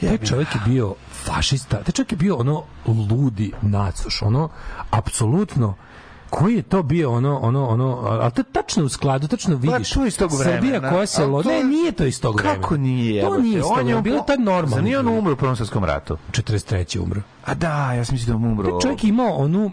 [0.00, 0.94] Taj čovjek je bio
[1.24, 2.62] fašista, taj čovjek je bio ono
[3.10, 4.48] ludi nacuš, ono
[4.90, 5.74] apsolutno
[6.30, 10.00] koji je to bio ono ono ono ali to tačno u skladu tačno vidiš Pa
[10.00, 10.60] to iz tog vremena.
[10.60, 11.42] Srbija koja se lo...
[11.42, 13.22] ne nije to iz tog vremena Kako nije?
[13.22, 16.16] to nije On je bilo tad normalno Zar nije on umro u Prvom svetskom ratu?
[16.32, 17.00] 43.
[17.00, 18.80] umro A da, ja sam mislio da umro.
[18.82, 19.70] Čovjek je imao onu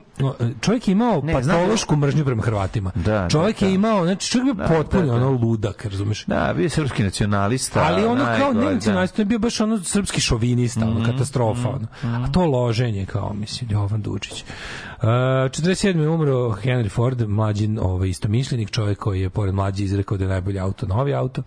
[0.62, 2.92] čovjek je imao Ne, patološku mržnju prema Hrvatima.
[2.96, 3.76] Da, čovjek da, je da.
[3.76, 5.16] imao, znači čovjek je Da, potpuno da, da.
[5.16, 6.26] ono ludak, razumeš?
[6.26, 7.84] Da, bio je srpski nacionalista.
[7.84, 11.70] Ali ono kao ne nacionalista, je bio baš ono srpski šovinista, ono katastrofa.
[11.70, 11.88] ono.
[12.04, 14.42] A to loženje kao, mislim, Jovan Dučić.
[14.42, 16.00] Uh, 47.
[16.00, 20.30] je umro Henry Ford, mlađi ovaj, istomišljenik, čovjek koji je pored mlađi izrekao da je
[20.30, 21.44] najbolji auto, novi auto.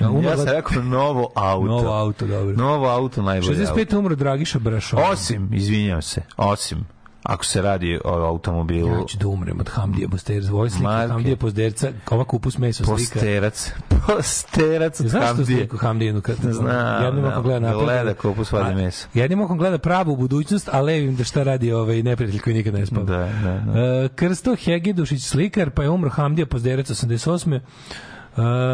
[0.00, 1.66] Uh, Ja umrla- sam rekao novo auto.
[1.66, 2.56] Novo auto, dobro.
[2.56, 3.74] Novo auto, najbolje auto.
[3.74, 3.94] 65.
[3.94, 5.00] umro Dragiša Brašov.
[5.02, 6.84] Osim, izvinjam se, osim,
[7.22, 8.88] ako se radi o automobilu.
[8.90, 10.52] Ja ću da umrem od Hamdija Posterca.
[10.52, 11.12] Ovo je slika Marke.
[11.12, 12.92] Hamdija Posterca, ova kupus meso slika.
[13.12, 13.72] Posterac.
[14.06, 15.58] Posterac od Znaš što Hamdije.
[15.58, 16.20] sliku Hamdijenu?
[16.20, 17.84] Kad, Znam, jednim okom gleda napred.
[17.84, 19.06] Gleda kupus vadi meso.
[19.14, 22.86] Jednim okom gleda pravu budućnost, a levim da šta radi ovaj neprijatelj koji nikad ne
[22.86, 23.04] spava.
[23.04, 23.80] Da, da, da.
[23.80, 27.60] E, Krsto Hegidušić slikar, pa je umro Hamdija Pozderac 88.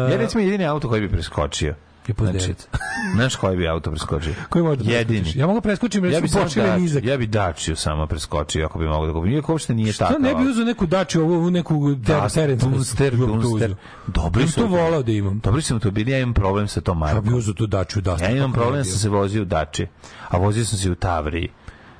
[0.09, 1.75] Ja recimo jedini auto koji bi preskočio.
[2.07, 2.67] je Pozderac.
[3.15, 4.33] Znaš koji bi auto preskočio?
[4.49, 5.19] Koji može da Jedini.
[5.19, 5.35] preskočiš?
[5.35, 6.95] Ja mogu preskočim, Ja recimo, bi ili nizak.
[6.95, 9.31] Dačiju, ja bi Dačiju samo preskočio ako bi mogao da kupim.
[9.31, 10.19] Iako uopšte nije Šta tako.
[10.19, 13.75] ne bi uzeo neku daču, ovu neku Da, teren, Dunster, Dunster.
[14.07, 14.55] Dobri Ja su.
[14.55, 15.39] to volao da imam.
[15.39, 17.23] Dobri su automobili, ja imam problem sa tom Ja markom.
[17.23, 18.17] bi uzeo tu daču, da.
[18.21, 19.87] Ja imam problem da sam se vozio u Dači,
[20.29, 21.49] a vozio sam se u Tavriji.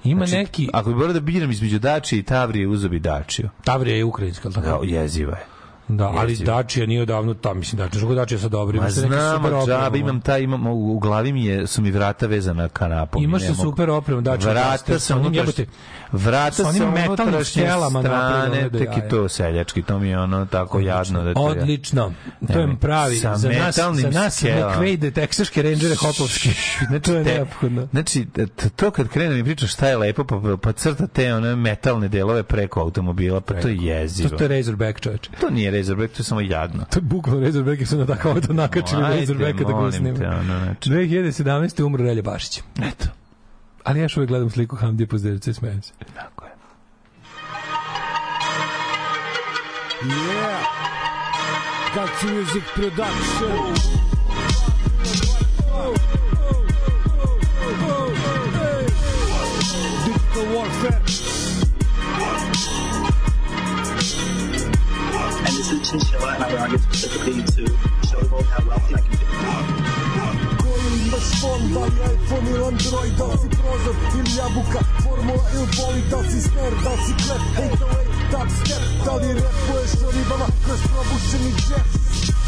[0.04, 0.70] Ima Znači, neki...
[0.74, 3.50] Ako bi morao da biram između Dači i Tavrije, uzeo bi Dačiju.
[3.64, 4.84] Tavrija je ukrajinska, ali Da, tako?
[4.84, 5.46] jeziva je.
[5.88, 6.46] Da, ali Jezivo.
[6.46, 8.82] Dačija nije odavno tam, mislim Dačija, što Dačija sa dobrim.
[8.82, 12.70] Ma znam, džabe, imam taj, imam, u u glavi mi je, su mi vrata vezana
[12.70, 13.24] kanapom.
[13.24, 14.54] Imaš i se super opremu, Dačija.
[14.54, 15.66] Vrata sa onim jebote,
[16.12, 17.46] vrata sa onim metalnim napred,
[18.02, 21.46] strane, da tek i to seljački, to mi je ono tako jadno da to ja-
[21.52, 22.14] Odlično.
[22.54, 24.44] To je pravi Sa za nas, za nas.
[24.44, 26.50] McQuaid, teksaške rangere hopovske.
[26.88, 27.88] Znači, to je neophodno.
[27.92, 28.28] Znači,
[28.76, 32.44] to kad krene mi priča šta je lepo, pa, pa crta te one metalne delove
[32.44, 34.30] preko automobila, pa to je jezivo.
[34.30, 35.30] To je Razorback, čoveče.
[35.42, 36.86] To nije Razorback, to je samo jadno.
[36.90, 39.88] To je bukvalno Razorback jer su na takav auto nakačili Ajde, Razorbacka da ga molim
[39.90, 40.14] usnime.
[40.14, 40.90] te, ono, znači.
[40.90, 41.84] 2017.
[41.84, 42.62] umro Relja Bašić.
[42.84, 43.06] Eto,
[43.84, 45.94] Ali ja još uvijek gledam sliku Hamdije Pozderice i smijem se.
[46.16, 46.52] tako je.
[50.02, 50.66] Yeah.
[51.96, 54.05] Guts Music Production.
[65.66, 67.64] Is Chinchilla, and I wear it specifically to
[68.06, 69.26] show the world how wealthy I can be.
[71.06, 75.68] Imaš fon, da li iPhone ili Android, da li si prozor ili jabuka, formula ili
[75.78, 80.12] boli, da li si snare, da li si klep, 808, dubstep, da li repuješ o
[80.16, 81.88] ribama kroz probušeni džep,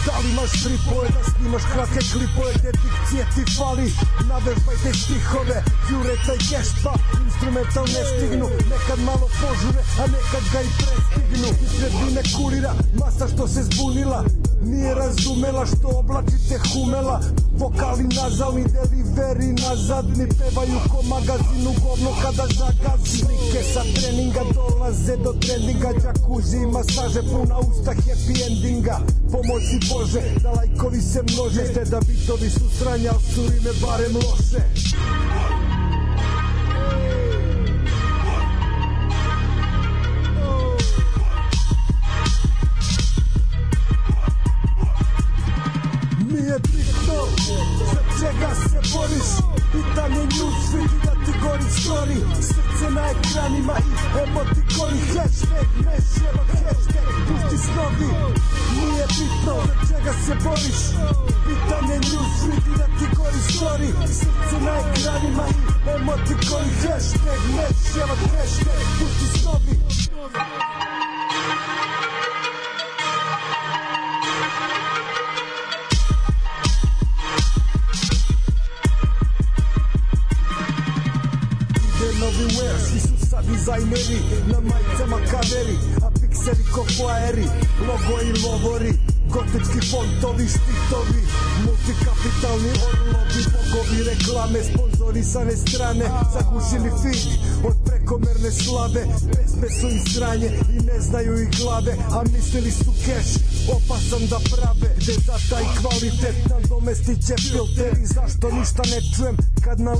[0.06, 3.88] da li imaš stripove, da snimaš kratke klipove, gde dikcije ti fali,
[4.31, 5.57] navežbaj te stihove,
[5.89, 6.94] jureta i gešta,
[7.26, 13.28] instrumental ne stignu, nekad malo požure, a nekad ga i prestignu, ispred vine kurira, masa
[13.28, 14.24] što se zbunila,
[14.64, 17.22] nije razumela što oblačite humela,
[17.58, 23.18] vokali nazalni, deliveri nazadni, pevaju ko magazinu govno kada zagazi.
[23.18, 28.99] Slike sa treninga dolaze do trendinga, džakuzi i masaže, puna usta happy endinga.
[29.32, 34.62] Pomozi Bože, da lajkovi se množe, te da bitovi su sranja, su ime barem loše.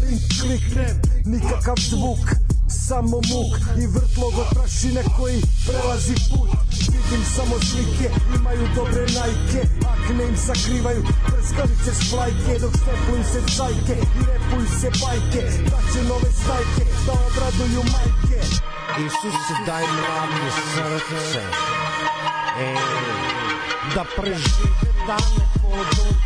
[0.02, 0.95] Link kliknem,
[1.26, 2.48] nikakav zvuk
[2.88, 3.52] samo muk
[3.84, 6.49] i vrtlog od prašine koji prelazi put.
[6.94, 9.61] Vidim samo slike, imaju dobre najke
[9.91, 15.44] Akne im sakrivaju prskavice šplajke Dok stepluju se cajke i repuju se bajke.
[15.72, 18.40] Da će nove stajke da obraduju majke.
[19.06, 21.44] Isuse daj mi ravno srce.
[22.60, 22.76] E,
[23.95, 26.16] Da prežive dane poduče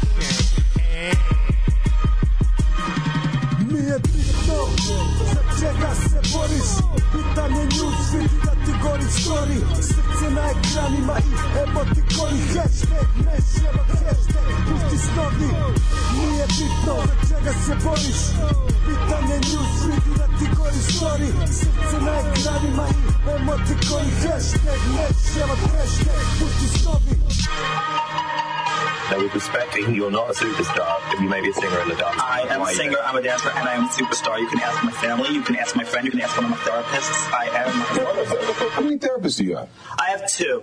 [9.31, 11.31] gori story Srce na ekranima i
[11.63, 15.49] emotikoni Hashtag ne ševa hashtag Pusti snovi
[16.17, 18.21] Nije bitno za čega se boriš
[18.85, 25.55] Pitanje newsfeed i da ti gori story Srce na ekranima i emotikoni Hashtag ne ševa
[25.55, 27.15] hashtag Pusti snovi
[29.11, 31.95] Now, with respect, you're not a superstar, but you may be a singer in the
[31.95, 32.15] dark.
[32.17, 34.39] I am a singer, I'm a dancer, and I am a superstar.
[34.39, 36.51] You can ask my family, you can ask my friend, you can ask one of
[36.51, 37.27] my therapists.
[37.33, 38.70] I am.
[39.31, 39.67] Therapists do you have?
[39.99, 40.61] I have two.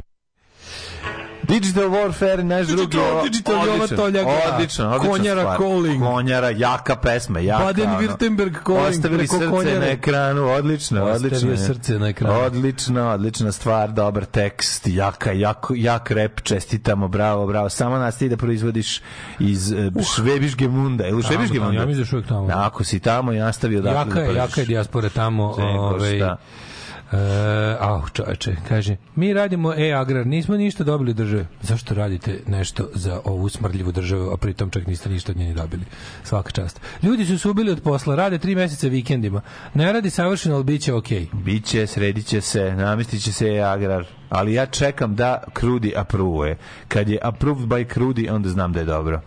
[1.44, 2.86] Digital Warfare, naš drugi.
[2.88, 4.30] Digital- Digital Jova odlično, Toljaka.
[4.48, 5.58] Odlično, Konjara stvar.
[5.58, 6.02] Calling.
[6.04, 7.64] Konjara, jaka pesma, jaka.
[7.64, 8.64] Baden-Württemberg ono.
[8.66, 9.80] Calling Ostavili srce Konjara.
[9.80, 11.50] na ekranu, odlično, Ostavio odlično.
[11.50, 11.56] je.
[11.58, 12.40] srce na ekranu.
[12.40, 17.68] Odlično, odlična stvar, dobar tekst, jaka, jak, jak rep, čestitamo, bravo, bravo.
[17.68, 19.00] Samo nas ti da proizvodiš
[19.38, 21.06] iz uh, Švebiš Gemunda.
[21.06, 21.80] Ili Tamo, Švebiš tamo, Gemunda?
[21.80, 22.48] ja mislim da uvijek tamo.
[22.56, 24.38] Ako si tamo i nastavi odakle Jaka da je, pržiš.
[24.40, 25.54] jaka je dijaspora tamo.
[25.58, 26.36] Nego Ovaj, šta?
[27.12, 31.46] E, au, čoveče, kaže, mi radimo e-agrar, nismo ništa dobili države.
[31.62, 35.54] Zašto radite nešto za ovu smrdljivu državu, a pritom čak niste ništa od nje ni
[35.54, 35.84] dobili?
[36.24, 36.80] Svaka čast.
[37.02, 39.40] Ljudi su se ubili od posla, rade tri meseca vikendima.
[39.74, 41.26] Ne radi savršeno, ali bit će okej.
[41.32, 46.58] Biće, sredit će se, namestit će se i agrar, ali ja čekam da Krudi apruvuje.
[46.88, 49.20] Kad je approved by Krudi, onda znam da je dobro.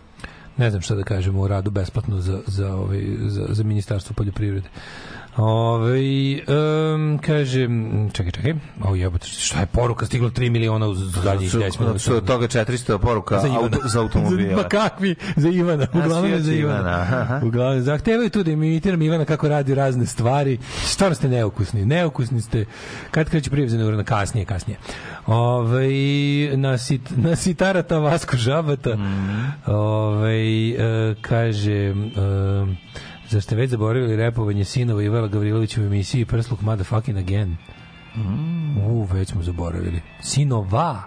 [0.56, 4.68] Ne znam šta da kažemo o radu besplatno za, za, ovaj, za, za ministarstvo poljoprivrede.
[5.36, 5.98] Ove,
[6.94, 7.68] um, kaže,
[8.12, 8.54] čekaj, čekaj,
[8.84, 11.98] o jebote, šta je poruka stiglo 3 miliona u zadnjih Su- 10 minuta?
[11.98, 13.60] su od toga 400 poruka za, Ivana.
[13.60, 14.56] auto, za automobile.
[14.56, 15.14] Ma kakvi?
[15.36, 15.86] Za Ivana.
[15.94, 17.40] Uglavnom je za Ivana, Ivana.
[17.44, 20.58] Uglavnom, zahtevaju tu da im imitiram Ivana kako radi razne stvari.
[20.84, 21.84] Stvarno ste neukusni.
[21.84, 22.64] Neukusni ste.
[23.10, 24.04] Kad kreće prijevzene urana?
[24.04, 24.78] Kasnije, kasnije.
[25.26, 25.88] Ove,
[26.56, 28.94] na, sit, na sitarata Vasko Žabata.
[28.94, 29.40] Mhm.
[29.66, 30.34] Ove,
[30.70, 31.72] e, kaže...
[31.72, 31.92] E,
[33.32, 37.56] Zar ste već zaboravili repovanje sinova Ivana Gavrilovića u emisiji Prsluk Motherfucking Again?
[38.16, 38.76] Mm.
[38.86, 40.00] U, već smo zaboravili.
[40.20, 41.02] Sinova.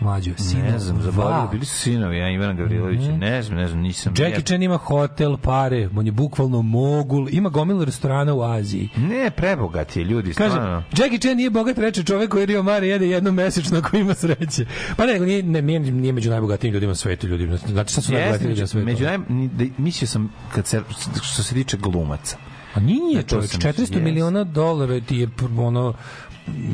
[0.00, 0.70] Mlađo, sinova.
[0.70, 3.18] Ne znam, zaboravio, bili su sinovi, ja Ivana Gavrilovića, Mhm.
[3.18, 4.14] ne znam, ne znam, nisam.
[4.18, 8.88] Jackie Chan ima hotel, pare, on je bukvalno mogul, ima gomilu restorana u Aziji.
[8.98, 10.82] Ne, prebogati je ljudi, Kaže, stvarno.
[10.92, 14.66] Jackie Chan nije bogat, reče čovek koji Rio Mare jede jednom mesečno ako ima sreće.
[14.96, 17.56] Pa ne, nije, ne, nije, nije među najbogatijim ljudima na svetu, ljudima.
[17.56, 18.84] Znači, sad su najbogatiji ljudi na svetu.
[18.86, 19.18] među naj,
[19.48, 20.80] da- mislio sam, kad se,
[21.22, 22.36] što se tiče glumaca.
[22.74, 25.28] A nije, čovječ, sam 400 mislio, miliona dolara ti je
[25.58, 25.94] ono,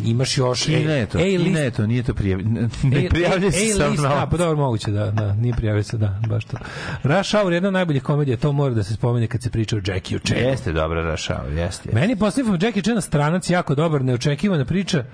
[0.05, 0.69] imaš još...
[0.69, 2.69] I ne to, i ne to, nije to prijavljeno.
[2.83, 6.21] Ne prijavljuje se sam list, a, pa dobro, moguće, da, da, nije prijavio se, da,
[6.29, 6.57] baš to.
[7.03, 9.77] Rush Hour je jedna od najboljih komedija, to mora da se spomene kad se priča
[9.77, 10.41] o Jackie Chanu.
[10.41, 11.61] Jeste dobra rašao, jeste.
[11.61, 11.91] jeste.
[11.93, 15.05] Meni je posljedno Jackie Chan stranac jako dobar, neočekivana priča, e,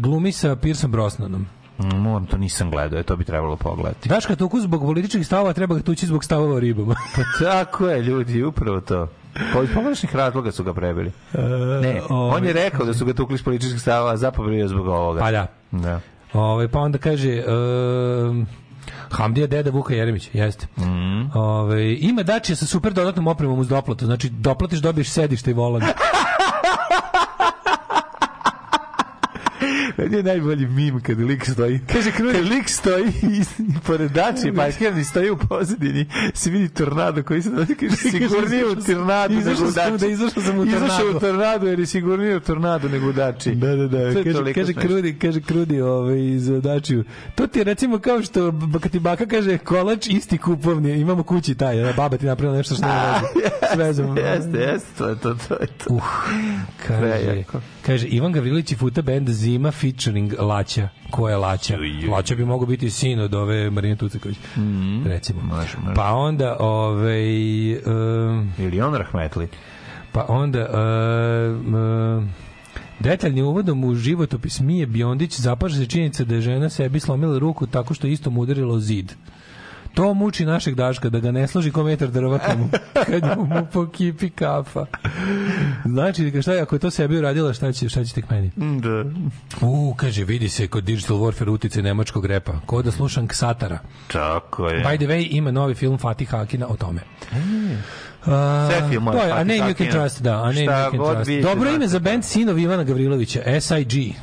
[0.00, 1.46] glumi sa Pierceom Brosnanom.
[1.78, 4.08] Mm, Moram, to nisam gledao, e, to bi trebalo pogledati.
[4.08, 6.94] Daška tuku zbog političkih stavova, treba ga tući zbog stavova o ribama.
[7.16, 9.08] Pa tako je, ljudi, upravo to.
[9.52, 11.12] Pa iz pogrešnih razloga su ga prebili.
[11.82, 14.16] Ne, on je rekao da su ga tukli iz političkih stava,
[14.58, 15.20] je zbog ovoga.
[15.20, 15.46] Pa da.
[15.70, 16.00] Da.
[16.32, 17.44] Ove, pa onda kaže...
[17.46, 18.46] Um,
[19.10, 20.66] Hamdija deda Vuka Jeremić, jeste.
[20.78, 21.38] Mhm.
[21.38, 24.06] Ove, ima dačija sa super dodatnom opremom uz doplatu.
[24.06, 25.82] Znači, doplatiš, dobiješ sedište i volan.
[30.00, 31.80] Meni je najbolji mim kad lik stoji.
[31.86, 37.22] Kaže, kad lik stoji i, i pored dače parkirani stoji u pozadini, se vidi tornado
[37.22, 39.98] koji se dođe, kaže, sigurnije u tornadu nego Izašao u sam dači.
[39.98, 41.16] da izašao sam u Izašao tornadu.
[41.16, 43.50] u tornadu jer je sigurnije u tornadu nego u dači.
[43.50, 43.98] Da, da, da.
[44.24, 44.72] Kaže, kaže.
[44.74, 47.04] Krudi, kaže Krudi ovaj, iz Dačiju.
[47.34, 51.54] To ti je recimo kao što kad ti baka kaže kolač isti kupovni, imamo kući
[51.54, 53.74] taj, da baba ti napravila nešto što nema veze.
[53.74, 54.16] S vezom.
[54.16, 55.56] Jeste, jeste, to to, to.
[55.88, 56.02] Uh,
[56.78, 57.60] kaže, Prejako.
[57.90, 60.88] Kaže Ivan Gavrilić i Futa Band Zima featuring Laća.
[61.10, 61.78] Ko je Laća?
[62.10, 64.38] Laća bi mogao biti sin od ove Marine Tucaković.
[65.06, 65.40] Recimo.
[65.40, 65.48] Mhm.
[65.48, 65.94] Može, može.
[65.94, 69.48] Pa onda ovaj um, Ili on rahmetli.
[70.12, 72.30] pa onda um, um,
[73.00, 77.66] Detaljni uvodom u životopis Mije Biondić zapaža se činjenica da je žena sebi slomila ruku
[77.66, 79.12] tako što je istom udarila o zid.
[79.94, 83.66] To muči našeg Daška, da ga ne složi ko metar drva kad mu, kad mu
[83.72, 84.86] pokipi kafa.
[85.84, 88.50] Znači, šta je, ako je to sebi uradila, šta će, šta će tek meni?
[88.56, 89.04] Da.
[89.60, 92.52] U, kaže, vidi se kod Digital Warfare utice nemačkog repa.
[92.66, 93.78] Ko da slušam Ksatara.
[94.12, 94.84] Tako je.
[94.84, 97.00] By the way, ima novi film Fatih Hakina o tome.
[98.20, 98.26] Uh,
[98.70, 99.86] Sve filmove to je, A Name You Can.
[99.90, 100.42] Trust, da.
[100.42, 101.42] A Name You Can Trust.
[101.42, 104.14] Dobro ime za band sinov Ivana Gavrilovića, SIG.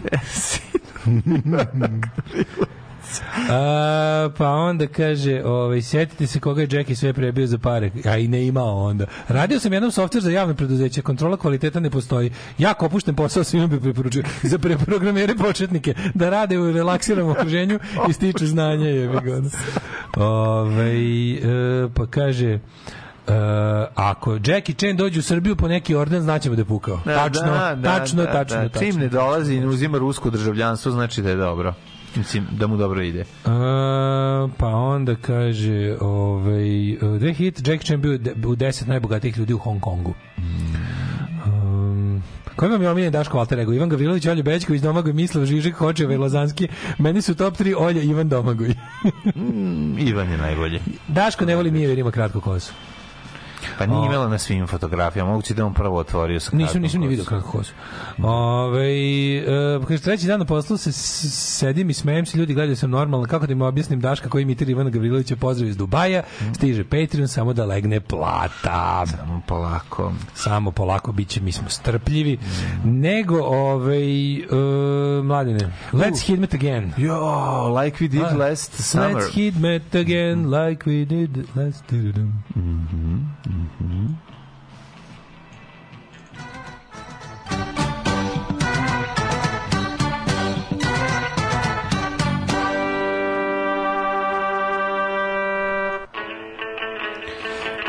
[3.50, 8.18] A, pa onda kaže, ovaj, sjetite se koga je Jackie sve prebio za pare, a
[8.18, 9.06] i ne imao onda.
[9.28, 12.32] Radio sam jednom softver za javno preduzeće, kontrola kvaliteta ne postoji.
[12.58, 17.80] Jako opušten posao svima bi preporučio za preprogramere početnike da rade u relaksiranom okruženju
[18.10, 19.10] i stiču znanja je
[20.18, 22.60] Ovaj e, pa kaže
[23.28, 23.34] Uh,
[23.96, 27.00] ako Jackie Chan dođe u Srbiju po neki orden, znaćemo da je pukao.
[27.06, 28.70] Da, tačno, da, da, tačno, da, tačno, da.
[28.70, 28.80] tačno.
[28.80, 31.74] Čim ne dolazi i ne uzima rusko državljanstvo, znači da je dobro.
[32.16, 33.26] Mislim, da mu dobro ide.
[33.46, 38.14] A, pa onda kaže ovaj, uh, 2000 Jack Chan bio
[38.50, 40.14] u 10 najbogatijih ljudi u Hong Kongu.
[41.46, 42.24] Um,
[42.58, 43.74] Koji vam je omiljen Daško alter ego?
[43.74, 46.68] Ivan Gavrilović, Olja Bećković, Domagoj Mislav, Žižek, Hočeva i Lazanski.
[46.98, 48.74] Meni su top 3 Olja, Ivan Domagoj.
[49.36, 50.80] Mm, Ivan je najbolji.
[51.08, 52.74] Daško ne voli Miju jer ima kratku kosu.
[53.78, 57.08] Pa nije imala na svim fotografijama, moguće da on prvo otvorio sa Nisam, nisam ni
[57.08, 57.74] vidio kratku kosu.
[58.24, 58.88] Ove,
[59.38, 63.28] e, kaže, treći dan na poslu se sedim i smejem se, ljudi gledaju sam normalno,
[63.28, 66.24] kako da im objasnim Daška koji imitira Ivana Gavrilovića, pozdrav iz Dubaja,
[66.56, 69.06] stiže Patreon, samo da legne plata.
[69.06, 70.12] Samo polako.
[70.34, 72.38] Samo polako, bit će, mi smo strpljivi.
[72.84, 74.46] Nego, ovaj, e,
[75.24, 76.92] mladine, let's hit it again.
[76.98, 79.16] Jo, like we did Ah, last summer.
[79.16, 81.84] Let's hit it again like we did last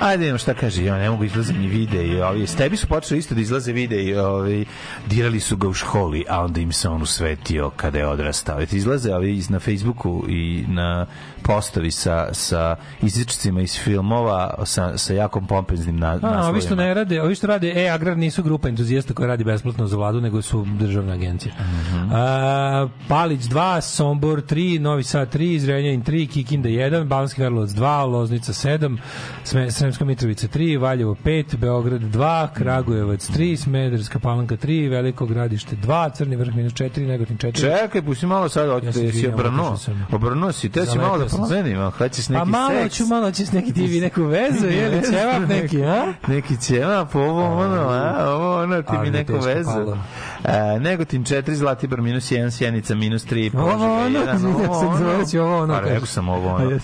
[0.08, 3.18] Ajde, imamo šta kaže, ja ne mogu izlaze mi videi, ovi, s tebi su počeli
[3.18, 4.66] isto da izlaze videi, ovi,
[5.06, 8.60] dirali su ga u školi, a onda im se on usvetio kada je odrastao.
[8.60, 11.06] Eto, izlaze ovi na Facebooku i na
[11.42, 16.82] postovi sa, sa izličicima iz filmova sa, sa jakom pompeznim na, A, ovi što naslovima.
[16.82, 20.20] ne rade, ovi što rade e agrar nisu grupa entuzijasta koja radi besplatno za vladu,
[20.20, 21.54] nego su državna agencija.
[21.60, 22.12] Mhm.
[22.12, 28.04] A, Palić 2, Sombor 3, Novi Sad 3, Zrenjanin 3, Kikinda 1, Banski Karlovac 2,
[28.04, 28.98] Loznica 7,
[29.44, 35.76] Sme, Sremska Mitrovica 3, Valjevo 5, Beograd 2, Kragujevac 3, Smederska Palanka 3, Veliko Gradište
[35.76, 37.60] 2, Crni vrh minus 4, Negotin 4.
[37.60, 39.76] Čekaj, pusti malo sad, Ja si obrnuo.
[40.12, 41.54] Obrnuo si, te si malo da sam se.
[41.54, 42.94] promenimo, hoćeš neki Pa malo seks.
[42.94, 46.12] ću, malo ćeš neki TV, neku vezu, je li, ćevap neki, a?
[46.28, 49.96] Neki ćevap, ovo ono, a, ovo ono, ti mi mi neku vezu.
[50.44, 55.02] E, Negotin 4, Zlatibor minus 1, Sjenica minus 3, Ovo Požega ono, 1, izvinjam se,
[55.02, 56.78] zvoneći ovo ono, Pa rekao sam ovo ono.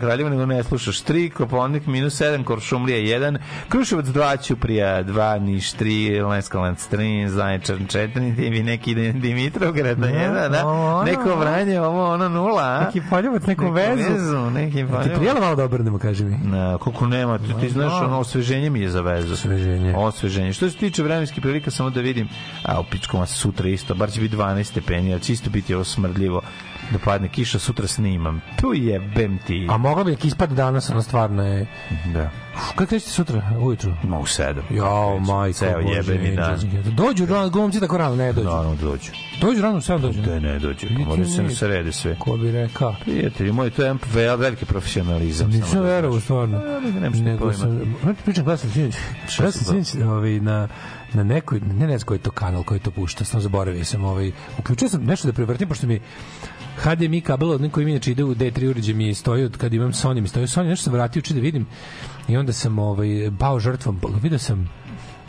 [0.00, 3.38] Kraljevo nego ne slušaš 3, Koponik minus 7, Koršumlija 1,
[3.68, 10.66] Kruševac 2, Ćuprija 2, Niš 3, Leskovac 3, Zaječar 4, Divi neki Dimitrovgrad 1, da,
[10.66, 11.02] ovo ono.
[11.02, 12.84] neko Vranje, ovo ono nula, a?
[12.84, 14.12] Neki poljubac, neku vezu.
[14.12, 16.38] vezu, neki Ti prijelo malo da obrnemo, kaži mi.
[16.42, 18.04] Na, koliko nema, ti, ti znaš, da.
[18.04, 19.32] ono, osveženje mi je za vezu.
[19.32, 19.94] Osveženje.
[19.96, 20.52] Osveženje.
[20.52, 22.28] Što se tiče vremenskih prilika, samo da vidim,
[22.62, 25.84] a u pičkoma sutra isto, bar će biti 12 stepeni, ali će isto biti ovo
[25.84, 26.42] smrdljivo
[26.90, 28.40] da padne kiša, sutra snimam.
[28.60, 29.66] Tu jebem ti.
[29.70, 31.66] A mogla bi neki ispad danas, ono stvarno je...
[32.14, 32.30] Da.
[32.56, 33.94] Kako krećete sutra, ujutru?
[34.02, 34.64] Ma u sedam.
[34.70, 36.60] Jao, majko, Ceo Bože, jebeni dan.
[36.84, 38.48] Dođu rano, glumci tako rano, ne dođu.
[38.48, 39.12] Naravno dođu.
[39.40, 40.20] Dođu rano, sve dođu.
[40.22, 40.86] Da ne dođu.
[40.90, 42.16] Moraju se ne srede sve.
[42.18, 42.94] Ko bi rekao?
[43.04, 45.50] Prijatelji moji, to je veliki profesionalizam.
[45.50, 46.24] Nisam da verovao, znaš.
[46.24, 46.58] stvarno.
[46.58, 47.52] Da pojma.
[47.52, 48.94] sam, znači, pričam, gledam sam sinoć,
[49.28, 50.68] sam sinoć, ovaj, na,
[51.12, 54.04] na nekoj, ne ne znam koji je to kanal, koji to pušta, sam zaboravio sam,
[54.04, 56.00] ovaj, uključio sam nešto da prevrtim, pošto mi
[56.76, 60.20] HDMI kabel od koji inače ide u D3 uređaj mi stoji od kad imam Sony
[60.20, 61.66] mi stoji Sony nešto sam vratio či da vidim.
[62.28, 64.00] I onda sam ovaj pao žrtvom.
[64.22, 64.68] Video sam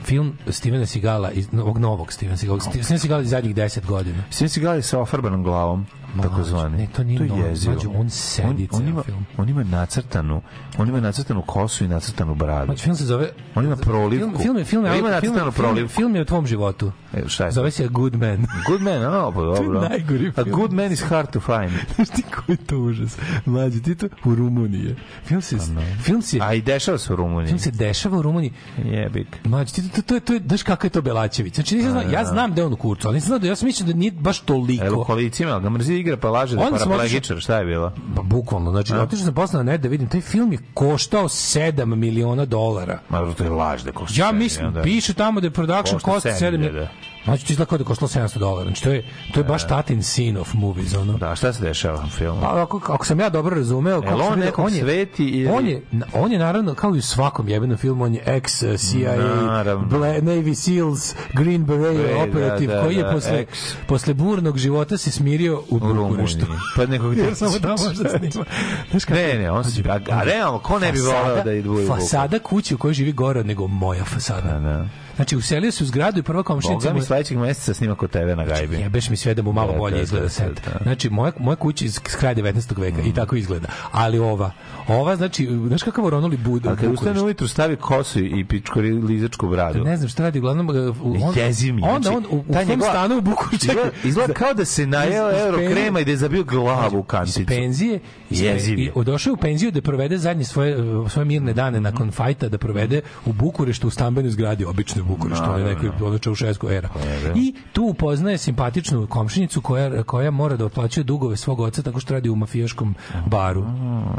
[0.04, 2.60] film Stevena Sigala iz ovog novog Stevena Sigala.
[2.60, 4.24] Steven Seagal iz zadnjih 10 godina.
[4.30, 5.86] Svi si gledali sa ofarbanom glavom,
[6.20, 6.78] tako zvani.
[6.78, 7.42] ne, to nije je novo.
[7.42, 7.74] jezivo.
[7.74, 9.26] Mlađo, on sedi on, ceo ima, film.
[9.38, 10.42] on ima nacrtanu,
[10.78, 12.66] on ima nacrtanu kosu i nacrtanu bradu.
[12.66, 14.26] Znači, film se zove On ima prolivku.
[14.30, 15.90] Film, film, je- film, je- Jel ima film, nacrtanu prolivku.
[15.90, 16.92] film je o tvom životu.
[17.14, 17.54] E, šta je to?
[17.54, 18.46] Zove se A Good Man.
[18.68, 19.82] Good man, a, pa dobro.
[19.82, 20.52] najgori A film.
[20.52, 21.72] good man is hard to find.
[21.96, 23.18] Znaš ti koji je to užas?
[23.46, 24.84] Mlađi, ti to u Rumuniji.
[24.84, 24.96] je.
[25.24, 25.58] Film se,
[26.02, 27.48] film se, A i dešava se u Rumuniji.
[27.48, 28.52] film se dešava u Rumuniji.
[28.78, 29.28] Jebik.
[29.44, 31.56] Mlađi, ti to, to, to, to, je- znaš kakav je to Belačević.
[31.56, 33.56] Znači, nisam znao, ja znam da je on u kurcu, ali nisam znao da ja
[33.56, 35.04] sam mislio da nije baš toliko.
[35.04, 37.92] kolicima, jel ga mrzi igra pa laže da je paraplegičar, šta je bilo?
[38.16, 41.86] Pa bukvalno, znači, otišao sam posle na net da vidim, taj film je koštao 7
[41.86, 43.00] miliona dolara.
[43.10, 44.22] Ma to je laž da košta.
[44.22, 46.58] Ja mislim, onda- piše tamo da je production cost sedam 7 hiljada.
[46.58, 46.90] miliona.
[47.28, 48.64] Znači, to izgleda kao da je koštalo 700 dolara.
[48.64, 51.14] Znači, to je, to je baš tatin scene of movies, ono.
[51.14, 52.42] Da, šta se dešava u filmu?
[52.42, 55.48] Pa, ako, ako sam ja dobro razumeo, kako Jel sam on nekog je, sveti ili-
[55.50, 55.82] on je,
[56.14, 59.88] on je naravno, kao i u svakom jebenom filmu, on je ex CIA, Naravno.
[59.90, 63.74] Bla- Navy Seals, Green Beret Ej, da, operative, da, koji je da, posle, ex.
[63.88, 66.38] posle burnog života se smirio u, U Rumuniji.
[66.76, 68.46] Pa nekog Jer samo da može da snima.
[68.94, 69.84] Kako- Ne, ne, on se...
[69.90, 71.94] A, a realno, ko ne bi voleo da u Bukureštu?
[71.96, 74.52] Fasada kuće u kojoj živi gore nego moja fasada.
[74.52, 74.86] Da, da.
[75.18, 76.88] Znači, uselio se u zgradu i prva komšinica...
[76.88, 78.76] Boga mi sledećeg meseca snima kod tebe na gajbi.
[78.76, 80.80] Jebeš mi sve da mu malo Da, bolje da, izgleda da, da.
[80.84, 82.80] Znači, moja, moja kuća iz kraja 19.
[82.80, 83.68] veka i tako izgleda.
[83.92, 84.52] Ali ova,
[84.88, 89.48] ova, znači, znaš kakav oronuli bud, A kad ustane ujutru stavi kosu i pičko lizačku
[89.48, 89.84] bradu.
[89.84, 90.70] Ne znam šta radi, uglavnom...
[90.70, 90.76] uh,
[91.20, 91.82] On, Jezi mi.
[91.84, 93.68] Onda znači, on u, u ta tom njegova- stanu u Bukureštu...
[93.68, 97.00] Izgleda, izgleda kao da se najeo euro penzije- krema i da je zabio glavu u
[97.00, 97.46] iz kanticu.
[97.48, 98.00] penzije
[98.30, 98.92] iz pe- Jeziv je.
[98.96, 102.58] i došao u penziju da provede zadnje svoje uh, svoje mirne dane nakon fajta da
[102.58, 106.90] provede u Bukureštu u stambenoj zgradi obične Bukureštu, ono nekoj ono Čaušesku era.
[107.36, 112.14] I tu upoznaje simpatičnu komšinicu koja, koja mora da otplaćuje dugove svog oca tako što
[112.14, 113.66] radi u mafijaškom baru.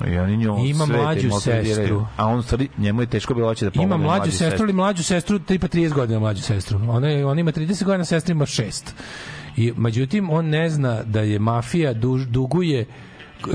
[0.06, 2.06] I oni nju Ima mlađu sestru.
[2.16, 5.02] A on stvari, njemu je teško bilo hoće da pomogne Ima mlađu sestru ili mlađu
[5.02, 6.81] sestru, tipa 30 godina mlađu sestru.
[6.89, 8.93] Ona, je- ona ima 30 godina, sestra ima 6.
[9.56, 12.86] I, međutim, on ne zna da je mafija duž, duguje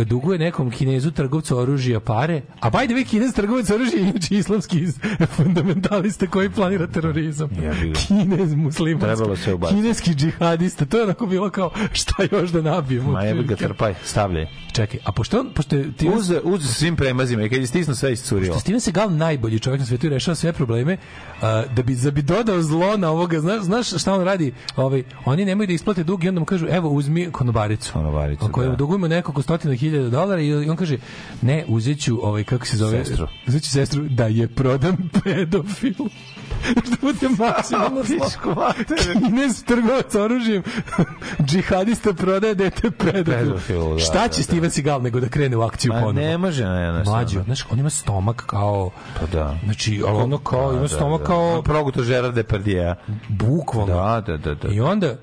[0.06, 4.36] duguje nekom kinezu trgovcu oružja pare, a by the way kinez trgovac oružja je inače
[4.36, 4.86] islamski
[5.28, 7.50] fundamentalista koji planira terorizam.
[7.62, 7.74] Ga.
[8.08, 9.06] Kinez muslimanski.
[9.08, 9.82] Trebalo sve ubaciti.
[9.82, 10.86] Kineski džihadista.
[10.86, 13.12] To je onako bilo kao šta još da nabijemo.
[13.12, 14.48] Ma jebi ga trpaj, stavljaj.
[14.74, 18.14] Čekaj, a pošto, on- pošto ti Uz, uz svim premazima i kad je stisnu sve
[18.14, 18.54] iscurilo.
[18.54, 20.98] Što Steven Seagal najbolji čovjek na svetu i rešava sve probleme
[21.42, 25.04] a, da bi da bi dodao zlo na ovoga znaš znaš šta on radi ovaj
[25.26, 28.76] oni nemaju da isplate dug i onda mu kažu evo uzmi konobaricu konobaricu koju da.
[28.76, 30.98] dugujemo nekoliko stotina hiljada dolara i on kaže
[31.42, 33.28] ne uzeću ovaj kako se zove Sestru.
[33.48, 35.94] uzeću sestru da je prodam pedofil
[36.90, 38.72] da bude maksimalno zlo.
[39.26, 40.64] Kinez trgovac oružjem
[41.46, 43.24] džihadista prodaje dete pedofil.
[43.24, 44.44] Pedofilu, da, Šta će da, da.
[44.44, 46.12] Steven Seagal nego da krene u akciju Ma ponovo?
[46.14, 47.04] ne može, ne, ne.
[47.04, 48.92] Mlađi, znaš, on ima stomak kao...
[49.20, 49.58] Pa da.
[49.64, 51.62] Znači, ali ono kao, ima stomak kao...
[51.62, 52.96] Proguto Gerard Depardieu.
[53.30, 53.94] Bukvalno.
[53.96, 54.56] Da, da, da.
[54.56, 54.74] da.
[54.74, 55.16] I onda,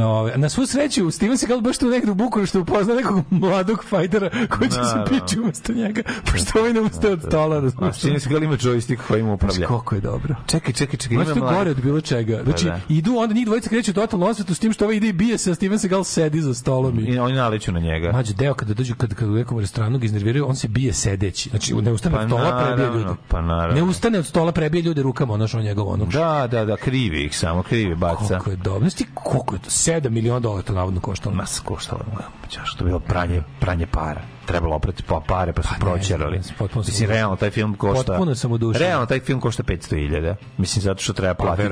[0.00, 4.30] ove, na svu sreću, Steven Seagal baš tu negdje u Bukureštu upozna nekog mladog fajtera
[4.48, 5.04] koji će se Naravno.
[5.06, 7.96] pići umesto njega, pošto ovaj ne ustaje od stola, A razumiješ?
[7.96, 9.66] Steven Seagal ima joystick kojim upravlja.
[9.66, 10.34] Koliko je dobro.
[10.46, 11.16] Čekaj, čekaj, čekaj.
[11.16, 12.40] Znači, Ima mladi- gore od bilo čega.
[12.44, 12.80] Znači, da.
[12.88, 15.50] idu, onda njih dvojica kreću totalno osvetu s tim što ovaj ide i bije se,
[15.50, 17.02] a Steven Seagal sedi za stolom i...
[17.04, 18.12] I oni naleću na njega.
[18.12, 21.48] Mađo, deo kada dođu, kad, kad u nekom restoranu ga iznerviraju, on se bije sedeći.
[21.48, 23.10] Znači, ne ustane Pa od stola, prebije ljude.
[23.28, 23.74] pa naravno.
[23.74, 26.76] Ne ustane od stola, prebije ljude rukama, ono što on njegov, ono Da, da, da,
[26.76, 28.26] krivi ih samo, krivi baca.
[28.28, 28.80] Koliko je dobro.
[28.80, 29.70] Znaš ti koliko je to?
[29.84, 31.36] 7 miliona dolara to navodno koštalo.
[31.36, 32.04] Mas koštalo.
[32.16, 34.20] Pa što je bilo pranje, pranje para.
[34.46, 36.40] Trebalo oprati pa pare, pa su Pa proćerali.
[36.76, 38.04] Mislim, realno, taj film košta...
[38.06, 38.78] Potpuno sam u duši.
[38.78, 40.34] Realno, taj film košta 500.000.
[40.58, 41.68] Mislim, zato što treba Pa, platiti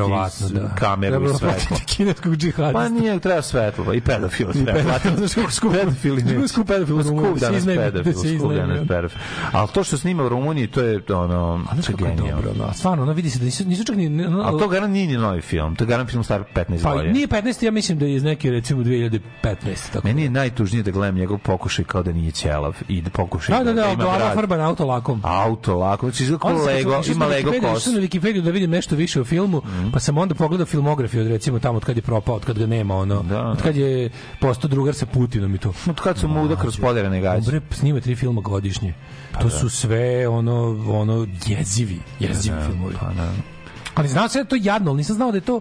[0.50, 0.68] da.
[0.70, 1.48] kameru Trebalo i svetlo.
[1.68, 2.72] platiti kineskog džihadista.
[2.74, 5.16] Pa nije, treba svetlo, pa i pedofila I treba pedofila, platiti.
[5.18, 5.72] znaš kako skup-
[6.26, 6.48] neće.
[6.48, 8.86] skup pedofil Pa skup da danas pedofil, da se skup danas da.
[8.86, 9.18] pedofil.
[9.52, 11.64] Ali to što snima u Rumuniji, to je ono,
[11.98, 12.42] genijalno.
[12.42, 14.26] dobro, no, stvarno, vidi se da nisu, nisu čak ni...
[14.44, 17.12] Ali to garant nije ni novi film, to je garant film star 15 pa, godina.
[17.12, 19.20] nije 15, ja mislim da je iz neke, recimo, 2015.
[19.92, 20.06] Tako.
[20.06, 22.30] Meni je najtužnije da gledam njegov pokušaj kao da nije
[22.62, 24.34] ćelav i da pokušaj Da, da, da, ima glava brad.
[24.34, 25.20] farba na auto lakom.
[25.24, 27.84] Auto lako, znači izgleda Lego, ima Lego kos.
[27.84, 29.62] sam na Wikipediju da vidim nešto više o filmu,
[29.92, 32.66] pa sam onda pogledao filmografiju od recimo tamo od kad je propao, od kad ga
[32.66, 33.42] nema, ono, Da.
[33.42, 34.10] od kad je
[34.40, 35.72] postao drugar sa Putinom i to.
[35.88, 37.46] Od kad su muda kroz poderane gaće.
[37.46, 38.94] Bre, snima tri filma godišnje.
[39.32, 40.54] Pa to su sve ono
[40.88, 42.94] ono jezivi, jezivi filmovi.
[43.00, 43.30] Pa da.
[43.94, 45.60] Ali znao sam da je to jadno, ali nisam znao da je to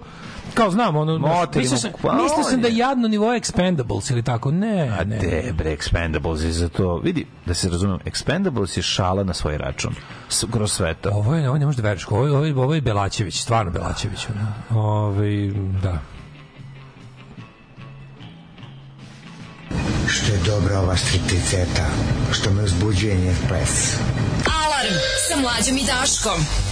[0.53, 2.77] kao znam, ono, Motelima, mislio sam, pa mislio sam da je.
[2.77, 5.17] jadno nivo Expendables ili tako, ne, A ne.
[5.17, 6.97] de, bre, Expendables je za to.
[6.97, 9.95] Vidi, da se razumem, Expendables je šala na svoj račun.
[10.29, 11.09] S, kroz sve to.
[11.09, 13.71] Ovo je, ovo ne možeš da veruješ, ovo je, ovo je, ovo je Belačević, stvarno
[13.71, 14.27] Belačević.
[14.29, 14.81] Ono.
[14.83, 15.47] Ove,
[15.83, 15.99] da.
[20.07, 21.85] Što je dobra ova stripticeta,
[22.31, 23.97] što me uzbuđuje njen ples.
[24.63, 24.93] Alarm
[25.29, 26.70] sa mlađom i Daškom.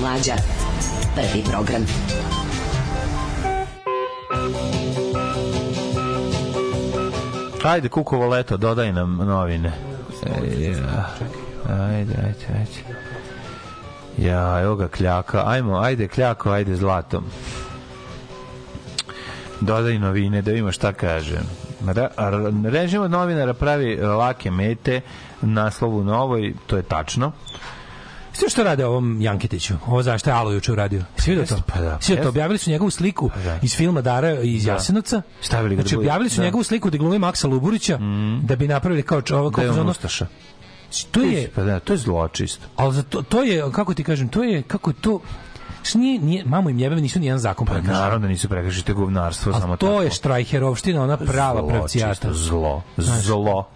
[0.00, 0.34] Mlađa.
[1.14, 1.86] Prvi program.
[7.64, 9.72] Ajde, Kukovo leto, dodaj nam novine.
[10.26, 10.74] E.
[11.68, 12.98] Ajde, ajde, ajde.
[14.18, 15.42] Ja, evo ga kljaka.
[15.46, 17.24] Ajmo, ajde kljako, ajde zlatom.
[19.60, 21.38] Dodaj novine, da vidimo šta kaže.
[22.64, 25.00] Režim od novinara pravi lake mete,
[25.40, 27.32] naslovu novoj, to je tačno.
[28.48, 31.02] Sve što rade ovom Janketiću, ovo zašto je Alo juče uradio.
[31.16, 31.62] Svi vidio to?
[31.66, 32.28] Pa da, Svi vidio to?
[32.28, 33.58] Objavili su njegovu sliku da.
[33.62, 34.72] iz filma Dara iz Da.
[34.72, 35.22] Jasenovca.
[35.40, 36.44] Stavili ga da Znači, bude- objavili su da.
[36.44, 37.98] njegovu sliku da glumi Maksa Luburića,
[38.42, 39.56] da bi napravili kao čovjek.
[39.56, 40.26] Da je kao on ustaša.
[41.10, 42.60] To je, Pa da, to je zločist.
[42.76, 45.20] ali za to, to je, kako ti kažem, to je, kako je to,
[45.82, 47.98] Što nije, nije, mamu im jebem, nisu nijedan zakon Pa prekršili.
[47.98, 50.02] naravno da nisu prekršili to je govnarstvo, Ali to tako.
[50.02, 52.10] je štrajherovština, ona prava Zlo, pravcijata.
[52.12, 53.68] čisto Zlo, Znaš, zlo.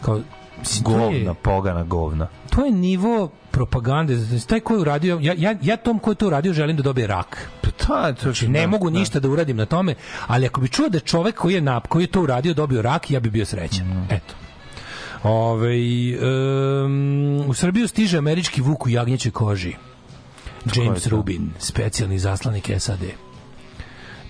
[0.00, 2.28] Kao, to je- Govna, pogana govna.
[2.54, 4.16] To je nivo propagande.
[4.16, 6.82] Znači, Taj ko je uradio, ja, ja, ja tom ko je to uradio želim da
[6.82, 7.48] dobije rak.
[7.62, 9.94] Pa ta, to Znači, ne mogu ništa da uradim na tome,
[10.26, 13.10] ali ako bi čuo da čovek koji je nap, koji je to uradio dobio rak,
[13.10, 13.86] ja bi bio srećan.
[13.86, 14.06] Mm.
[14.10, 14.34] Eto.
[15.22, 15.76] Ove,
[16.84, 19.74] um, u Srbiju stiže američki vuk u jagnjećoj koži.
[20.74, 21.10] James to?
[21.10, 23.02] Rubin, specijalni zaslanik SAD.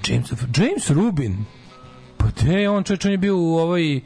[0.09, 1.45] James, James Rubin?
[2.17, 4.01] Pa je on, čovječ, on je bio u ovoj...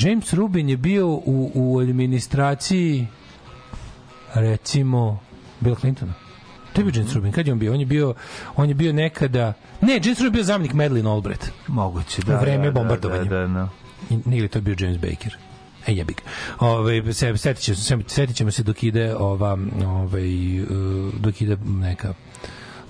[0.00, 3.06] James Rubin je bio u, u administraciji
[4.34, 5.20] recimo
[5.60, 6.12] Bill Clintona.
[6.72, 7.32] To je bio James Rubin.
[7.32, 7.72] Kad je on bio?
[7.72, 8.14] On je bio,
[8.56, 9.52] on je bio nekada...
[9.80, 11.50] Ne, James Rubin je bio zamjenik Madeleine Albright.
[11.66, 12.36] Moguće, da.
[12.36, 13.24] U vreme da, bombardovanja.
[13.24, 13.68] Da, da, da.
[14.10, 15.36] I- Ili to je bio James Baker.
[15.86, 16.22] E, jebi ga.
[16.66, 20.68] Ove, se, setit, ćemo, se, setit ćemo se dok ide ova, ovaj, uh,
[21.20, 22.14] dok ide neka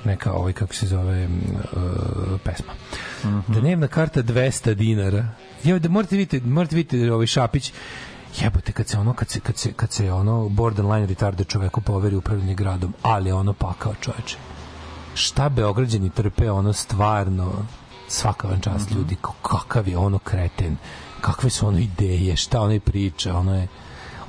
[0.04, 1.28] neka ovaj kako se zove
[1.72, 2.72] uh, pesma.
[3.48, 5.28] Dnevna karta 200 dinara.
[5.64, 7.72] Evo da morate vidjeti, morate vidjeti ovaj Šapić
[8.38, 12.16] Jebote kad se ono kad se kad se kad se ono borderline retarded čoveku poveri
[12.16, 14.36] upravljanje gradom, ali ono pakao čoveče.
[15.14, 17.52] Šta beograđani trpe ono stvarno
[18.08, 20.76] svaka vam čast ljudi ko- kakav je ono kreten
[21.20, 23.68] kakve su ono ideje šta ono priča ono je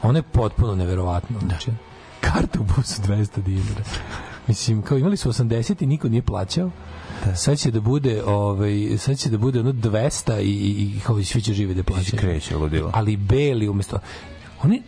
[0.02, 1.72] ono je potpuno neverovatno znači.
[2.22, 3.84] Karta u busu 200 dinara
[4.48, 6.72] mislim kao imali su 80 i niko nije plaćao
[7.36, 11.20] sad će da bude ovaj sad će da bude ono 200 i, i, i kao
[11.20, 12.92] i svi će žive da plaćaju kreće ludilo.
[12.94, 14.00] ali beli umesto
[14.64, 14.82] oni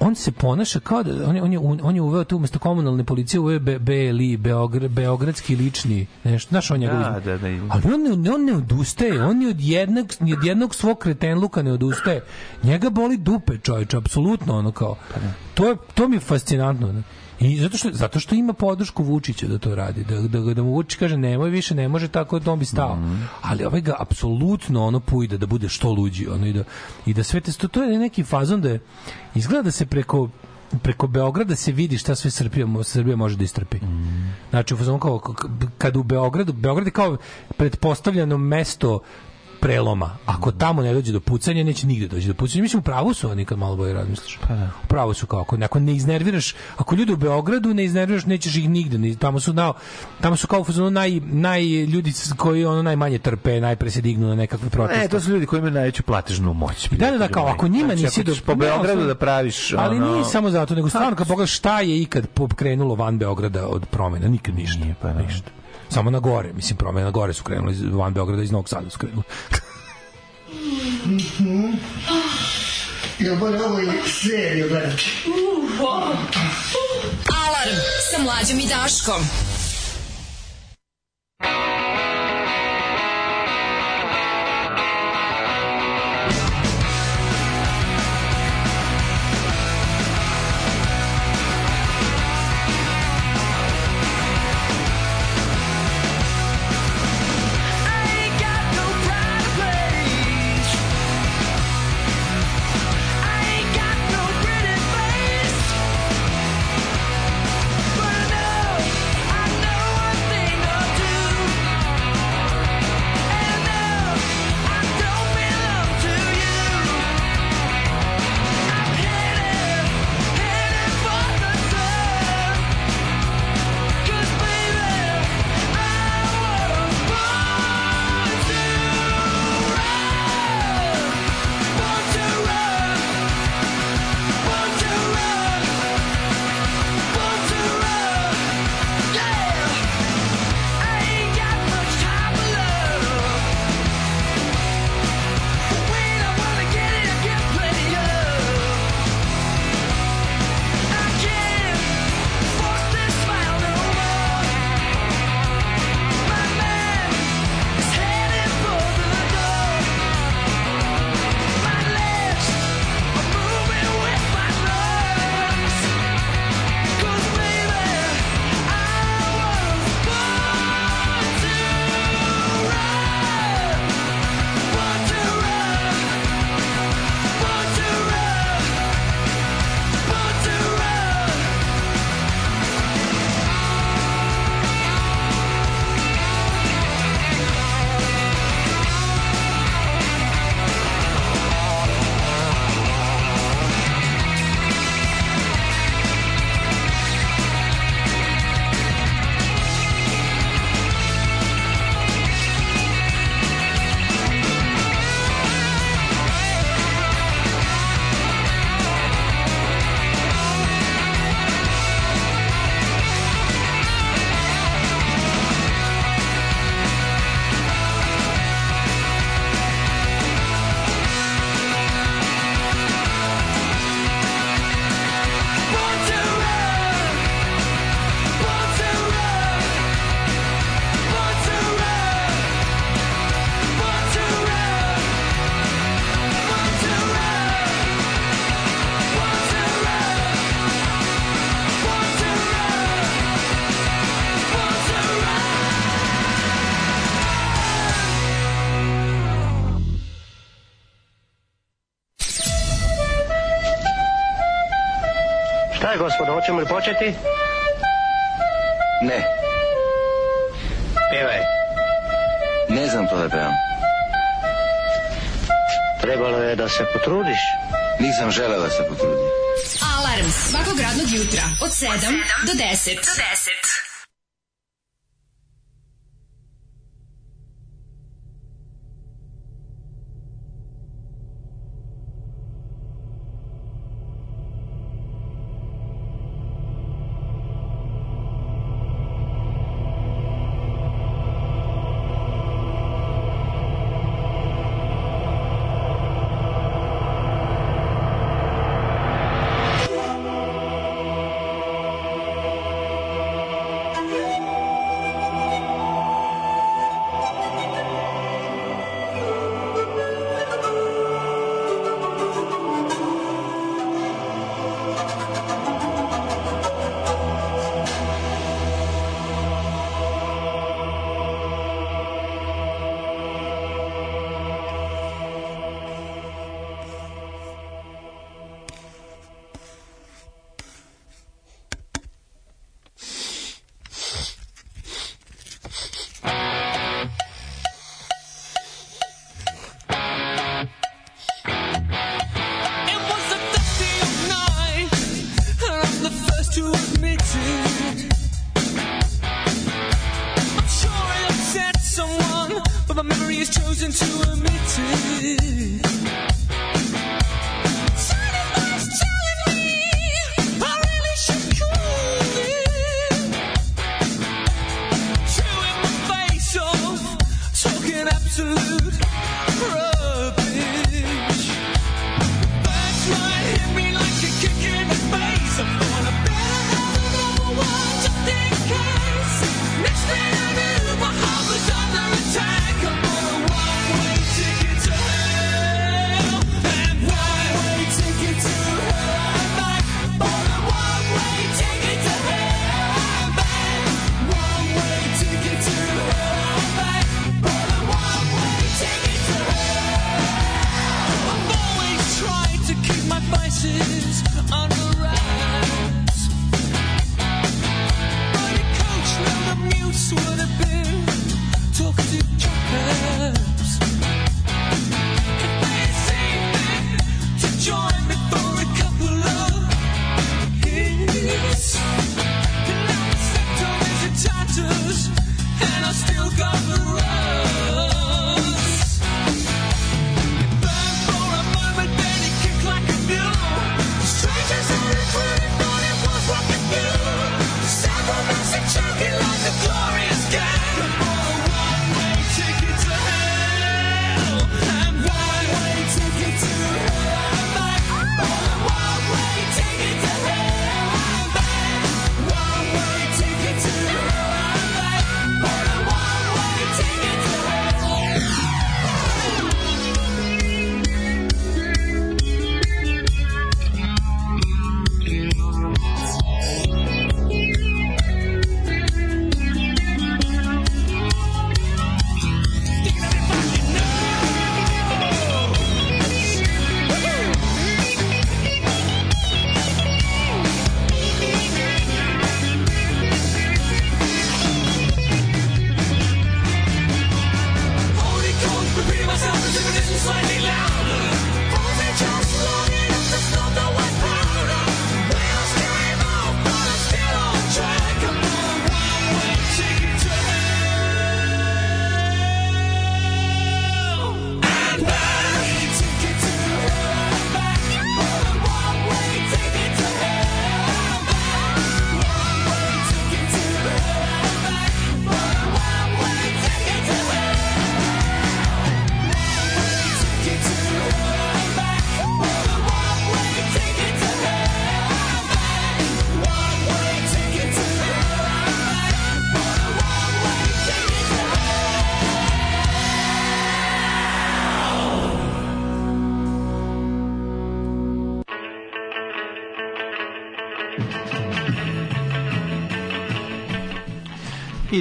[0.00, 3.04] on se ponaša kao da on je, on je, on je uveo tu umesto komunalne
[3.04, 7.46] policije uveo be, BLI, Beogra, beogradski lični nešto, znaš on njegov Da, da, da.
[7.48, 11.62] ali on ne, on ne odustaje, on ni od jednog, ni od jednog svog kretenluka
[11.62, 12.24] ne odustaje.
[12.62, 14.96] Njega boli dupe, čovječ, apsolutno, ono kao.
[15.54, 16.92] To, je, to mi je fascinantno.
[16.92, 17.02] Ne?
[17.40, 20.04] I zato što, zato što ima podršku Vučića da to radi.
[20.04, 22.98] Da, da, da mu Vučić kaže nemoj više, ne može tako, da on bi stao.
[23.42, 26.28] Ali ovaj ga apsolutno ono pujde da bude što luđi.
[26.28, 26.64] Ono, i, da,
[27.06, 28.80] I da sve te, to, to je neki fazon da je,
[29.34, 30.28] izgleda da se preko
[30.82, 33.78] preko Beograda se vidi šta sve Srbija, Srbija može da istrpi.
[34.50, 35.18] Znači, u fazonu kao,
[35.78, 37.16] kad u Beogradu, Beograd je kao
[37.56, 39.00] pretpostavljeno mesto
[39.66, 40.10] preloma.
[40.26, 42.62] Ako tamo ne dođe do pucanja, neće nigde doći do pucanja.
[42.62, 44.38] Mislim, u pravu su oni kad malo bolje razmisliš.
[44.48, 44.70] Pa da.
[44.84, 48.56] U pravu su kao, ako, ako ne iznerviraš, ako ljudi u Beogradu ne iznerviraš, nećeš
[48.56, 48.98] ih nigde.
[48.98, 49.74] ni- Tamo su, nao,
[50.20, 54.34] tamo su kao fazonu naj, naj, ljudi koji ono najmanje trpe, najpre se dignu na
[54.34, 55.02] nekakve proteste.
[55.02, 56.88] Ne, to su ljudi koji imaju najveću platežnu moć.
[56.90, 59.72] Da, da, da, kao ako njima Znači, nisi ako do po Ne, Beogradu da praviš
[59.72, 60.12] Ali ono...
[60.12, 64.28] nije samo zato, nego stvarno kad pogledaš šta je ikad pokrenulo van Beograda od promena,
[64.28, 64.84] nikad ništa.
[64.84, 65.50] Nije, pa ništa.
[65.88, 68.90] Samo na gore, mislim, promene na gore su krenuli iz- van Beograda iz Novog Sada
[68.90, 69.22] su krenuli.
[73.18, 75.10] Ja bolje ovo i seriju gledati.
[77.38, 77.76] Alarm
[78.10, 79.22] sa mlađom i Daškom.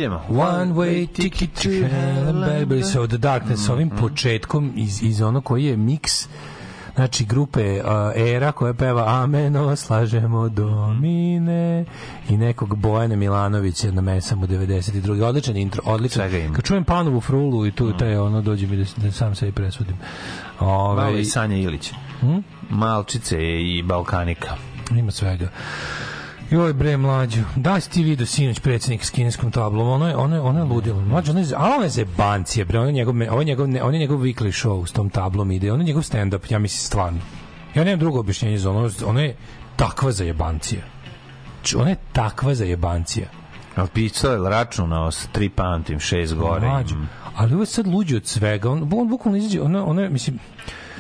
[0.06, 0.22] Idemo.
[0.30, 2.86] One way ticket to hell and back.
[2.86, 6.28] So the darkness, s ovim početkom iz, iz ono koji je miks
[6.96, 11.86] znači grupe uh, Era koja peva Ameno, slažemo domine
[12.30, 15.24] i nekog Bojana Milanovića na mesama 92.
[15.24, 16.30] Odličan intro, odličan.
[16.30, 16.56] Svega ima.
[16.56, 19.96] Kad čujem Panovu frulu i tu taj ono dođe mi da, da sam sebi presudim.
[20.60, 21.92] Ove, Malo i Sanja Ilić.
[22.20, 22.38] Hm?
[22.70, 24.56] Malčice i Balkanika.
[24.92, 25.50] Ima svega.
[26.52, 30.36] Joj bre mlađu, da si ti vidio sinoć predsjednik s kineskom tablom, ono je, ono
[30.36, 31.02] je, ono je ludilo.
[31.02, 33.94] Mlađo, ono je, ali ono je zebancije, bre, ono je njegov, ovo je njegov, on
[33.94, 37.20] je njegov weekly show s tom tablom ide, ono je njegov stand-up, ja mislim, stvarno.
[37.76, 39.36] Ja nemam drugo objašnjenje za ono, ono je
[39.76, 40.82] takva zajebancija.
[41.56, 43.28] Znači, Ona je takva zajebancija.
[43.76, 46.68] Ali pisao je računao s tri pantim, šest gore.
[46.68, 46.96] Mlađo.
[47.36, 48.72] Ali ovo je sad luđe od svega.
[48.72, 50.40] On, on bukvalno izađe, ono, ono je, mislim,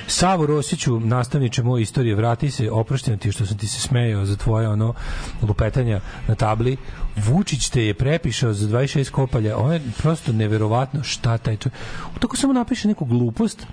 [0.07, 4.36] Savo Rosiću, nastavniče moje istorije, vrati se, oprošćeno ti što sam ti se smejao za
[4.36, 4.94] tvoje ono
[5.41, 6.77] lupetanja na tabli.
[7.15, 9.57] Vučić te je prepišao za 26 kopalja.
[9.57, 11.80] Ono je prosto neverovatno šta taj čovjek.
[12.19, 13.68] Tako samo napiše neku glupost,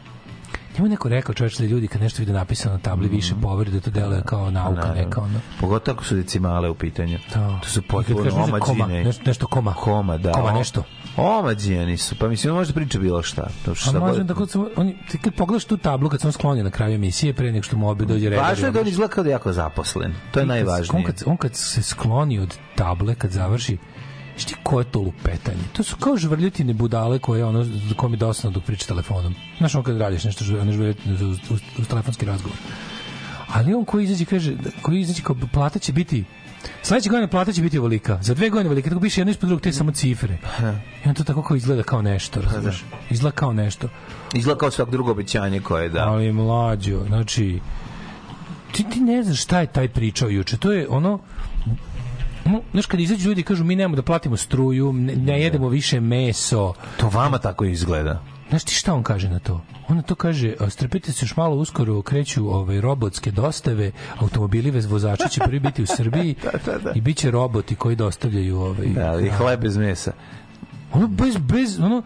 [0.74, 3.70] Njemu je neko rekao čovječ da ljudi kad nešto vide napisano na tabli više poveri
[3.70, 5.03] da to deluje kao nauka Naravno.
[5.03, 5.40] neka ono.
[5.61, 7.19] Pogotovo ako su decimale u pitanju.
[7.35, 7.61] Da.
[7.62, 9.05] To su potpuno nešto koma, omađine.
[9.05, 9.74] nešto, nešto koma.
[9.74, 10.32] Koma, da.
[10.32, 10.82] Koma nešto.
[11.16, 12.15] Omađijani su.
[12.19, 13.49] Pa mislim, on može da priča bilo šta.
[13.65, 16.32] To što A možda da kod sam, oni, ti kad pogledaš tu tablu kad sam
[16.32, 18.39] sklonjen na kraju emisije pre nego što mu obi dođe red.
[18.39, 20.15] Važno je da on izgleda kao da je jako zaposlen.
[20.31, 21.05] To je On najvažnije.
[21.05, 23.78] kad, on kad se skloni od table, kad završi,
[24.32, 25.62] Znaš ti ko je to lupetanje?
[25.72, 29.34] To su kao žvrljutine budale koje ono, kom je dosadno dok priča telefonom.
[29.59, 32.56] Znaš, on kad radiš nešto, žvrljutine uz, uz, uz telefonski razgovor.
[33.48, 36.24] Ali on koji izađe, kaže, koji izađe kao plata će biti
[36.82, 38.18] Sledeće godine plata će biti ovolika.
[38.22, 38.88] Za dve godine ovolika.
[38.90, 40.38] Tako piše jedno ispod drugog, te samo cifre.
[41.04, 42.84] I on to tako kao izgleda kao nešto, razumiješ?
[43.10, 43.88] Izgleda kao nešto.
[44.34, 46.09] Izgleda kao svako drugo obećanje koje da.
[46.09, 47.60] Ali mlađo, znači
[48.72, 50.56] ti, ti ne znaš šta je taj pričao juče.
[50.56, 51.18] To je ono,
[52.73, 56.74] znaš kad izađu ljudi kažu mi nemamo da platimo struju, ne, ne jedemo više meso.
[56.97, 58.23] To vama tako izgleda.
[58.48, 59.60] Znaš ti šta on kaže na to?
[59.89, 64.73] On na to kaže, "A, strpite se još malo uskoro kreću ovaj, robotske dostave, automobili
[64.73, 66.35] bez vozača će prvi biti u Srbiji
[66.94, 70.12] i bit će roboti koji dostavljaju ovaj, Da, ali hleb bez mesa.
[70.93, 72.02] ono bez, bez, ono,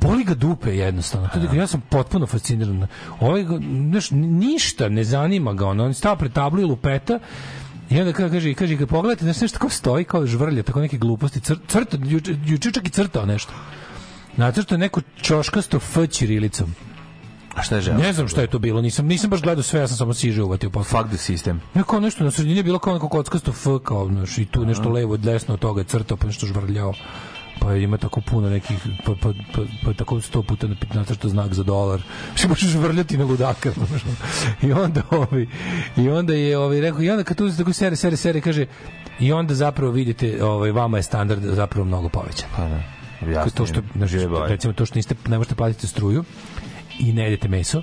[0.00, 1.28] boli ga dupe jednostavno.
[1.28, 2.86] To je, ja sam potpuno fasciniran.
[3.20, 3.44] Ovaj,
[3.90, 5.66] znaš, ništa ne zanima ga.
[5.66, 7.18] Ono, on stava pred tablu i lupeta
[7.94, 10.98] I onda kaže, kaže, kaže kad pogledate, znaš, nešto kao stoji, kao žvrlja, tako neke
[10.98, 11.96] gluposti, cr, crta,
[12.46, 13.52] juče, čak i crtao nešto.
[14.36, 16.74] Nacrtao neko čoškasto F ćirilicom.
[17.54, 18.00] A šta je želeo?
[18.00, 20.42] Ne znam šta je to bilo, nisam, nisam baš gledao sve, ja sam samo siže
[20.42, 20.98] uvatio posle.
[20.98, 21.58] Fuck the system.
[21.74, 24.88] Neko nešto na sredini je bilo kao neko kockasto F, kao, znaš, i tu nešto
[24.88, 26.94] levo, desno od toga je crtao, pa nešto žvrljao.
[27.60, 31.54] Pa ima tako puno nekih, pa, pa, pa, pa tako sto puta napit nacrtao znak
[31.54, 32.02] za dolar.
[32.36, 33.70] Što možeš žvrljati na ludaka.
[34.66, 35.46] I onda, ovaj,
[35.96, 38.66] i onda je ovaj, rekao, i onda kad tu tako sere, sere, sere, kaže,
[39.20, 42.48] i onda zapravo vidite, ovaj, vama je standard zapravo mnogo povećan.
[42.56, 42.82] Pa da.
[43.34, 44.18] Kao to što, znači,
[44.48, 46.24] recimo to što niste, ne možete platiti struju,
[46.98, 47.82] i ne jedete meso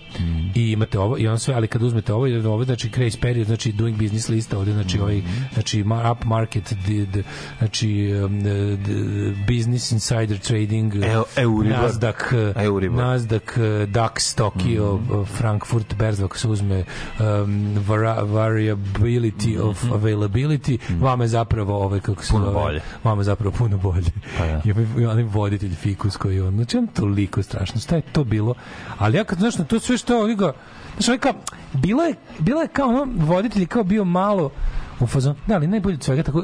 [0.55, 3.47] i imate ovo i on sve ali kad uzmete ovo i ovo znači grace period
[3.47, 5.21] znači doing business lista ovde znači ovaj
[5.53, 7.23] znači ma- up market the,
[7.57, 7.89] znači
[8.25, 8.53] um, the,
[9.47, 11.79] business insider trading Eu- Euribor.
[11.79, 12.99] Nasdaq Euribor.
[12.99, 13.57] Nasdaq
[13.87, 16.83] DAX Tokyo Frankfurt berza ako se uzme
[17.19, 22.81] um, vara, variability of availability vama je zapravo ovaj kako se Puno zove, bolje.
[23.03, 24.61] vama je zapravo puno bolje Pa da.
[24.65, 28.23] i ovaj- i onaj voditelj fikus koji on znači on toliko strašno šta je to
[28.23, 28.53] bilo
[29.01, 30.53] ali ja kad znaš na to sve što oni ga
[30.97, 31.33] znaš ovaj kao
[31.73, 34.51] bilo je bilo je kao ono voditelj kao bio malo
[34.99, 36.43] u fazonu da ali najbolje od svega tako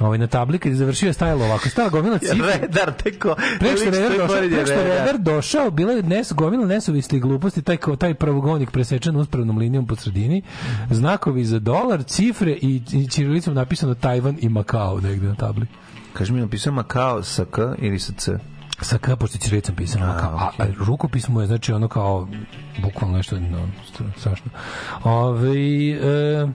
[0.00, 3.36] ovaj na tabli kad je završio je stajalo ovako stala gomila cifra Redar, teko.
[3.58, 4.98] Pre što je redar došao, pored je pre što je redar.
[4.98, 9.86] redar došao, bila je nes, gomila nesuvislih gluposti, taj, kao, taj pravogonik presečen uspravnom linijom
[9.86, 10.42] po sredini,
[10.90, 15.66] znakovi za dolar, cifre i, i ćirilicom napisano Tajvan i Makao negde na tabli.
[16.12, 18.38] Kaži mi, napisao Makao sa K ili sa C?
[18.80, 20.06] Sa K, pošto ćirilicom pisano.
[20.06, 22.28] A, a rukopis mu je, znači, ono kao,
[22.82, 24.50] bukvalno nešto, no, str- strašno.
[25.04, 25.50] Ove,
[25.90, 26.48] e,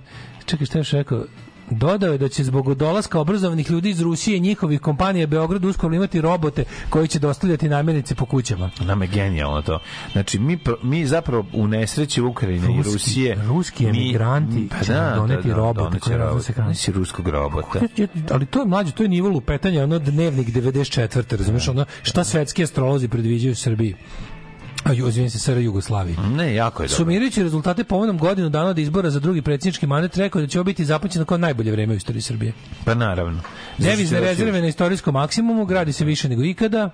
[0.46, 1.24] čekaj, šta još rekao?
[1.72, 5.96] Dodao je da će zbog dolaska obrazovanih ljudi iz Rusije i njihovih kompanija Beograd uskoro
[5.96, 8.70] imati robote koji će dostavljati namirnice po kućama.
[8.80, 9.80] Nama je genijalno to.
[10.12, 13.38] Znači, mi, mi zapravo u nesreći Ukrajine i Ruski- Rusije...
[13.44, 16.26] ruski mi- emigranti Pa će nam doneti robote doneće koji robote.
[16.26, 16.70] raznose hranu.
[16.70, 17.80] Nisi ruskog robota.
[18.32, 21.38] Ali to je mlađe, to je nivo lupetanja, ono dnevnik 94.
[21.38, 23.96] Razumeš, ono šta svetski astrolozi predviđaju Srbiji.
[24.84, 26.16] A ju, izvinim se, SR Jugoslaviji.
[26.36, 26.98] Ne, jako je dobro.
[26.98, 30.64] Sumirajući rezultate povodom godinu dana od izbora za drugi predsjednički mandat, rekao da će ovo
[30.64, 32.54] biti započeno kao najbolje vreme u istoriji Srbije.
[32.86, 33.40] Pa naravno.
[33.78, 36.90] Devizne Zašto- rezerve na istorijskom maksimumu, gradi se više nego ikada.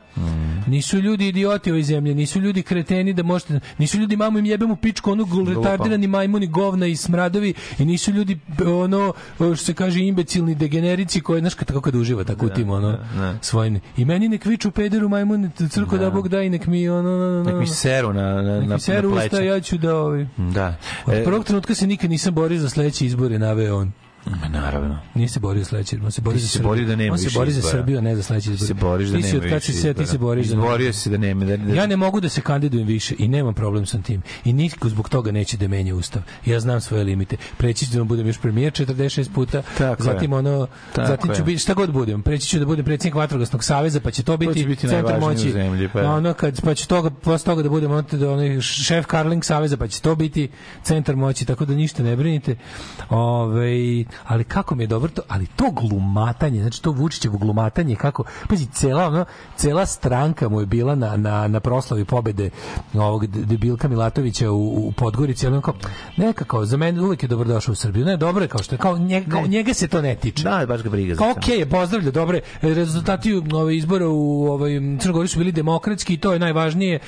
[0.68, 4.76] Nisu ljudi idioti ove zemlje, nisu ljudi kreteni da možete, nisu ljudi mamu im jebemo
[4.76, 10.56] pičku, ono retardirani majmuni, govna i smradovi i nisu ljudi ono što se kaže imbecilni
[10.56, 13.36] degenerici koji znaš kako kad uživa tako u tim ono da.
[13.42, 13.80] svojim.
[13.98, 16.10] I meni nek viču pederu majmuni crko da.
[16.10, 19.30] Bog da i nek mi ono Nek mi seru na, na, na, seru na usta,
[19.30, 19.44] pleća.
[19.44, 20.26] ja ću da ovaj.
[20.38, 20.76] Da.
[21.06, 23.92] Od E, prvog trenutka se nikad nisam borio za sledeće izbore, naveo on.
[24.32, 25.00] Ma naravno.
[25.16, 26.68] Nije se borio sledeći, on se bori za se Srbiju.
[26.68, 27.62] borio da nema On se bori za.
[27.62, 28.68] Srbiju, a ne za sledeći izbor.
[28.68, 30.94] se boriš da Ti si nema od kad si se, ti se boriš za Izborio
[30.94, 31.46] si da nema.
[31.46, 34.22] Da, da, Ja ne mogu da se kandidujem više i nemam problem sa tim.
[34.46, 36.22] I niko zbog toga neće da menja ustav.
[36.46, 37.38] Ja znam svoje limite.
[37.58, 40.38] Preći ću da budem još premijer 46 puta, Tako zatim je.
[40.38, 42.22] ono, Tako zatim ću biti šta god budem.
[42.22, 45.52] Preći ću da budem predsjednik vatrogasnog saveza, pa će to biti, će biti centar moći.
[45.52, 46.02] zemlji, pa.
[46.02, 49.78] ono kad pa će toga posle toga da budem ono, da onaj šef Karling saveza,
[49.78, 50.50] pa će to biti
[50.84, 52.56] centar moći, tako da ništa ne brinite.
[53.10, 53.68] Ove,
[54.24, 58.66] ali kako mi je dobro to, ali to glumatanje, znači to Vučićevo glumatanje kako pazi
[58.66, 59.26] cela ono
[59.56, 62.50] cela stranka mu je bila na na na proslavi pobede
[62.94, 65.74] ovog debilka Milatovića u, u Podgorici, ali on kao
[66.18, 68.06] nekako za mene uvek je dobrodošao u Srbiju.
[68.06, 70.44] Ne, dobro je kao što je kao njega, kao njega se to ne tiče.
[70.44, 71.40] Da, baš ga briga za Kao to.
[71.40, 72.42] okej, okay, pozdravlja, dobre.
[72.62, 77.00] Rezultati ove izbora u ovaj Crnogori su bili demokratski i to je najvažnije.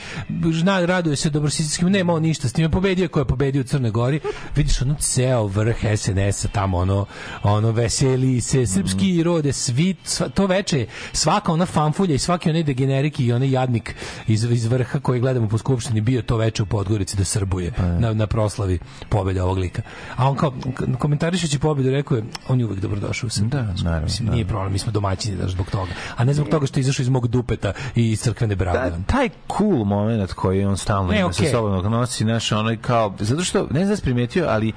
[0.54, 2.70] Zna, raduje se dobrosistskim, nema on ništa s time.
[2.72, 4.20] Pobedio je ko je pobedio u Crnoj Gori.
[4.56, 6.99] Vidiš ono ceo vrh SNS-a tamo ono
[7.44, 12.64] ono veseli se srpski rode svi sva, to veče svaka ona fanfulja i svaki onaj
[12.64, 13.96] degenerik i onaj jadnik
[14.28, 18.14] iz, iz vrha koji gledamo po skupštini bio to veče u Podgorici da srbuje na,
[18.14, 19.82] na proslavi pobede ovog lika.
[20.16, 20.54] A on kao
[21.00, 23.50] komentarišući pobedu rekao je on je uvek dobrodošao u Srbiju.
[23.50, 24.34] Da, naravno, Mislim, da.
[24.34, 25.92] nije problem, mi smo domaćini da zbog toga.
[26.16, 28.90] A ne zbog toga što je izašao iz mog dupeta i iz crkvene brave.
[28.90, 31.46] Da, taj cool moment koji on stalno Ne, ima okej.
[31.46, 34.74] sa sobom nosi naš onaj kao zato što ne znam da primetio ali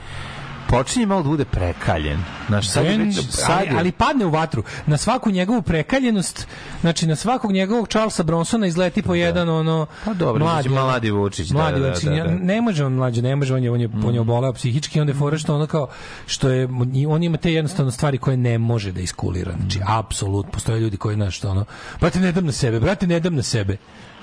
[0.72, 2.18] počinje malo da bude prekaljen.
[2.48, 4.62] Znaš, sad već, sad ali, ali padne u vatru.
[4.86, 6.46] Na svaku njegovu prekaljenost,
[6.80, 11.10] znači na svakog njegovog Charlesa Bronsona izleti po jedan ono Pa dobro, mladi, znači mladi
[11.10, 12.04] Vučić, da, mladi da, da, Vučić.
[12.04, 12.24] da, da.
[12.24, 15.12] Ne može on mlađe, ne može on je on je on je oboleo psihički, onda
[15.12, 15.88] je fora što ono kao
[16.26, 16.68] što je
[17.08, 19.52] on ima te jednostavno stvari koje ne može da iskulira.
[19.60, 21.64] Znači apsolutno postoje ljudi koji znaš što ono,
[22.00, 23.76] brate ne dam na sebe, brate ne dam na sebe.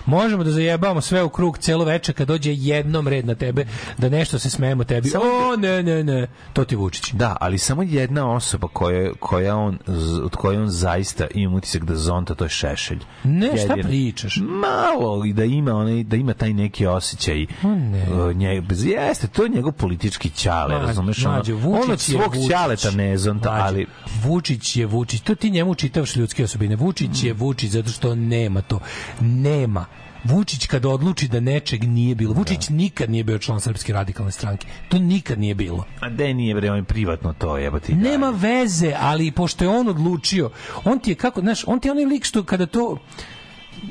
[0.06, 3.66] Možemo da zajebamo sve u krug celo veče kad dođe jednom red na tebe
[3.98, 5.10] da nešto se smejemo tebi.
[5.16, 6.28] O, ne, ne, ne.
[6.54, 7.12] To ti Vučić.
[7.12, 9.80] Da, ali samo jedna osoba koja, koja on,
[10.24, 13.00] od koje on zaista ima utisak da zonta, to je Šešelj.
[13.24, 13.88] Ne, šta Jedino.
[13.90, 14.40] pričaš?
[14.42, 17.46] Malo i da ima onaj da ima taj neki osjećaj.
[17.64, 18.34] ne.
[18.34, 21.26] nje, bez jeste, to je njegov politički ćale, Mlađe, razumeš?
[21.26, 23.86] ono, mlađe, on od svog ćaleta ne zonta, Mlađe, ali
[24.24, 25.22] Vučić je Vučić.
[25.22, 26.76] To ti njemu čitavaš ljudske osobine.
[26.76, 27.26] Vučić Mm.
[27.26, 28.80] je Vučić zato što nema to.
[29.20, 29.86] Nema.
[30.24, 32.34] Vučić kada odluči da nečeg nije bilo.
[32.34, 34.68] Vučić nikad nije bio član Srpske radikalne stranke.
[34.90, 35.86] To nikad nije bilo.
[36.00, 37.94] a de nije bre, on je privatno to jebati.
[37.94, 40.50] Nema veze, ali pošto je on odlučio,
[40.84, 42.98] on ti je kako, znaš, on ti je onaj lik što kada to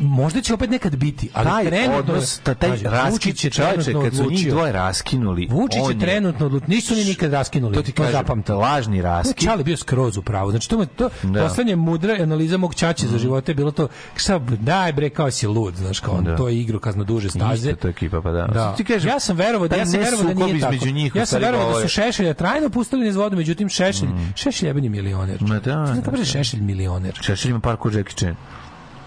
[0.00, 3.50] možda će opet nekad biti, ali taj trenutno odnos, ta, taj Pazi, raskid, Vučić je
[3.50, 7.74] trenutno kad su njih dvoje raskinuli, Vučić je trenutno odlučio, nisu ni nikad raskinuli.
[7.74, 8.52] To ti kažem, zapamti.
[8.52, 9.44] lažni To je raskid.
[9.44, 10.50] Čale bio skroz u pravu.
[10.50, 11.42] Znači to me to Da.
[11.42, 15.46] poslednje mudra analiza mog ćaće za živote je bilo to šta daj bre kao si
[15.46, 16.36] lud, znaš kao on, Da.
[16.36, 17.70] to je igro kazno duže staze.
[17.70, 18.46] Isto to ekipa, pa da.
[18.46, 18.74] Da.
[18.76, 20.86] Ti kažem, ja sam verovao da ja sam verovao da nije tako.
[20.86, 24.88] njih, ja sam verovao da su Šešelja trajno pustili niz vodu, međutim Šešelj, Šešelj jebeni
[24.88, 25.42] milioner.
[25.42, 27.18] Ma da, da, kako je Šešelj milioner?
[27.22, 28.36] Šešelj ima par ko Jackie Chan.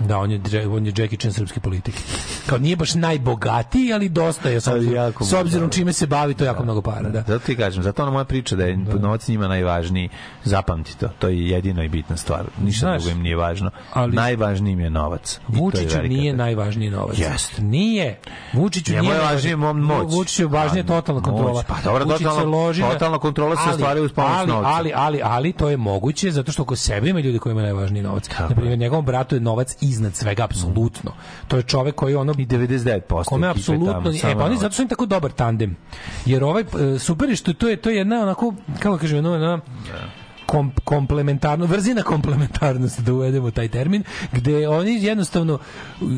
[0.02, 1.98] Da, on je, on je Jackie Chan srpske politike.
[2.46, 6.34] Kao nije baš najbogatiji, ali dosta je s Ali obzirom, s obzirom čime se bavi,
[6.34, 7.24] to je jako mnogo para, da.
[7.24, 10.10] Zato ti kažem, zato ona moja priča da je novac njima najvažniji,
[10.44, 12.44] zapamti to, to je jedino i bitna stvar.
[12.60, 13.72] Ništa Znaš, drugo im nije važno.
[13.94, 15.40] ali- Najvažniji im je novac.
[15.40, 17.18] I je Vučiću velika nije najvažniji novac.
[17.20, 17.62] Jeste.
[17.62, 18.20] Nije.
[18.54, 20.08] Vučiću nije je važnije mo- moć.
[20.10, 21.30] Vučiću je važnije A, totalna moć.
[21.30, 21.64] kontrola.
[21.64, 24.70] Pa dobro, totalna- totalna kontrola se Ali- ostvaruje uz pomoć ali, novca.
[24.70, 28.04] Ali, ali, ali, to je moguće zato što oko sebe ima ljudi koji imaju najvažniji
[28.04, 28.30] novac.
[28.40, 31.14] Na primjer, njegovom bratu je novac iznad svega, apsolutno.
[31.48, 32.34] To je čovek koji ono...
[32.38, 34.12] I 99% Kome apsolutno...
[34.24, 35.76] E, pa oni zato su oni tako dobar tandem.
[36.26, 36.64] Jer ovaj,
[36.96, 39.60] e, super je što to je, to je jedna onako, kako kažem, jedna, jedna
[40.52, 45.60] kom, komplementarno, vrzina komplementarnosti da uvedemo taj termin, gde oni jednostavno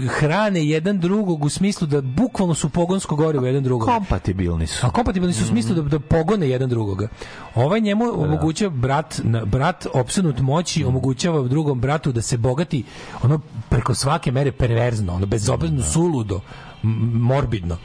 [0.10, 3.88] hrane jedan drugog u smislu da bukvalno su pogonsko gorivo jedan drugog.
[3.88, 4.86] Kompatibilni su.
[4.88, 7.08] A kompatibilni su u smislu da, da pogone jedan drugoga.
[7.56, 12.84] Ovaj njemu omogućava brat, brat opsenut moći omogućava drugom bratu da se bogati
[13.24, 13.40] ono
[13.70, 16.40] preko svake mere perverzno, ono bezobrazno, suludo,
[16.84, 16.90] m-
[17.22, 17.78] morbidno.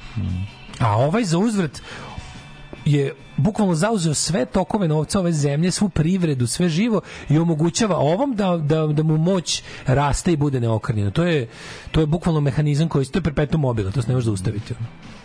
[0.79, 1.83] A ovaj za uzvrat
[2.85, 8.35] je bukvalno zauzeo sve tokove novca ove zemlje, svu privredu, sve živo i omogućava ovom
[8.35, 11.11] da, da, da mu moć raste i bude neokrnjena.
[11.11, 11.49] To je,
[11.91, 14.75] to je bukvalno mehanizam koji, to je perpetuum mobile, to se ne može zaustaviti.
[14.79, 15.18] ono.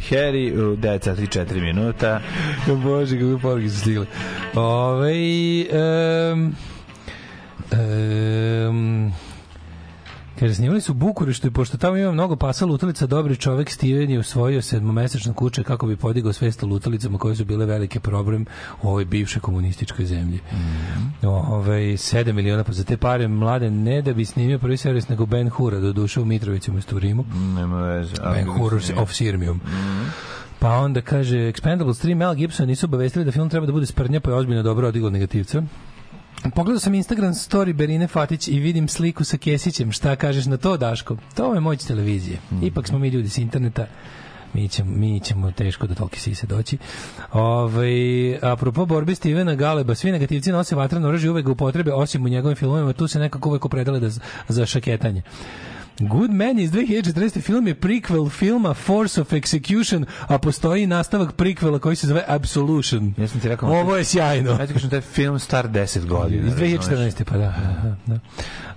[0.00, 2.20] Debbie Harry, u 9 sati 4 minuta.
[2.82, 4.06] Bože, kako poruke su stigle.
[4.54, 5.14] Ove,
[6.32, 6.54] um,
[10.40, 14.18] Kaže, snimali su Bukureštu i pošto tamo ima mnogo pasa lutalica, dobri čovek Steven je
[14.18, 18.46] usvojio sedmomesečno kuće kako bi podigao svest o lutalicama koje su bile velike problem
[18.82, 20.40] u ovoj bivšoj komunističkoj zemlji.
[20.52, 21.26] Mm.
[21.26, 25.26] Ove, 7 miliona, pa za te pare mlade ne da bi snimio prvi servis, nego
[25.26, 27.24] Ben Hura, do duše u Mitrovici umesto u Rimu.
[27.56, 28.14] Nema veze.
[28.34, 29.02] Ben ga Hur snimio.
[29.02, 29.60] of Sirmium.
[30.58, 34.20] Pa onda kaže Expendables 3 Mel Gibson nisu obavestili da film treba da bude sprnja,
[34.20, 35.62] pa je ozbiljno dobro odiglo negativca.
[36.42, 39.92] Pogledao sam Instagram story Berine Fatić i vidim sliku sa Kesićem.
[39.92, 41.16] Šta kažeš na to, Daško?
[41.36, 42.38] To je moć televizije.
[42.62, 43.86] Ipak smo mi ljudi s interneta.
[44.54, 46.78] Mi ćemo, mi ćemo teško do tolke sise doći.
[47.32, 52.28] Ove, apropo borbe Stevena Galeba, svi negativci nose vatreno oružje uvek ga upotrebe, osim u
[52.28, 54.10] njegovim filmovima, tu se nekako uvek opredele da,
[54.48, 55.22] za šaketanje.
[56.00, 57.40] Good Man iz 2014.
[57.40, 63.14] film je prequel filma Force of Execution, a postoji nastavak prequela koji se zove Absolution.
[63.16, 64.50] Ja sam ti rekao, Ovo je sjajno.
[64.50, 66.46] Ja ti kažem da je film star 10 godina.
[66.46, 67.24] Iz 2014.
[67.24, 67.54] pa da.
[67.82, 68.20] da, da.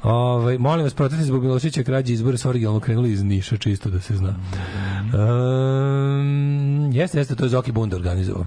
[0.04, 4.00] Ovaj, molim vas, protesti zbog Miloševića krađe izbora su originalno krenuli iz Niša, čisto da
[4.00, 4.36] se zna.
[5.14, 8.46] Um, jeste, jeste, to je Zoki Bunda organizovao.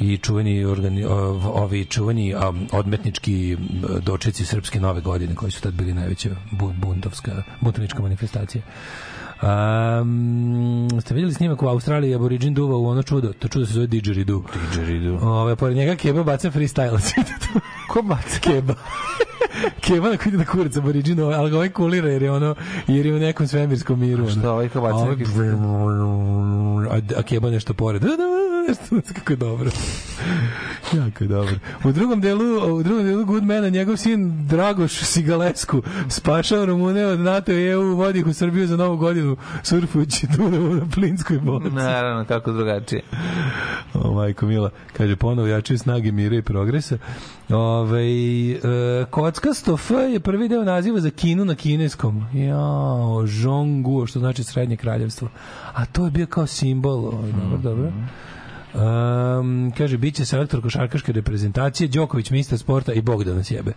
[0.00, 2.34] I čuveni organi, ov- ovi čuveni
[2.72, 3.68] odmetnički um,
[4.00, 7.30] dočeci srpske nove godine koji su tad bili najveća bu- buntovska
[7.60, 8.62] buntovnička manifestacija.
[9.42, 13.32] Um, ste vidjeli snimak u Australiji Aboriđin duva u ono čudo?
[13.32, 14.42] To čudo se zove Didgeridoo.
[14.66, 15.18] Didgeridoo.
[15.20, 16.98] Ove, pored njega Keba baca freestyle.
[17.90, 18.38] Ko baca?
[18.40, 18.74] Keba.
[19.80, 22.54] Keba na koji ide na kurac Aboriđin, ali ga ovaj kulira jer je ono,
[22.86, 24.22] jer je u nekom svemirskom miru.
[24.22, 24.30] ono.
[24.32, 25.30] šta, ovaj kao baca ovaj neki-
[26.90, 28.02] a, a Keba nešto pored.
[28.02, 28.16] Nešto
[29.14, 29.70] kako je dobro.
[30.92, 31.54] jako je dobro.
[31.84, 37.52] U drugom delu, u drugom delu Goodmana njegov sin Dragoš Sigalesku spašao Rumune od NATO
[37.52, 41.70] i EU, vodi u Srbiju za novu godinu surfujući Dunavu na plinskoj boci.
[41.70, 43.02] Naravno, kako drugačije.
[43.94, 46.98] O, majko Mila, kaže ponovo jačaju snage mira i progresa.
[47.48, 48.58] Ove, e,
[49.10, 52.26] Kockasto F je prvi deo naziva za Kinu na kineskom.
[52.34, 55.28] Jao, Zhongguo, što znači srednje kraljevstvo.
[55.74, 57.06] A to je bio kao simbol.
[57.06, 57.92] Oj, dobro, dobro.
[58.74, 63.72] Um, kaže, bit će selektor košarkaške reprezentacije, Đoković ministar sporta i Bog da nas jebe.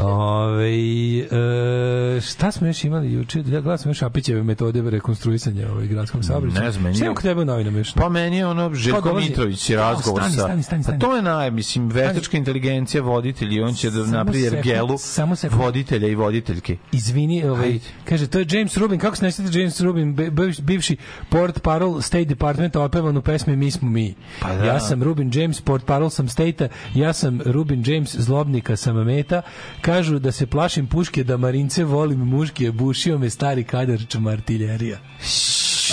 [0.00, 0.72] Ove,
[1.18, 3.38] e, šta smo još imali juče?
[3.38, 6.64] Ja gledam sam još Apićeve metode rekonstruisanja ovaj gradskog saobraćaja.
[6.64, 7.94] Ne znam, meni Šta tebe u novinama još?
[7.94, 10.42] Pa meni je ono Željko Mitrović i razgovor stani, sa...
[10.42, 10.96] stani, stani, stani.
[10.96, 14.98] A to je naj, mislim, veštačka inteligencija voditelj i on će da napravi sekund, ergelu
[14.98, 16.76] samo voditelja i voditeljke.
[16.92, 17.80] Izvini, ovaj, Ajde.
[18.04, 20.16] kaže, to je James Rubin, kako se ne James Rubin,
[20.62, 20.96] bivši
[21.28, 24.14] port parol State Departmenta opevan u pesmi Mi smo mi.
[24.40, 24.64] Pa da.
[24.64, 29.42] Ja sam Rubin James, port parol sam State-a, ja sam Rubin James, zlobnika sam meta,
[29.80, 34.98] kažu da se plašim puške, da marince volim muške, bušio me stari kadar čmartiljerija.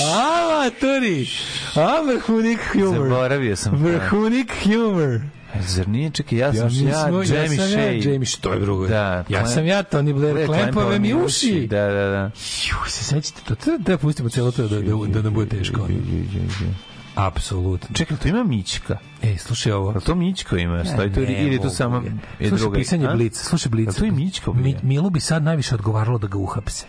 [0.02, 1.28] A, maturi!
[1.76, 3.10] A, vrhunik humor.
[3.10, 3.76] Zaboravio sam.
[3.76, 5.22] Vrhunik humor.
[5.68, 8.12] Zar nije, čekaj, ja sam ja, mislim, Jamie ja sam ja, Shea.
[8.12, 8.88] Jamie Shea, to je drugo.
[8.88, 11.68] Da, ja sam ja, Tony Blair, klempove mi uši.
[11.68, 12.32] Da, da, da.
[12.70, 13.56] Juj, se sećate to?
[13.56, 15.82] To da pustimo celo to da, da, da nam bude teško.
[15.82, 15.94] ono.
[17.28, 17.96] Apsolutno.
[17.96, 18.98] Čekaj, to ima Mićka.
[19.22, 19.92] E, slušaj ovo.
[19.92, 20.86] Jel to Mićko ima?
[20.86, 22.12] Stoji to, ili je to samo je.
[22.40, 22.78] je Slušaj druga?
[22.78, 23.16] pisanje a?
[23.16, 23.86] Blic, slušaj Blic.
[23.88, 24.54] Jel to je Mićko?
[24.54, 24.76] Mi?
[24.84, 26.86] Milu bi sad najviše odgovaralo da ga uhapse.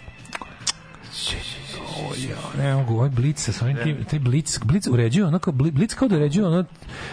[2.59, 6.17] Ne mogu, ovaj Blic sa svojim tim, taj Blic, Blic uređuje Bli- Blic kao da
[6.17, 6.65] uređuje ono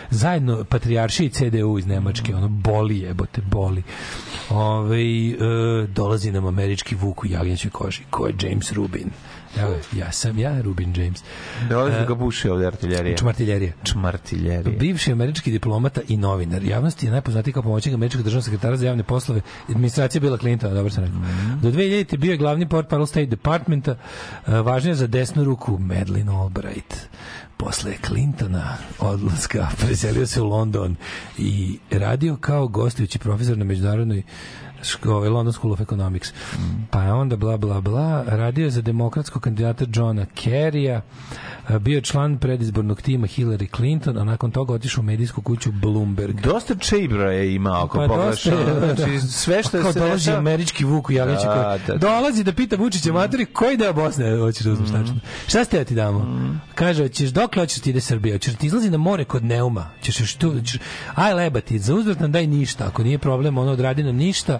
[0.10, 3.84] zajedno Patrijarši i CDU iz Nemačke, ono boli jebote, boli.
[4.50, 5.36] Ove, e,
[5.88, 9.10] dolazi nam američki vuk u jagnjećoj koži, ko je James Rubin.
[9.62, 11.24] Evo, ja sam ja, Rubin James.
[11.70, 13.18] Dolazi da E, ga buši ovde artiljerija.
[13.18, 13.74] Čmartiljerija.
[13.84, 14.78] Čmartiljerija.
[14.80, 16.64] Bivši američki diplomata i novinar.
[16.64, 19.42] Javnosti je najpoznatiji kao pomoćnik američkog državnog sekretara za javne poslove.
[19.70, 21.20] Administracija bila Clintona, dobro sam rekao.
[21.62, 22.18] Do 2000.
[22.18, 26.96] bio je glavni portparol State Departmenta, uh, važnije za desnu ruku Madeleine Albright.
[27.58, 30.96] Posle Clintona odlaska preselio se u London
[31.38, 34.24] i radio kao gostujući profesor na međunarodnoj
[34.82, 36.30] školi London School of Economics.
[36.92, 41.02] Pa je onda bla bla bla radio je za demokratskog kandidata Johna Kerrya,
[41.80, 46.42] bio je član predizbornog tima Hillary Clinton, a nakon toga otišao u medijsku kuću Bloomberg.
[46.42, 48.46] Dosta čejbra je imao, ako Pa pogledaš.
[48.48, 49.20] ono, da, Znači, da.
[49.20, 52.00] sve što Kao se dolazi američki vuk u Javići Da, koji da, da.
[52.00, 55.16] dolazi da pita Vučića materi koji deo Bosne hoćeš da uzmeš tačno.
[55.48, 56.26] Šta ste da ti damo?
[56.76, 58.36] Kaže, hoćeš dokle hoćeš ti ide Srbija?
[58.36, 59.90] Hoćeš da ti izlazi na more kod Neuma?
[60.02, 60.80] Ćeš tu, ćeš,
[61.16, 64.60] aj lebati, za uzvrat nam daj ništa, ako nije problem, ono odradi nam ništa,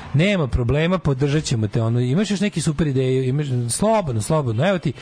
[0.13, 4.77] nema problema, podržat ćemo te ono, imaš još neki super ideje, imaš, slobodno, slobodno, evo
[4.79, 4.93] ti,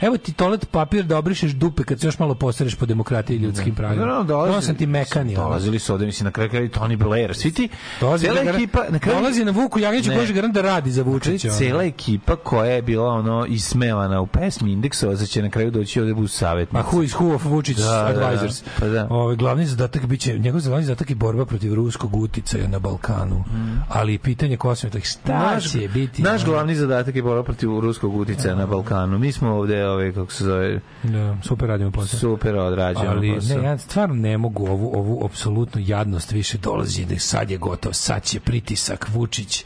[0.00, 3.40] evo ti toalet papir da obrišeš dupe kad se još malo posereš po demokratiji i
[3.40, 4.00] ljudskim pravima.
[4.00, 5.34] Naravno, dolazi- Ono sam ti mekani.
[5.34, 7.34] Dolazili su ovde, mislim, na kraju i Tony Blair.
[7.34, 7.68] Svi ti,
[8.00, 9.18] Dolazi cela na ekipa, na kraju...
[9.18, 10.16] dolazi na Vuku Jagnjeću Ne.
[10.16, 11.50] koji garant da radi za Vučića.
[11.50, 16.12] Cela ekipa koja je bila ono ismevana u pesmi Indeksova, će na kraju doći ovde
[16.12, 16.74] u savjetnici.
[16.74, 18.26] Ma who is who of Vučić Da, da, da.
[18.26, 18.62] advisors.
[18.80, 19.06] Pa da.
[19.10, 23.44] Ovaj glavni zadatak biće njegov glavni zadatak je borba protiv ruskog uticaja na Balkanu.
[23.88, 26.22] Ali i pitanje Kosova tak šta Naš- će biti?
[26.22, 29.18] Naš glavni zadatak je borba protiv ruskog uticaja na Balkanu.
[29.18, 32.20] Mi smo ovde, ove, kako se zove, Da, super radimo posao.
[32.20, 33.58] super odrađeno Ali posao.
[33.58, 37.92] ne, ja stvarno ne mogu ovu, ovu apsolutnu jadnost više dolazi da sad je gotovo,
[37.92, 39.64] sad će pritisak Vučić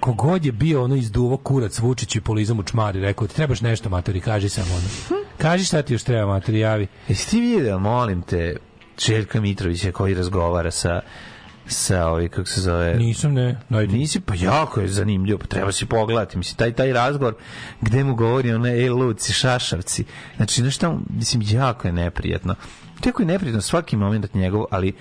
[0.00, 3.88] kogod je bio ono izduvo kurac Vučić i polizam u čmari, rekao ti trebaš nešto
[3.88, 5.18] matori, kaži samo ono.
[5.38, 6.86] Kaži šta ti još treba matori, javi.
[7.08, 8.56] Jesi ti vidio, molim te,
[9.00, 11.00] Željka Mitrovića koji razgovara sa
[11.72, 13.98] sa ovaj kako se zove Nisam ne, najdi.
[13.98, 16.38] Nisi, pa jako je zanimljivo, pa treba si pogledati.
[16.38, 17.34] Mislim, taj, taj razgovor
[17.80, 20.04] gde mu govori one, ej, luci, šašavci.
[20.36, 22.54] Znači, nešto, mislim, jako je neprijatno.
[23.04, 24.92] Jako je neprijatno svaki moment njegov, ali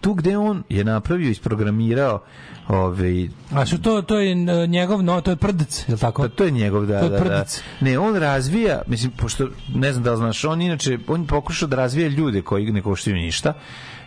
[0.00, 2.22] tu gde on je napravio, isprogramirao
[2.68, 4.34] ovaj, A što to, to je
[4.68, 6.22] njegov, no, to je prdc, je li tako?
[6.22, 7.22] Pa to je njegov, da, To je da, da.
[7.22, 7.62] prdac.
[7.80, 11.76] Ne, on razvija, mislim, pošto, ne znam da li znaš, on inače, on pokuša da
[11.76, 13.54] razvija ljude koji ne koštaju ništa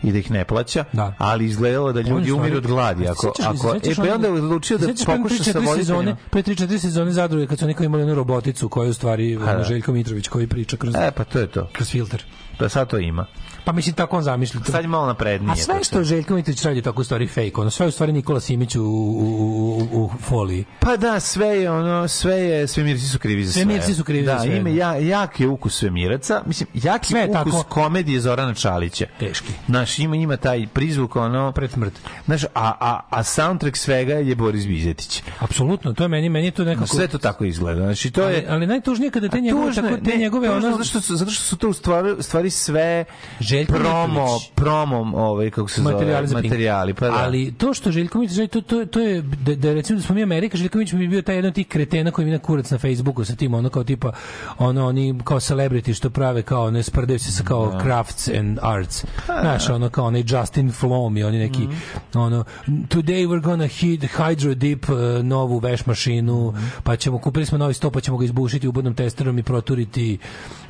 [0.03, 1.14] i da ih ne plaća, Da.
[1.18, 3.07] ali izgledalo da ljudi umiru od gladi.
[3.07, 5.03] Ako, sećaš- ako, e, pa je onda onoga- odlučio da pokuša
[5.36, 6.18] sa 3-4 sezone, voditeljima.
[6.32, 9.38] pre 3-4 sezone zadruge kad su oni kao imali onu roboticu koja je u stvari
[9.40, 9.64] Pa da.
[9.64, 11.69] Željko Mitrović koji priča kroz, E, pa to je to.
[11.73, 12.23] kroz filter.
[12.60, 13.26] Da sad to ima.
[13.64, 14.60] Pa mislim tako on zamišlja.
[14.64, 15.52] Sad je malo naprednije.
[15.52, 17.88] A sve to što Željko Mitrović radi je tako u stvari fake, ono sve je
[17.88, 20.66] u stvari Nikola Simić u, u, u, u, foliji.
[20.80, 23.62] Pa da, sve je ono, sve je, svemirci su krivi za sve.
[23.62, 24.76] Svemirci su krivi za da, sve, ima da.
[24.76, 27.70] ja, jak je ukus svemiraca, mislim, jak Sve je je ukus tako.
[27.70, 29.06] komedije Zorana Čalića.
[29.20, 29.54] Teški.
[29.66, 31.52] Znaš, ima, ima taj prizvuk, ono...
[31.52, 31.94] Pred smrt.
[32.26, 32.48] Znaš, a,
[32.80, 35.24] a, a soundtrack svega je Boris Bizetić.
[35.40, 36.88] Apsolutno, to je meni, meni je to nekako...
[36.88, 37.82] Sve to tako izgleda.
[37.82, 38.46] Znači, to ali, je...
[38.50, 40.72] ali najtužnije kada te njegove, tako, je, te njegove, je ono...
[40.72, 43.06] zato što, su, zato što su to u stvari, stvari sve
[43.52, 44.52] Željko promo, Mitrović.
[44.56, 46.94] promom, ovaj, kako se materijali zove, materijali.
[46.94, 47.14] Pa da.
[47.15, 50.15] Ali to što Željko Mitrović radi, to, to, to je, da, da recimo da smo
[50.15, 52.78] mi Amerika, Željko Mitrović bi bio taj jedan od tih kretena koji ima kurac na
[52.78, 54.11] Facebooku sa tim, ono kao tipa,
[54.57, 59.06] ono, oni kao celebrity što prave kao, ne sprdaju se sa kao crafts and arts.
[59.26, 61.68] Znaš, ono kao onaj Justin Flom i oni neki,
[62.14, 66.53] ono, today we're gonna hit Hydro Deep uh, novu veš mašinu,
[66.84, 70.18] pa ćemo, kupili smo novi sto, pa ćemo ga izbušiti ubodnom testerom i proturiti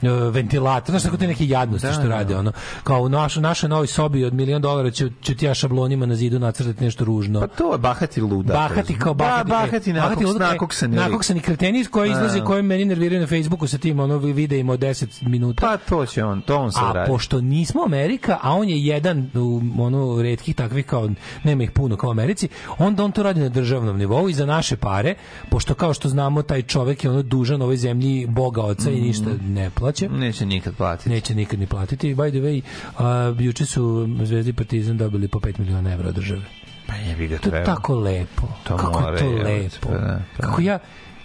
[0.02, 0.92] uh, ventilator.
[0.92, 2.10] Znaš, tako te neke jadnosti Da, što da.
[2.10, 2.52] rade, ono,
[2.84, 6.16] kao u našoj, našoj novoj sobi od milion dolara ću, ću ti ja šablonima na
[6.16, 7.40] zidu nacrtati nešto ružno.
[7.40, 8.56] Pa to je bahati ludak.
[8.56, 9.50] Bahati kao bahati.
[9.50, 11.06] Da, bahati nakog, ludak, e, nakoksani lik.
[11.06, 12.46] Nakoksani kreteni koji Da.
[12.46, 15.62] koji meni nerviraju na Facebooku sa tim ono videima od 10 minuta.
[15.68, 17.08] Pa to će on, to on A radi.
[17.08, 21.10] pošto nismo Amerika, a on je jedan u ono retkih takvih kao
[21.44, 24.46] nema ih puno kao u Americi, onda on to radi na državnom nivou i za
[24.46, 25.16] naše pare,
[25.50, 29.30] pošto kao što znamo taj čovek je ono dužan ovoj zemlji Boga oca i ništa
[29.42, 30.08] ne plaća.
[30.08, 31.10] Neće nikad platiti.
[31.10, 32.16] Neće nikad ni platiti.
[32.16, 32.61] By the way,
[32.98, 36.42] a, juče su Zvezda i Partizan dobili po 5 miliona evra od države.
[36.88, 37.66] Pa jebi ga To je treba.
[37.66, 38.48] tako lepo.
[38.64, 39.76] To Kako mora, je to lepo.
[39.82, 40.68] pa da, pa Kako da.
[40.68, 40.80] ja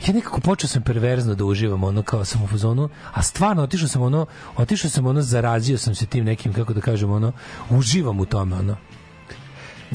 [0.06, 3.88] ja nekako počeo sam perverzno da uživam ono kao sam u fazonu, a stvarno otišao
[3.88, 4.26] sam ono,
[4.56, 7.32] otišao sam ono, zarazio sam se tim nekim, kako da kažem, ono,
[7.70, 8.76] uživam u tome, ono.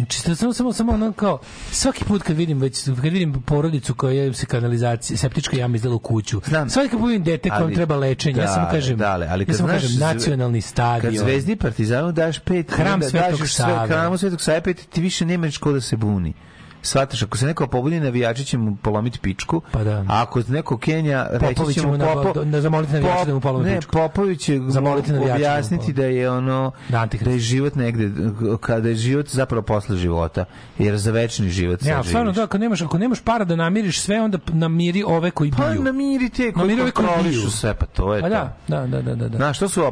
[0.08, 1.40] Čisto samo samo samo ono kao
[1.72, 6.00] svaki put kad vidim već kad vidim porodicu koja se kanalizacija septička jama izdala u
[6.00, 6.42] kuću.
[6.46, 6.70] Znam.
[6.70, 9.46] Svaki kad vidim dete kojem treba lečenje, ja samo Da, kažem, da, ali- ali ja
[9.46, 11.14] kad samo znaš kažem nacionalni stadion.
[11.14, 13.88] Kad Zvezdi Partizanu daš pet, Hram da Svetog daš Save.
[13.88, 16.34] hramu Svetog Save pet, ti više nemaš ko da se buni.
[16.84, 19.92] Svataš, ako se neko pobuni, navijači će mu polomiti pičku, Pa da.
[20.00, 23.40] a ako neko Kenja, reći će mu mu na- Popo- da zamoliti navijače da mu
[23.42, 23.92] polomi Ne, pičku.
[23.92, 28.10] Popović će Zamoliti da objasniti da je ono, Da, da je život negde,
[28.58, 30.46] kada je život zapravo posle života,
[30.78, 34.02] jer za večni život Ne, sad stvarno da, ako nemaš, ako nemaš para da namiriš
[34.02, 35.84] sve, onda namiri ove koji Pa biju.
[35.84, 37.50] namiri te koji Namiri ove koji biju.
[37.50, 39.28] sve, pa to je Pa da, da, da, da, da.
[39.28, 39.38] da.
[39.38, 39.84] Znaš, to su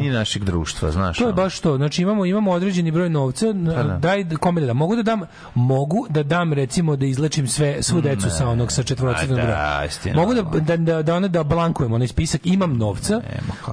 [0.00, 0.10] to.
[0.10, 1.18] našeg društva, znaš.
[1.18, 1.76] To je baš to.
[1.76, 3.98] Znači imamo imamo određeni broj novca, Pa da.
[3.98, 4.72] daj kome da.
[4.72, 5.20] Mogu da dam
[5.54, 9.46] mogu da dam recimo da izlečim sve svu decu sa onog sa četvorocifrenog A da,
[9.46, 9.82] broja.
[9.82, 10.64] jeste, Mogu da normalno.
[10.64, 13.20] da da da, ono da blankujem onaj spisak, imam novca.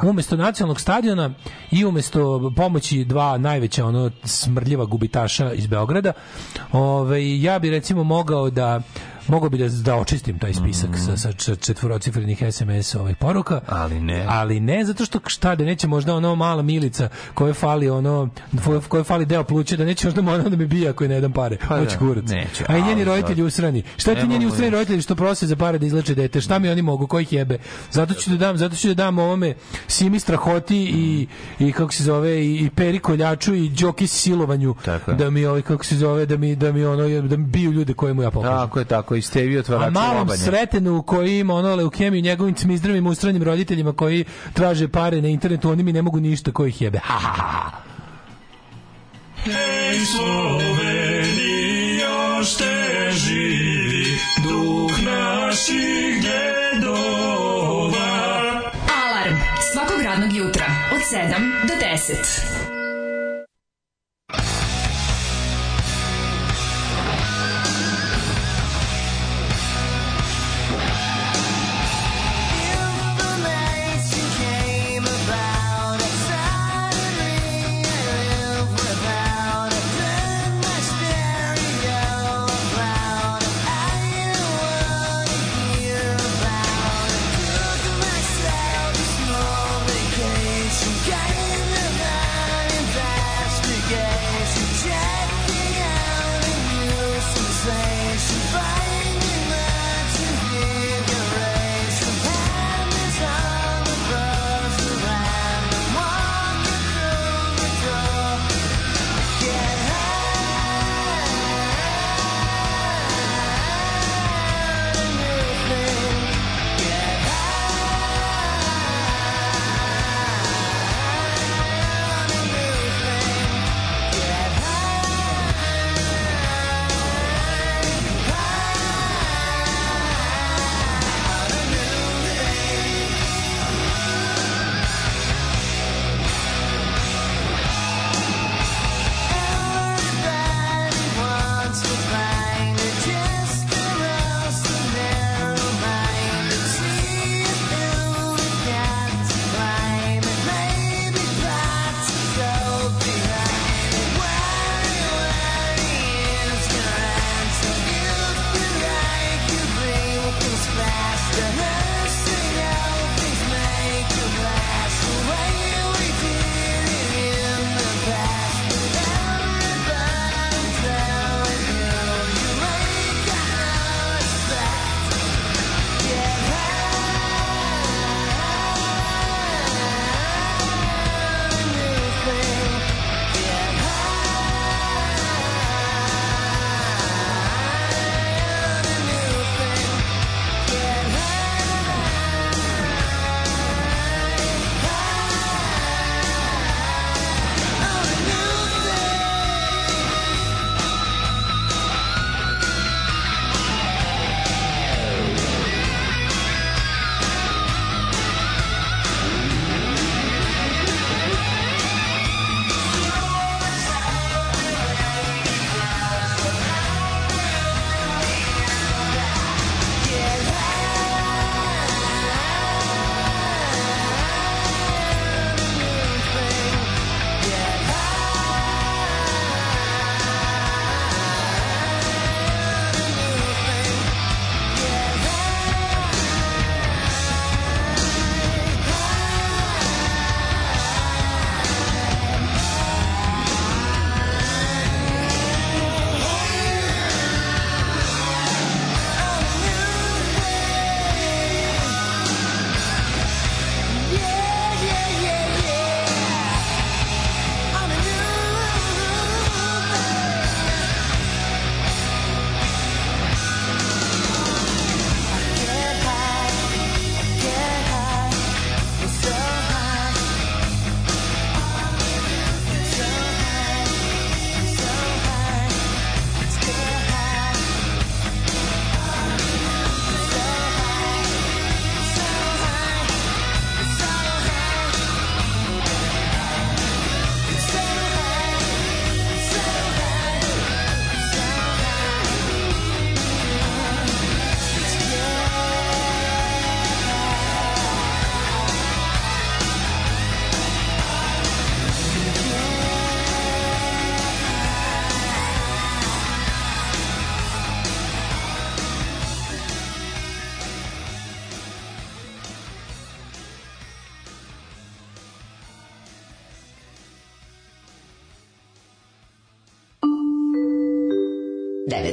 [0.03, 1.34] Umesto nacionalnog stadiona
[1.72, 6.14] i umesto pomoći dva najveća ono smrdljiva gubitaša iz Beograda,
[6.72, 8.82] ovaj ja bi recimo mogao da
[9.27, 13.61] mogao bi da, da očistim taj spisak sa, sa č- četvorocifrenih SMS ovih poruka.
[13.68, 14.26] Ali ne.
[14.30, 18.30] Ali ne, zato što šta da neće možda ono mala milica koje fali ono
[18.88, 21.31] koje fali deo pluća da neće možda ona da mi bije ako je ne dam
[21.31, 21.57] pare.
[21.60, 22.23] Pa Hoće da, kurac.
[22.26, 23.84] neće, A i njeni roditelji usrani.
[23.97, 26.41] Šta ti njeni mogu usrani da- roditelji što prose za pare da izleče dete?
[26.41, 27.07] Šta mi oni mogu?
[27.07, 27.57] Kojih jebe?
[27.91, 29.53] Zato ću da dam, zato ću da dam ovome
[29.88, 31.27] Simi Strahoti i
[31.60, 35.61] i kako se zove i, i Peri Koljaču i Đoki silovanju Tako da mi ovaj
[35.61, 38.57] kako se zove da mi da mi ono da mi biju ljude kojemu ja pokažem.
[38.57, 39.15] Tako je, tako.
[39.16, 40.38] I Stevi A otvarač malom lobanje.
[40.40, 45.84] sretenu koji ima ono leukemiju njegovim cmizdravim ustranim roditeljima koji traže pare na internetu, oni
[45.84, 47.00] mi ne mogu ništa koji ih jebe.
[47.04, 47.72] Ha, ha, ha.
[49.44, 54.06] Hej Sloveni, još te živi
[54.44, 58.08] duh naših dedova.
[59.06, 59.36] Alarm
[59.74, 60.66] svakog radnog jutra
[60.96, 62.65] od 7 do 10.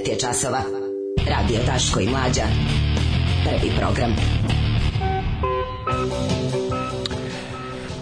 [0.02, 0.62] 9 je časova.
[1.28, 2.42] Radio Daško i Mlađa.
[3.44, 4.31] Prvi program.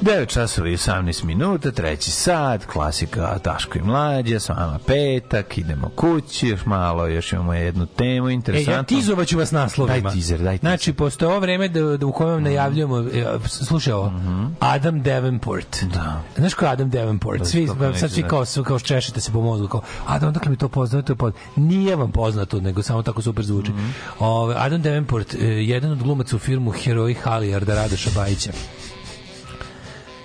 [0.00, 5.88] 9 časova i 18 minuta, treći sat, klasika Daško i Mlađa, s vama petak, idemo
[5.96, 8.72] kući, još malo, još imamo jednu temu E, interesantnu.
[8.74, 10.00] ja tizovaću vas naslovima.
[10.00, 10.60] Daj teaser, daj teaser.
[10.60, 14.12] Znači, postoje ovo vreme da, da u kojem vam najavljujemo, e, slušaj ovo,
[14.60, 15.82] Adam Davenport.
[15.94, 16.22] Da.
[16.36, 17.46] Znaš ko je Adam Davenport?
[17.46, 18.30] Svi, kako neću sad svi znati.
[18.30, 21.38] kao, kao češite se po mozgu, kao, Adam, dakle mi to poznato, to je poznato.
[21.56, 23.70] Nije vam poznato, nego samo tako super zvuči.
[23.70, 23.86] Mhm.
[24.18, 28.50] Ove, Adam Davenport, e, jedan od glumaca u filmu Heroji Halijarda Radoša Bajića.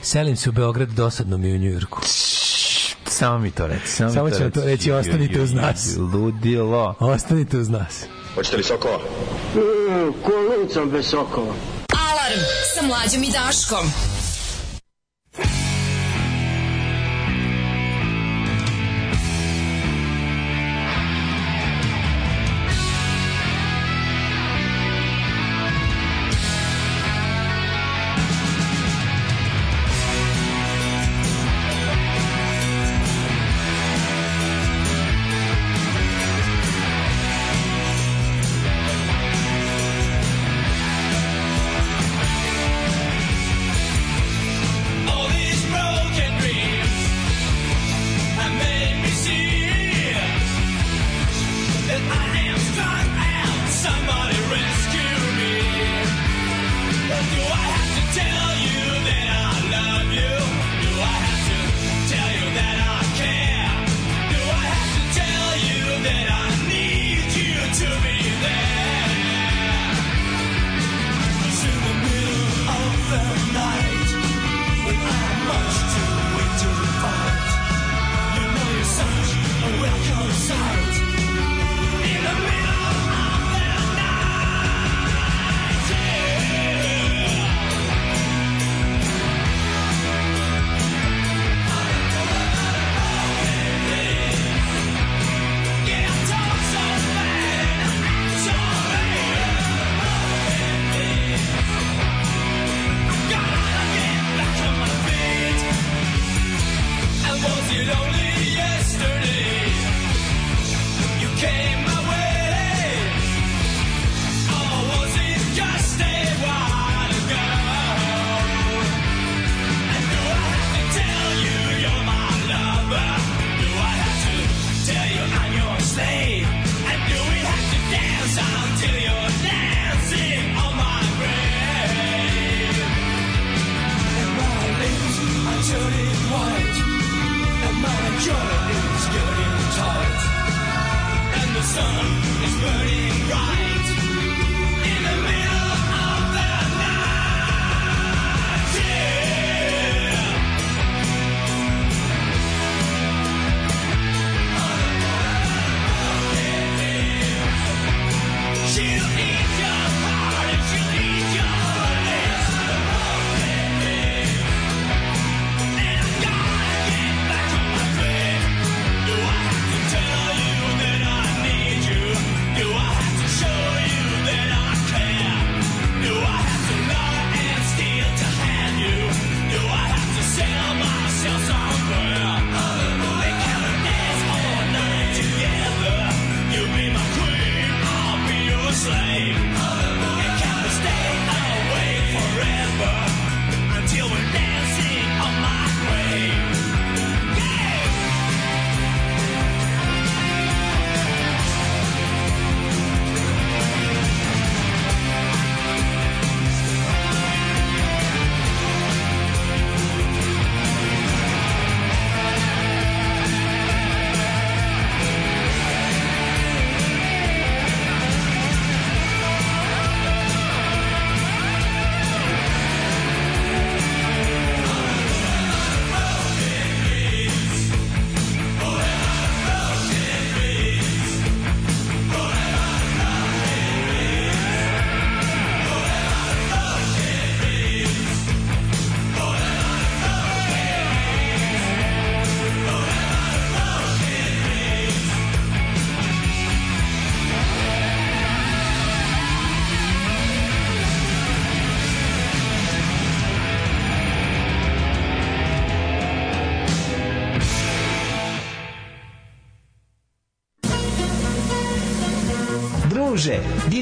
[0.06, 2.02] Selim se u Beograd, dosadno mi u Njujorku.
[3.08, 3.88] Samo mi to reći.
[3.88, 5.98] Samo, Samo mi to ću vam to reći, ostanite uz nas.
[6.14, 6.96] Ludilo.
[7.00, 8.06] Ostanite uz nas.
[8.36, 8.98] Hoćete li sokova?
[9.56, 11.54] Mm, ko lucam bez sokova.
[12.12, 12.40] Alarm
[12.76, 14.15] sa mlađom i Daškom.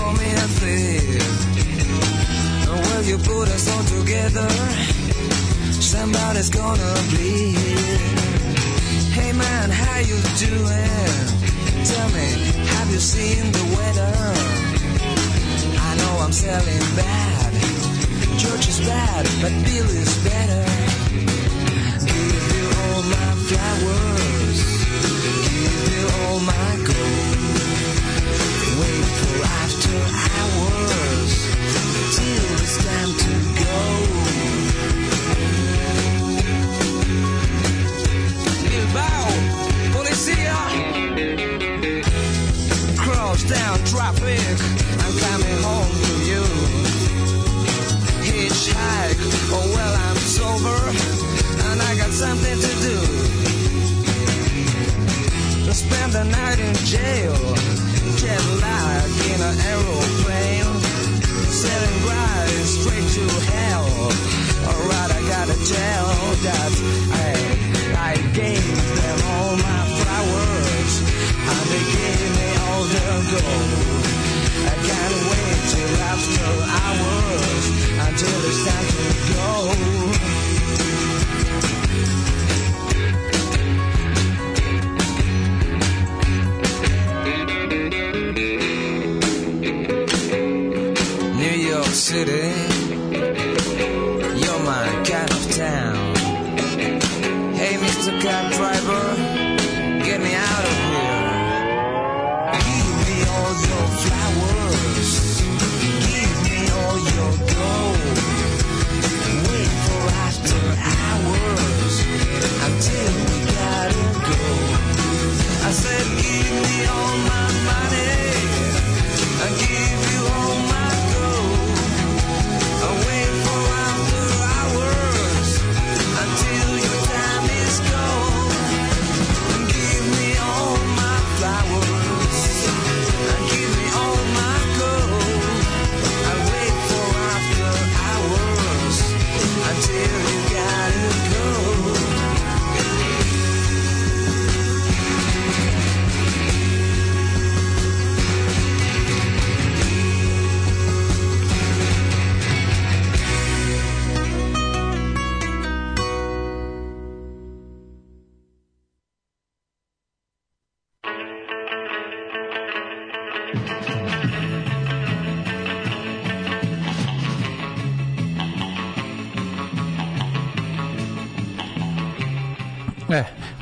[0.00, 0.30] Call me
[3.10, 4.48] you put us all together,
[5.80, 6.92] somebody's gonna.
[9.16, 11.26] Hey man, how you doing?
[11.90, 12.28] Tell me,
[12.72, 14.14] have you seen the weather?
[15.88, 17.52] I know I'm selling bad.
[18.38, 20.64] Church is bad, but Bill is better.
[22.12, 24.58] Give you all my flowers.
[25.56, 28.19] Give you all my gold.
[52.20, 52.96] Something to do.
[55.64, 57.59] To spend the night in jail.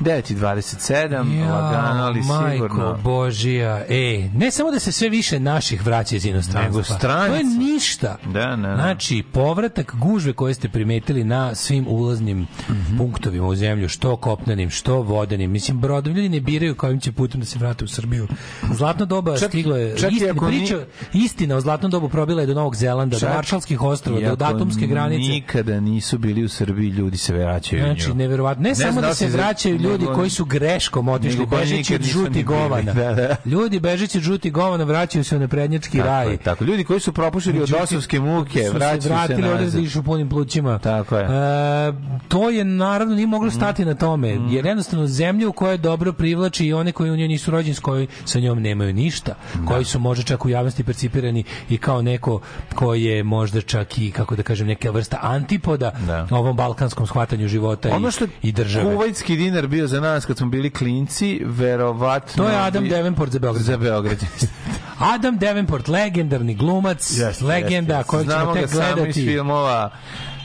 [0.08, 2.84] 9.27, lagano, ali majko sigurno.
[2.84, 7.44] Majko Božija, e, ne samo da se sve više naših vraća iz inostranstva, to je
[7.44, 8.16] ništa.
[8.26, 8.74] Da, ne, ne.
[8.74, 12.98] Znači, povratak gužve koje ste primetili na svim ulaznim mm -hmm.
[12.98, 17.40] punktovima u zemlju, što kopnenim, što vodenim, mislim, brodovi ljudi ne biraju kojim će putem
[17.40, 18.28] da se vrate u Srbiju.
[18.72, 20.76] Zlatno doba čak, stiglo je, čak istina, priča,
[21.12, 21.24] ni...
[21.24, 24.86] istina o zlatnom dobu probila je do Novog Zelanda, čak, do Maršalskih ostrova, do datumske
[24.86, 25.30] granice.
[25.30, 27.82] Nikada nisu bili u Srbiji, ljudi se vraćaju.
[27.82, 31.94] Znači, neverovatno, ne, ne samo da se vraćaju ljudi, nego- koji su greškom otišli, bežeći
[31.94, 32.92] od žuti govana.
[32.92, 33.36] Da, da.
[33.46, 36.30] Ljudi bežeći od žuti govana vraćaju se u neprednjački Tako raj.
[36.30, 36.64] je, tako.
[36.64, 40.78] Ljudi koji su propušili od dosovske muke, vraćaju se vratili ovde da dišu punim plućima.
[40.78, 41.24] Tako je.
[41.24, 41.92] E,
[42.28, 44.48] to je naravno nije moglo stati na tome, Mm.
[44.48, 47.80] jer jednostavno zemlju koja je dobro privlači i one koji u njoj nisu rođeni, s
[47.80, 52.40] koji sa njom nemaju ništa, koji su možda čak u javnosti percipirani i kao neko
[52.74, 55.92] koji je možda čak i, kako da kažem, neka vrsta antipoda
[56.30, 58.84] ovom balkanskom shvatanju života Ono i, što je i države.
[58.86, 62.44] kuvajtski dinar bio za nas kad smo bili klinci, verovatno...
[62.44, 63.62] To je Adam bi- Davenport za Beograd.
[63.62, 64.18] Za Beograd.
[65.14, 67.10] Adam Davenport, legendarni glumac,
[67.42, 69.12] legenda Jeste, kojeg ćemo Znamo ga tek samo iz gledati.
[69.12, 69.90] filmova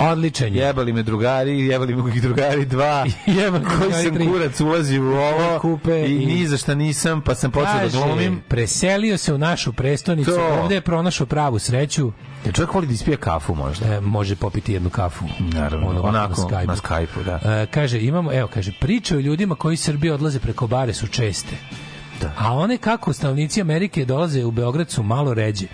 [0.03, 0.61] Odličan je.
[0.61, 3.05] Jebali me drugari, jebali me drugari dva,
[3.39, 4.27] Jebali koji drugari sam tri.
[4.27, 7.87] kurac ulazi u ovo Kupe i, i- ni za šta nisam, pa sam počeo da
[7.89, 8.41] glumim.
[8.47, 10.59] preselio se u našu prestonicu, To.
[10.61, 12.11] ovde je pronašao pravu sreću.
[12.45, 13.87] Ja čovjek voli da ispije kafu možda.
[13.87, 15.25] E, može popiti jednu kafu.
[15.39, 16.67] Naravno, Ono, onako, na Skype-u.
[16.67, 17.39] na Skype-u, da.
[17.53, 21.55] E, kaže, imamo, evo, kaže, priče o ljudima koji Srbije odlaze preko bare su česte.
[22.13, 22.31] Ništa.
[22.39, 25.67] A one kako stanovnici Amerike dolaze u Beograd su malo ređe.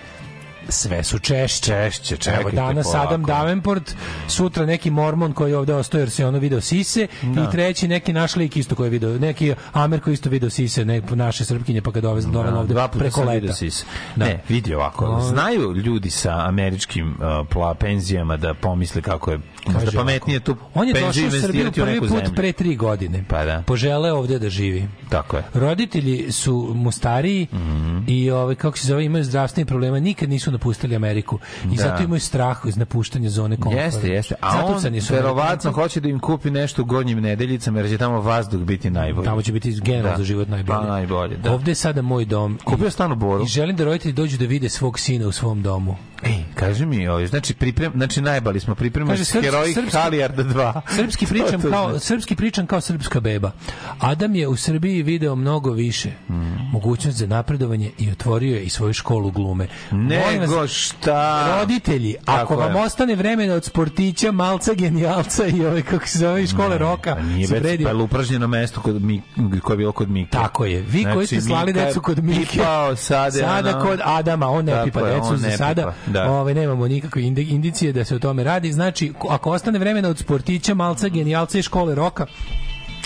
[0.70, 1.60] Sve su češće.
[1.66, 3.08] Češće, čekajte Evo danas polako.
[3.08, 3.96] Adam Davenport,
[4.28, 7.44] sutra neki mormon koji je ovde ostao jer se ono video sise Da.
[7.44, 10.86] i treći neki naš lik isto koji je video, neki Amer koji isto video sise,
[10.86, 13.32] ne, naše srpkinje pa ga doveze dovela ovde Dva puta preko leta.
[13.34, 13.86] vidio sis.
[14.16, 14.26] Da.
[14.26, 15.06] Ne, vidi ovako.
[15.06, 15.22] O.
[15.22, 20.88] Znaju ljudi sa američkim uh, pla, penzijama da pomisle kako je Kaže pametnije tu On
[20.88, 22.32] je došao u Srbiju prvi put zemlju.
[22.36, 23.24] pre tri godine.
[23.28, 23.64] Pa da.
[23.64, 24.88] Poželeo ovde da živi.
[25.10, 25.44] Tako je.
[25.54, 27.98] Roditelji su mu stariji Mhm.
[28.08, 31.84] i ovaj kako se zove imaju zdravstvenih problema, nikad nisu napustili Ameriku i Da.
[31.84, 33.84] zato imaju strah iz napuštanja zone komfora.
[33.84, 34.36] Jeste, jeste.
[34.42, 38.22] A Zatucani on verovatno hoće da im kupi nešto u gornjim nedeljicama jer će tamo
[38.22, 39.26] vazduh biti najbolji.
[39.26, 40.18] Tamo će biti generalno Da.
[40.18, 40.78] za život najbolje.
[40.78, 41.54] Pa, najbolje, da.
[41.54, 42.60] Ovde je sada moj dom.
[42.64, 43.44] Kupio stan u Boru.
[43.44, 45.96] I želim da roditelji dođu da vide svog sina u svom domu.
[46.24, 50.82] Ej, kaži mi, ovaj, znači priprem, znači najbali smo pripremili Kaže, heroji srpski- Halijarda 2.
[50.88, 52.06] Srpski pričam kao znači.
[52.06, 53.52] srpski pričam kao srpska beba.
[54.00, 56.10] Adam je u Srbiji video mnogo više.
[56.30, 56.34] Mm.
[56.72, 59.68] Mogućnost za napredovanje i otvorio je i svoju školu glume.
[59.92, 61.56] Molim vas, Nego šta?
[61.60, 62.82] Roditelji, Tako ako vam je.
[62.82, 67.48] ostane vremena od sportića, malca, genijalca i ove, kako se zove, škole roka, Pa nije
[67.48, 69.22] se već pa je upražnjeno mesto kod mi,
[69.62, 70.32] koje je bilo kod Mike.
[70.32, 70.82] Tako je.
[70.82, 72.60] Vi koji ste slali Mika decu kod Mike.
[72.98, 75.94] sada, Sada ono- kod Adama, on ne pipa decu za ne sada.
[76.08, 76.32] da.
[76.32, 78.72] Ove, nemamo nikakve indi- indicije da se o tome radi.
[78.72, 82.26] Znači, ako ostane vremena od sportića, malca, genijalca i škole roka,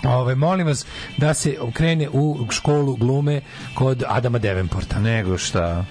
[0.06, 0.86] Ove, molim vas
[1.18, 3.42] da se krene u školu glume
[3.74, 5.00] kod Adama Devenporta.
[5.00, 5.86] Nego šta?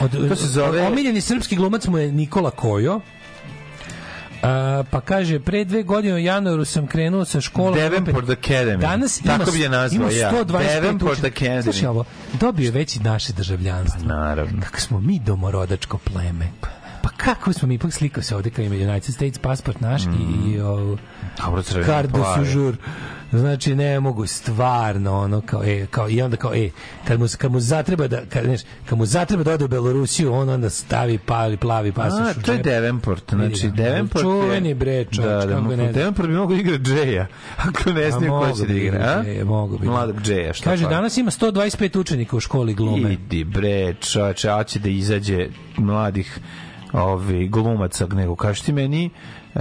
[0.00, 3.00] Od, To se zove- Omiljeni srpski glumac mu je Nikola Kojo.
[4.42, 7.74] A, pa kaže, pre dve godine u januaru sam krenuo sa školom.
[7.74, 8.78] Davenport Academy.
[8.78, 10.32] Danas ima, Tako bi je nazvao ima ja.
[10.34, 11.20] 125 Davenport.
[11.20, 11.62] Academy.
[11.62, 14.02] Slušaj ovo, dobio je već i naše državljanstvo.
[14.04, 14.60] Naravno.
[14.62, 16.46] Kako smo mi domorodačko pleme.
[16.60, 16.68] Pa
[17.08, 20.60] kako smo mi, ipak slikao se ovde kao ima United States pasport naš i, i
[20.60, 20.96] o,
[21.86, 22.76] card de séjour.
[23.32, 26.70] Znači ne mogu stvarno ono kao e kao i onda kao e
[27.08, 30.32] kad mu kad mu zatreba da kad neš, kad mu zatreba da ode u Belorusiju
[30.32, 32.36] on onda stavi pali plavi pasoš.
[32.36, 33.82] A, to je Vidi znači ga.
[33.82, 34.22] Davenport je...
[34.22, 35.92] Čuveni bre, čoveč, da, da, kako ne znam.
[35.92, 39.24] Davenport bi mogo igra Džeja, ako ne smije ko će da igra, a?
[39.24, 39.86] Džeja, mogu bi.
[39.86, 40.90] Mladog Džeja, šta Kaže pa?
[40.90, 43.12] danas ima 125 učenika u školi glume.
[43.12, 46.38] Idi bre, čoveče, a će da izađe mladih
[46.94, 49.10] ovi glumaca, nego kaži ti meni
[49.54, 49.60] e,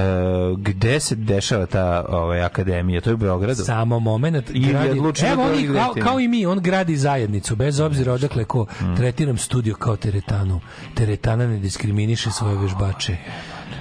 [0.58, 3.64] gde se dešava ta ovaj, akademija, to je u Beogradu.
[3.64, 4.50] Samo moment.
[4.50, 8.46] Ili gradi- Evo da oni, kao, kao i mi, on gradi zajednicu, bez obzira odakle
[8.46, 8.66] ko.
[8.82, 8.96] Mm.
[8.96, 10.60] Tretiram studio kao teretanu.
[10.94, 13.18] Teretana ne diskriminiše svoje vežbače.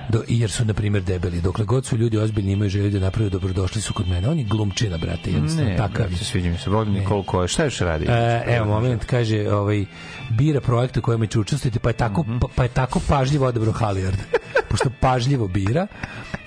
[0.09, 1.41] Do, jer su, na primjer, debeli.
[1.41, 4.29] Dokle god su ljudi ozbiljni imaju želju da naprave dobrodošli su kod mene.
[4.29, 5.31] On je glumčina, brate.
[5.31, 6.25] Jednostavno, Ne, takav brate, je.
[6.25, 7.49] sviđa mi se, volim Nikolu Koje.
[7.49, 8.05] Šta još radi?
[8.09, 9.85] E, evo moment kaže ovaj
[10.31, 12.39] bira projekte kojima će učestvovati pa je tako Mhm.
[12.39, 14.19] pa, pa je tako pažljivo odabrao Halijard
[14.71, 15.87] pošto pažljivo bira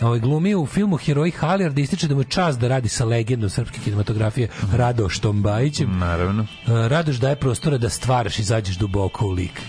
[0.01, 3.49] ovaj glumi u filmu Heroji Halijard ističe da mu je čast da radi sa legendom
[3.49, 6.43] srpske kinematografije Radoštom Bajićem Naravno.
[6.43, 6.47] E,
[6.87, 9.61] Radoš daje prostora da stvaraš i zađeš duboko u lik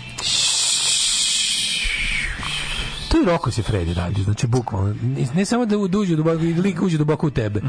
[3.12, 6.55] to je Roko se Fredi radi, znači bukvalno ne, ne samo da uđe duboko, i
[6.55, 7.60] lik uđe duboko u tebe.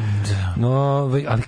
[0.56, 1.42] No, ovaj, ali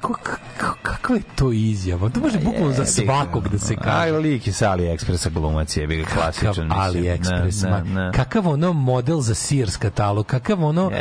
[0.81, 2.09] kakva je to izjava?
[2.09, 3.97] To može bukvalno za svakog da se kaže.
[3.97, 6.69] Aj, lik sa AliExpressa glumac je, bi ga klasičan.
[6.69, 6.83] Kakav.
[6.83, 10.91] AliExpress, ma, kakav ono model za Sears katalog, kakav ono,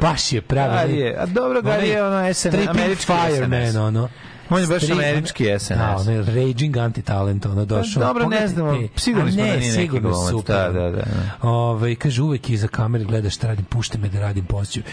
[0.00, 1.14] baš je pravi.
[1.18, 4.08] A dobro, Gari je ono Stripping američki Fireman, ono.
[4.52, 5.68] On je baš američki SNS.
[5.68, 8.00] Da, ono je raging anti-talent, ono došao.
[8.00, 10.56] Pa dobro, ne znamo, sigurni A smo da ne, nije neki sigurno glumac, super.
[10.56, 11.04] da, da, da.
[11.42, 14.88] Ove, kaže, uvek iza kamere gledaš šta radim, pušte me da radim posjeću.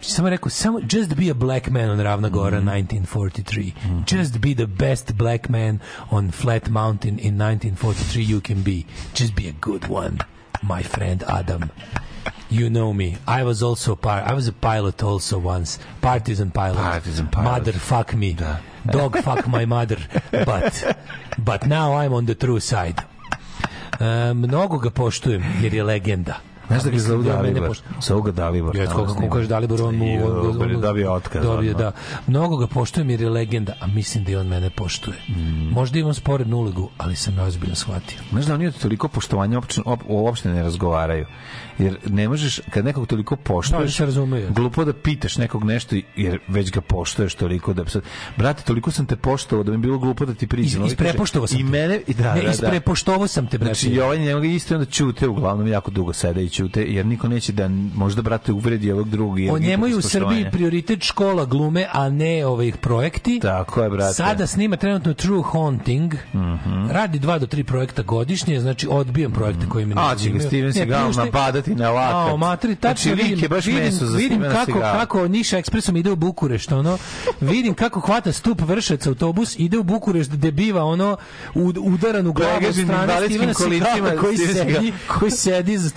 [0.00, 2.66] Samo rekao, samo just be a black man on Ravna Gora Mhm.
[2.66, 3.72] 1943.
[4.08, 5.78] Just be the best black man
[6.10, 8.82] on Flat Mountain in 1943 you can be.
[9.14, 10.16] Just be a good one,
[10.62, 11.62] my friend Adam.
[12.52, 13.16] You know me.
[13.26, 14.30] I was also part.
[14.30, 15.78] I was a pilot also once.
[16.00, 16.76] Partisan pilot.
[16.76, 17.44] Partisan pilot.
[17.44, 18.36] Mother fuck me.
[18.84, 19.96] Dog fuck my mother.
[20.30, 20.96] But
[21.38, 23.00] but now I'm on the true side.
[24.00, 26.40] E, mnogo ga poštujem jer je legenda.
[26.72, 27.78] Znaš da ga da mene Dalibor?
[28.02, 28.76] Zovu ga Dalibor.
[28.76, 29.32] Ja, kako snima.
[29.34, 30.04] kaže Dalibor, on mu...
[30.60, 31.42] On- je dobio otkaz.
[31.42, 31.92] Dobio, da.
[32.26, 35.16] Mnogo ga poštujem jer je legenda, a mislim da i on mene poštuje.
[35.28, 35.68] Mm.
[35.72, 38.18] Možda imam sporednu ulogu, ali sam je ozbiljno shvatio.
[38.30, 41.26] Znaš da oni od toliko poštovanja uopšte, op, uopšte ne razgovaraju.
[41.78, 44.50] Jer ne možeš, kad nekog toliko Da, poštuješ, razumeju.
[44.50, 47.86] glupo da pitaš nekog nešto, jer već ga poštuješ toliko da...
[47.88, 48.02] Sad,
[48.36, 50.84] brate, toliko sam te poštovao da mi je bilo glupo da ti priđem.
[50.84, 51.68] Is, isprepoštovao sam I te.
[51.68, 52.00] mene...
[52.06, 52.50] I da, ne, da, da.
[52.50, 53.74] isprepoštovao sam te, brate.
[53.74, 56.84] Znači, i ovaj njega isto onda čute, uglavnom jako dugo sede i ćute.
[56.84, 59.38] jer niko neće da možda brate uvredi ovog drugog.
[59.40, 60.02] jer O njemu je u.
[60.02, 63.40] Srbiji prioritet škola glume, a ne ovih projekti.
[63.40, 64.14] Tako je, brate.
[64.14, 66.14] Sada snima trenutno True Haunting.
[66.34, 66.86] Mhm.
[66.90, 70.40] Radi dva do tri projekta godišnje, znači odbijam projekte koji me ne A, će ga.
[70.40, 72.32] Steven Ne, Seagal prije što- napadati na lakat.
[72.32, 76.10] A, matri, tačno Znači, vidim, baš vidim, meso za vidim kako, kako Niš ekspresom ide
[76.10, 76.98] u Bukurešt, ono,
[77.40, 81.16] vidim kako hvata stup vršac autobus, ide u Bukurešt gde biva ono
[81.80, 85.90] udaran u glavu strane Stevena Seagala kolicima, koji sedi, koji sedi za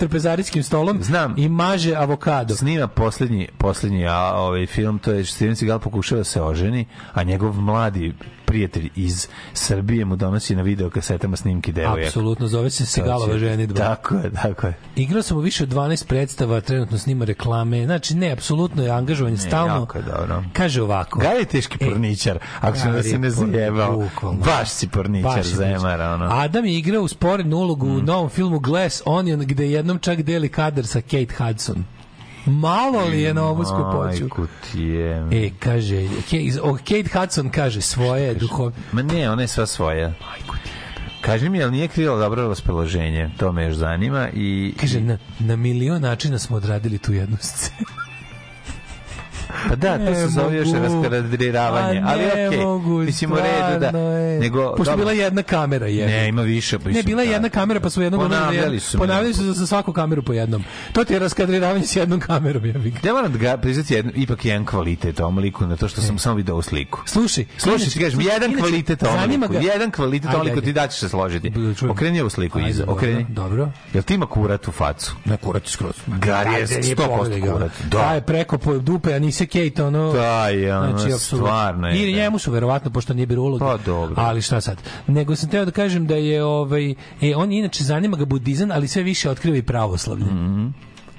[0.56, 1.34] trpezarijskim stolom Znam.
[1.36, 2.54] i maže avokado.
[2.54, 7.22] Snima poslednji, poslednji a, ovaj film, to je Steven Seagal pokušava da se oženi, a
[7.22, 8.14] njegov mladi
[8.46, 12.06] prijatelj iz Srbije mu donosi na video kasetama snimki devojaka.
[12.06, 13.80] Apsolutno, zove se Segalova ženidba.
[13.80, 14.74] Tako je, tako je.
[14.96, 17.84] Igrao sam u više od 12 predstava, trenutno snima reklame.
[17.84, 19.74] Znači, ne, apsolutno je angažovanje stalno.
[19.74, 20.42] jako je dobro.
[20.52, 21.18] Kaže ovako.
[21.18, 24.08] Gari je teški porničar, ako se Gari se ne zajebao.
[24.44, 26.28] Baš si porničar, zemara, ono.
[26.30, 30.48] Adam je igrao u sporednu ulogu u novom filmu Glass Onion, gde jednom čak deli
[30.48, 31.84] kadar sa Kate Hudson.
[32.46, 34.22] Malo li je na ovu skupoću?
[34.22, 34.96] Majku ti.
[35.32, 36.08] E, kaže,
[36.78, 38.72] Kate Hudson kaže svoje duhov...
[38.92, 40.12] Ma ne, ona je sva svoja.
[41.20, 43.30] Kaži mi, jel nije krila dobro raspoloženje?
[43.36, 44.74] To me još zanima i...
[44.80, 48.05] Kaže, na, na milion načina smo odradili tu jednu scenu.
[49.68, 51.02] Pa da, to se zove još mogu.
[51.08, 52.60] raskadriravanje, A ali okej.
[52.60, 53.92] mogu, Mislim, u redu da...
[54.40, 56.06] Nego, Pošto je bila jedna kamera, je.
[56.06, 56.78] Ne, ima više.
[56.84, 58.98] Ne, bila je jedna kamera, pa su jednom Ponavljali su.
[58.98, 60.64] Ponavljali su za, svaku kameru po jednom.
[60.92, 62.94] To ti je raskadriravanje s jednom kamerom, ja bih.
[63.04, 66.18] Ja moram da ga priznati jedan, ipak jedan kvalitet ovom liku na to što sam
[66.18, 67.02] samo video ovu sliku.
[67.06, 69.54] Slušaj, Slušaj, ti kažem, jedan kvalitet ovom liku.
[69.54, 71.52] Jedan kvalitet ovom liku ti da ćeš se složiti.
[71.88, 73.26] Okreni ovu sliku iza, okreni.
[73.28, 73.68] Dobro.
[73.94, 75.14] Jel ti ima kurat u facu?
[75.24, 75.94] Ne, kurat je skroz.
[76.06, 77.52] Gar je Ajde, nije 100% pogledaj ga.
[77.52, 77.72] kurat.
[77.84, 77.98] Da.
[77.98, 78.12] Da.
[78.14, 80.12] je preko dupe, a nisi Kate, ono...
[80.12, 81.18] Da, ono, apsolutno.
[81.18, 82.18] stvarno je, I da.
[82.18, 83.64] njemu su verovatno, pošto nije bilo uloga.
[83.64, 84.14] Pa, dobro.
[84.18, 84.78] Ali šta sad?
[85.06, 88.88] Nego sam teo da kažem da je, ovaj, e, on inače zanima ga budizam, ali
[88.88, 90.24] sve više otkriva i pravoslavlje.
[90.24, 90.66] Mhm.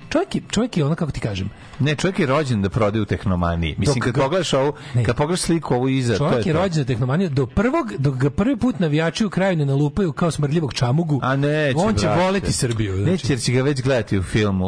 [0.10, 3.06] Čovjek je, čovjek je ono, kako ti kažem, Ne, čovjek je rođen da prodaje u
[3.06, 3.76] tehnomaniji.
[3.78, 5.04] Mislim, Dok kad pogledaš ovu, Ne.
[5.04, 6.60] kad pogledaš sliku ovu iza, to Čovjek je je to.
[6.62, 10.32] rođen na tehnomaniju do prvog dok ga prvi put navijači u kraju ne nalupaju kao
[10.32, 11.20] smrdljivog čamugu.
[11.24, 12.22] A neće, on će brate.
[12.22, 12.96] voleti Srbiju.
[12.96, 13.12] Znači.
[13.12, 14.68] Neće, jer će ga već gledati u filmu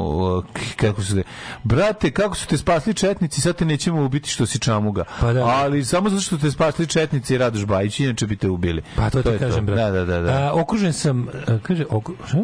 [0.75, 1.23] kako su te...
[1.63, 5.03] Brate, kako su te spasli četnici, sad te nećemo ubiti što si čamuga.
[5.19, 5.45] Pa da.
[5.45, 8.81] Ali samo zato što te spasli četnici i Radoš Bajić, inače bi te ubili.
[8.95, 9.81] Pa to, ti je kažem, brate.
[9.81, 10.21] Da, da, da.
[10.21, 10.31] da.
[10.31, 12.37] A, okružen sam, a, kaže, okru, šta?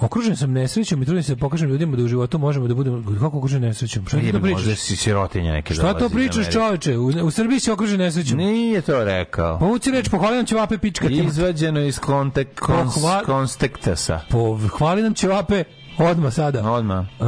[0.00, 3.02] Okružen sam nesrećom i trudim se da pokažem ljudima da u životu možemo da budemo
[3.20, 4.06] kako okružen nesrećom.
[4.06, 4.84] Šta ti to bi možda pričaš?
[4.84, 6.98] si sirotinja neke Šta to pričaš, čoveče?
[6.98, 8.38] U, u Srbiji si okružen nesrećom.
[8.38, 9.58] Nije to rekao.
[9.58, 11.08] Pa uci reč, pohvali nam ćevape pička.
[11.08, 14.20] Izvađeno iz Pohva- konstektasa.
[14.30, 15.64] Pohvali nam ćevape
[15.98, 16.70] odmah sada.
[16.70, 17.06] Odmah.
[17.06, 17.24] E,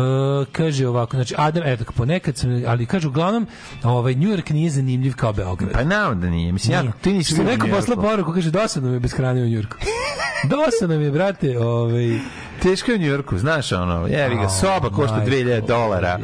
[0.53, 3.47] kaže ovako, znači Adam, eto, ponekad sam, ali kaže uglavnom,
[3.83, 5.73] ovaj New York nije zanimljiv kao Beograd.
[5.73, 6.53] Pa naravno da nije.
[6.53, 6.93] Mislim, ja, Nije.
[7.03, 9.77] ti nisi New posla poruku, kaže, dosadno mi je bez hrane u Njurku.
[10.57, 12.19] dosadno mi je, brate, ovaj...
[12.63, 16.19] Teško je u Njujorku, znaš ono, jevi ga, soba košta majko, 2000 dolara,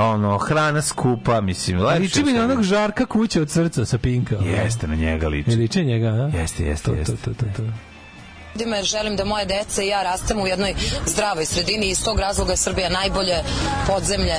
[0.00, 2.02] ono, hrana skupa, mislim, lepše.
[2.02, 4.36] Liči mi na onog žarka kuće od srca sa Pinka.
[4.36, 5.50] Jeste, na njega liči.
[5.50, 6.30] Ne liči njega, a?
[6.38, 7.16] Jeste, jeste, To, jeste.
[7.16, 7.62] to, to, to, to.
[8.54, 10.74] ljudima jer želim da moje dece i ja rastemo u jednoj
[11.06, 13.36] zdravoj sredini i iz tog razloga je Srbija najbolje
[13.86, 14.36] podzemlje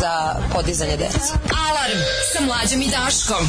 [0.00, 1.32] za podizanje dece.
[1.68, 1.98] Alarm
[2.32, 3.46] sa mlađom i Daškom.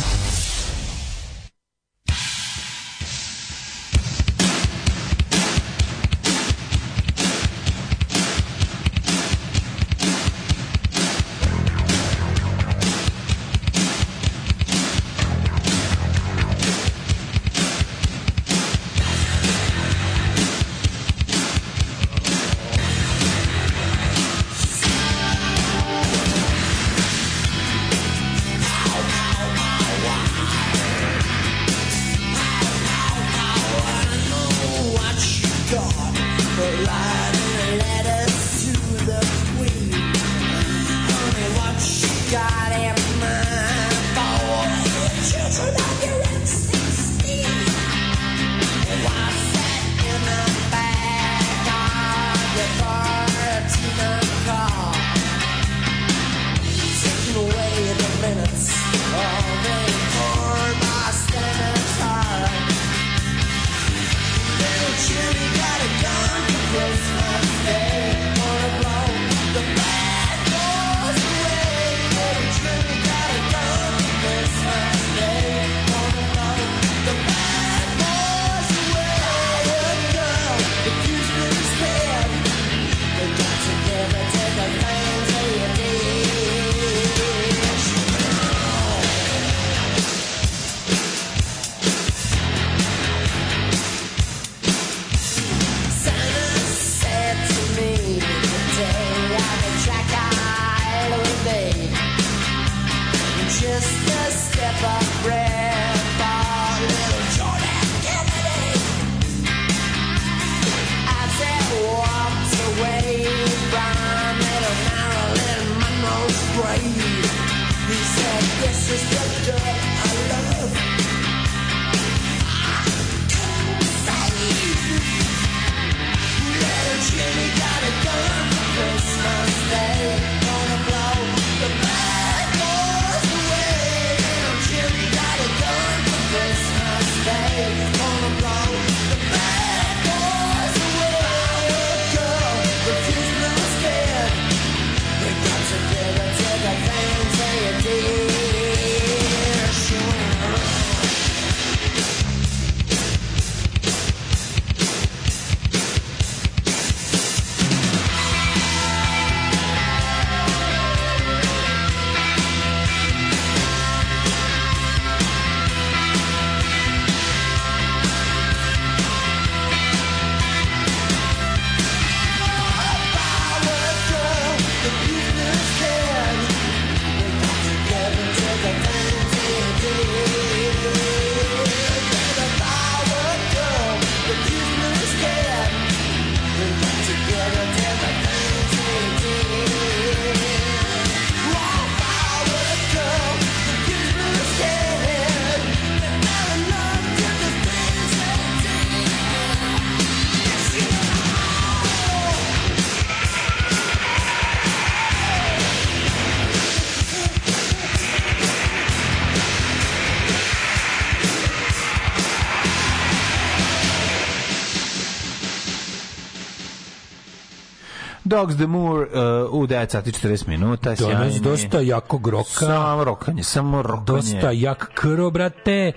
[218.27, 220.95] Dogs the Moor uh, u 9 sati 40 minuta.
[220.95, 222.49] Danas dosta jakog roka.
[222.49, 224.05] Samo rokanje, samo rokanje.
[224.05, 225.91] Dosta jak krv, brate.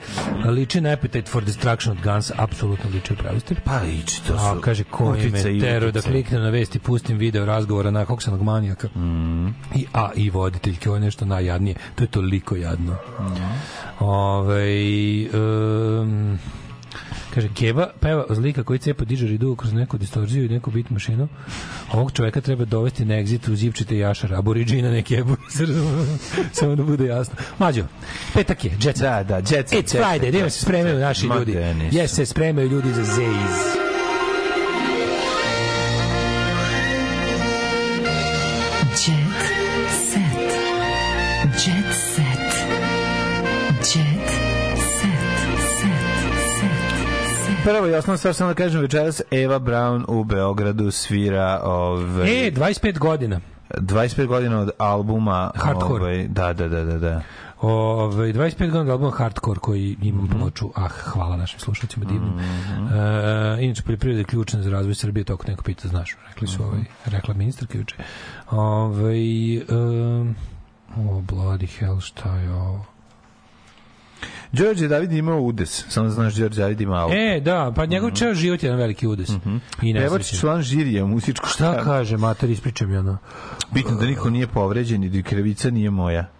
[0.44, 3.54] Liči na Appetite for Destruction od Guns, apsolutno liči u pravi ste.
[3.64, 7.44] Pa liči, to A, su kaže, ko me tero da kliknem na vesti, pustim video
[7.44, 8.88] razgovora na koksanog manijaka.
[8.88, 9.48] Mm.
[9.74, 11.76] I, a, i voditeljke, ovo je nešto najjadnije.
[11.94, 12.96] To je toliko jadno.
[14.00, 16.38] Ovaj um,
[17.34, 21.28] Kaže, Keva peva od lika koji cepa dižeridu kroz neku distorziju i neku bit mašinu.
[21.92, 25.36] Ovog čoveka treba dovesti na exit u zipčite jašara, aboriđina ne Kevu.
[26.52, 27.34] Samo da bude jasno.
[27.58, 27.84] Mađo,
[28.34, 29.02] petak je, jet set.
[29.02, 31.56] Da, da, jet set, It's jet Friday, da jet se spremaju naši ljudi.
[31.90, 33.89] Jes se spremaju ljudi za Zeiz.
[47.64, 52.50] Prvo i osnovna stvar, samo da kažem, večeras Eva Brown u Beogradu svira ovaj, E,
[52.50, 53.40] 25 godina.
[53.70, 56.04] 25 godina od albuma Hardcore.
[56.04, 57.22] Ovaj, da, da, da, da, da.
[57.60, 60.38] Ove, 25 godina album Hardcore koji imam Mhm.
[60.38, 60.70] ploču.
[60.76, 62.32] Ah, hvala našim slušalcima divnim.
[62.38, 62.44] E,
[63.60, 66.80] inače, poljoprivreda je ključna za razvoj Srbije, to ako neko pita, znaš, rekli su, ovaj,
[67.04, 67.96] rekla ministarka juče.
[68.50, 69.14] Ove,
[69.70, 70.34] um,
[70.98, 72.84] o, bloody hell, šta je ovo?
[74.52, 77.14] Đorđe David imao udes, samo da znaš Đorđe David ima auto.
[77.14, 79.30] E, da, pa njegov čeo život je jedan veliki udes.
[79.82, 83.18] I Pevač član žirija muzičko Šta kaže, mater, ispričaj mi ono.
[83.74, 86.30] Bitno da niko nije povređen i da krivica nije moja.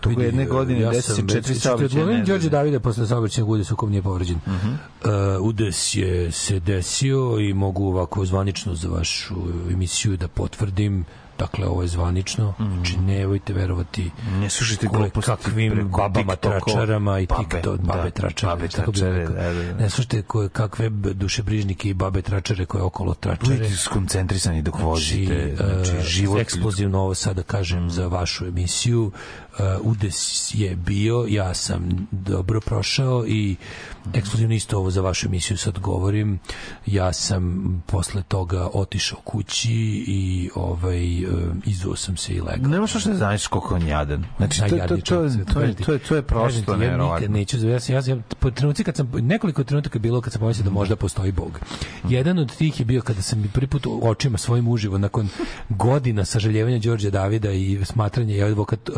[0.00, 2.00] Toga jedne godine ja desi se sam četiri već- saobraćaja.
[2.02, 2.24] Odgovorim.
[2.24, 4.36] Đorđe Davide posle saobraćajnog udesa u kom nije povređen.
[4.36, 5.10] Uh,
[5.40, 9.34] udes je se desio i mogu ovako zvanično za vašu
[9.70, 11.04] emisiju da potvrdim
[11.40, 12.54] Dakle, ovo je zvanično.
[12.58, 14.10] Znači, nemojte verovati
[14.40, 18.56] Ne slušajte gluposti kakvim babama tračarama i TikTok, da, babe tračare.
[18.56, 19.74] babe tračare, da, da, da.
[19.74, 23.56] Ne slušajte koje, kakve dušebrižnike i babe tračare koje okolo tračare.
[23.56, 25.56] Budite skoncentrisani dok vozite.
[25.56, 26.40] Znači, e, život...
[26.40, 29.12] eksplozivno ovo sada kažem za vašu emisiju
[29.82, 33.56] udes je bio ja sam dobro prošao i
[34.14, 36.38] ekskluzivno isto ovo za vašu emisiju sad govorim
[36.86, 41.26] ja sam posle toga otišao kući i ovaj e,
[41.64, 44.24] izuo sam se i legao Ne možeš da znaš koliko je on jadan.
[44.36, 44.96] Znači, to, to, to,
[45.52, 47.28] to, je, to, je, to je prosto ja nikad nevjerovatno.
[47.28, 50.40] neću, ja, sam- ja, ja, po trenuci kad sam, nekoliko trenutaka je bilo kad sam
[50.40, 51.60] pomislio da možda postoji Bog.
[52.08, 55.28] Jedan od tih je bio kada sam mi prvi put očima svojim uživo, nakon
[55.68, 58.90] godina sažaljevanja Đorđa Davida i smatranja i advokat,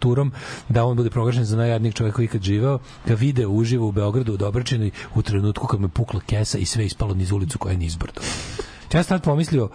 [0.00, 0.32] advokaturom
[0.68, 4.34] da on bude proglašen za najjadnijeg čovjeka koji ikad živeo, ga vide uživo u Beogradu
[4.34, 7.78] u Dobračinu u trenutku kad me pukla kesa i sve ispalo niz ulicu koja je
[7.78, 8.20] nizbrdo.
[8.92, 9.68] Ja sam tad pomislio,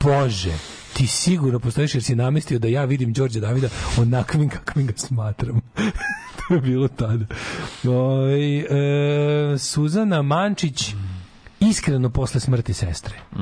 [0.00, 0.52] Bože,
[0.94, 3.68] ti sigurno postojiš jer si namestio da ja vidim Đorđa Davida
[3.98, 5.60] onakvim kakvim ga smatram.
[6.38, 7.24] to je bilo tada.
[7.84, 10.94] Oj, e, Suzana Mančić
[11.60, 13.14] iskreno posle smrti sestre.
[13.32, 13.38] Uh,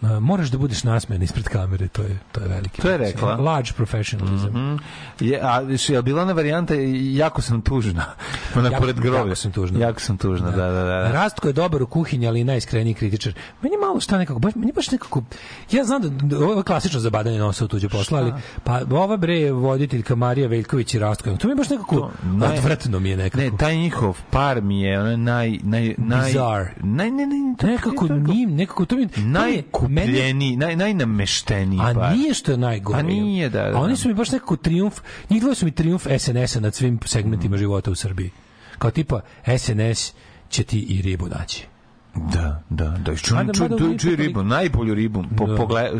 [0.00, 2.82] moraš da budeš nasmejan ispred kamere, to je to je veliki.
[2.82, 3.34] To je rekla.
[3.36, 4.46] Large professionalism.
[4.48, 4.76] Mhm.
[5.20, 8.04] Je, a je bila ona varijanta jako sam tužna.
[8.56, 9.18] Ona Jako- pored groblja.
[9.20, 9.80] jako sam tužna.
[9.80, 11.10] Jako sam tužna, da, da, da.
[11.10, 13.32] Rastko je dobar u kuhinji, ali najiskreniji kritičar.
[13.62, 15.22] Meni malo šta nekako, baš, meni baš nekako,
[15.70, 18.32] ja znam da, da ovo je klasično zabadanje nosa u tuđe posla, ali
[18.64, 22.58] pa ova bre je voditeljka Marija Veljković i Rastko, to mi je baš nekako, naj-
[22.58, 23.42] odvratno mi je nekako.
[23.42, 26.32] Ne, taj njihov par mi je ono naj naj naj
[26.78, 29.08] naj ne ne to- nekako njim, nekako to mi...
[29.08, 32.12] to mi je- najkupljeniji, naj najnamešteniji A par.
[32.12, 32.98] nije što je najgore.
[32.98, 33.96] A nije, da, da, A oni da.
[33.96, 34.94] su mi baš nekako trijumf,
[35.30, 38.30] njih dvoje su mi trijumf SNS-a nad svim segmentima života u Srbiji.
[38.78, 39.20] Kao tipa,
[39.58, 40.12] SNS
[40.48, 41.66] će ti i ribu naći.
[42.14, 42.90] Da, da, da.
[42.90, 45.24] Mada- Čuj, čuj, mada čuj, oni čuj ipak- ribu, najbolju ribu.
[45.36, 45.56] Po, Da.
[45.56, 45.92] pogled,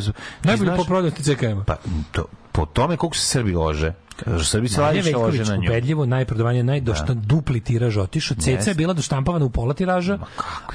[0.43, 1.65] Najbolje znaš- po prodnosti CKM-a.
[1.65, 1.77] Pa,
[2.13, 3.93] to, po tome koliko se Srbi lože.
[4.17, 5.63] Kažu, Srbi se Marija najviše lože Veljković, na nju.
[5.63, 8.37] ubedljivo, najprodavanije, najdošto dupli tiraž otišao.
[8.37, 8.71] Ceca Jeste.
[8.71, 10.19] je bila doštampavana u pola tiraža,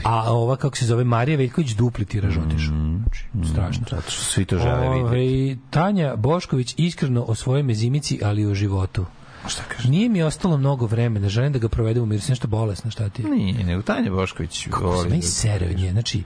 [0.04, 2.74] a ova, kako se zove, Marija Veljković, dupli tiraž otišao.
[2.74, 3.82] Znači, strašno.
[3.82, 5.04] Mm, Zato što svi to žele vidjeti.
[5.04, 9.06] Ovaj, Tanja Bošković iskreno o svojoj mezimici, ali i o životu.
[9.48, 9.90] Šta kaže?
[9.90, 13.22] Nije mi ostalo mnogo vremena, želim da ga provedem u miru, nešto bolesna, šta ti?
[13.22, 13.30] je?
[13.30, 14.68] Nije, nego Tanja Bošković.
[14.68, 16.24] Kako se meni da- sere od nje, znači,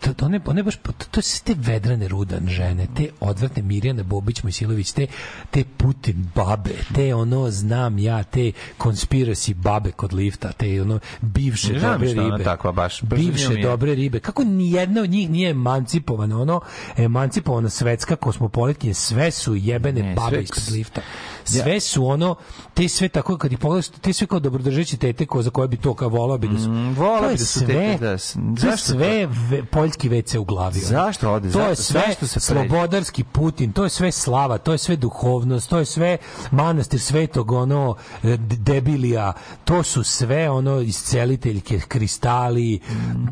[0.00, 4.02] to, to, ne, one baš, to, to su te vedrane rudan žene, te odvratne Mirjana
[4.02, 5.06] Bobić Mojsilović, te,
[5.50, 11.72] te Putin babe, te ono, znam ja, te conspiracy babe kod lifta, te ono, bivše
[11.72, 12.44] Ne dobre ribe.
[12.44, 14.20] takva baš, bivše dobre ribe.
[14.20, 16.60] Kako nijedna od njih nije emancipovana, ono,
[16.96, 21.00] emancipovana svetska kosmopolitkinja, sve su jebene Ne, babe ispod lifta.
[21.44, 22.34] Sve su ono,
[22.74, 25.76] te sve tako, kad ih pogledaš, te sve kao dobrodržeći tete ko za koje bi
[25.76, 26.68] to kao volao bi da su.
[26.68, 30.38] Mm, volao To bi da su sve, tete, da to zašto sve ve, poljski WC
[30.38, 30.80] u glavi.
[30.80, 31.52] Zašto ode?
[31.52, 35.70] To je sve zašto se slobodarski Putin, to je sve slava, to je sve duhovnost,
[35.70, 36.18] to je sve
[36.50, 39.32] manastir svetog ono e, debilija,
[39.64, 42.80] to su sve ono isceliteljke, kristali,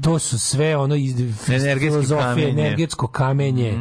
[0.03, 2.51] to su sve ono iz Energetski filozofije, kamenje.
[2.51, 3.79] energetsko kamenje,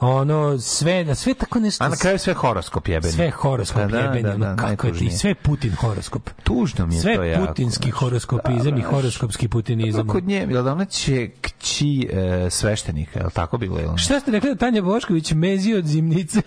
[0.00, 1.84] ono sve, sve tako nešto.
[1.84, 3.12] A na kraju sve horoskop jebeni.
[3.12, 6.30] Sve horoskop Pa da, jebeni, da, ono, da, kako je ti, sve Putin horoskop.
[6.42, 7.46] Tužno mi je sve to jako.
[7.46, 10.08] putinski horoskopizam i horoskopski putinizam.
[10.08, 13.78] Kod nje, jel da ona će kći e, sveštenika, je li tako bilo?
[13.78, 13.96] Jel?
[13.96, 16.42] Šta ste rekli da Tanja Bošković mezi od zimnice?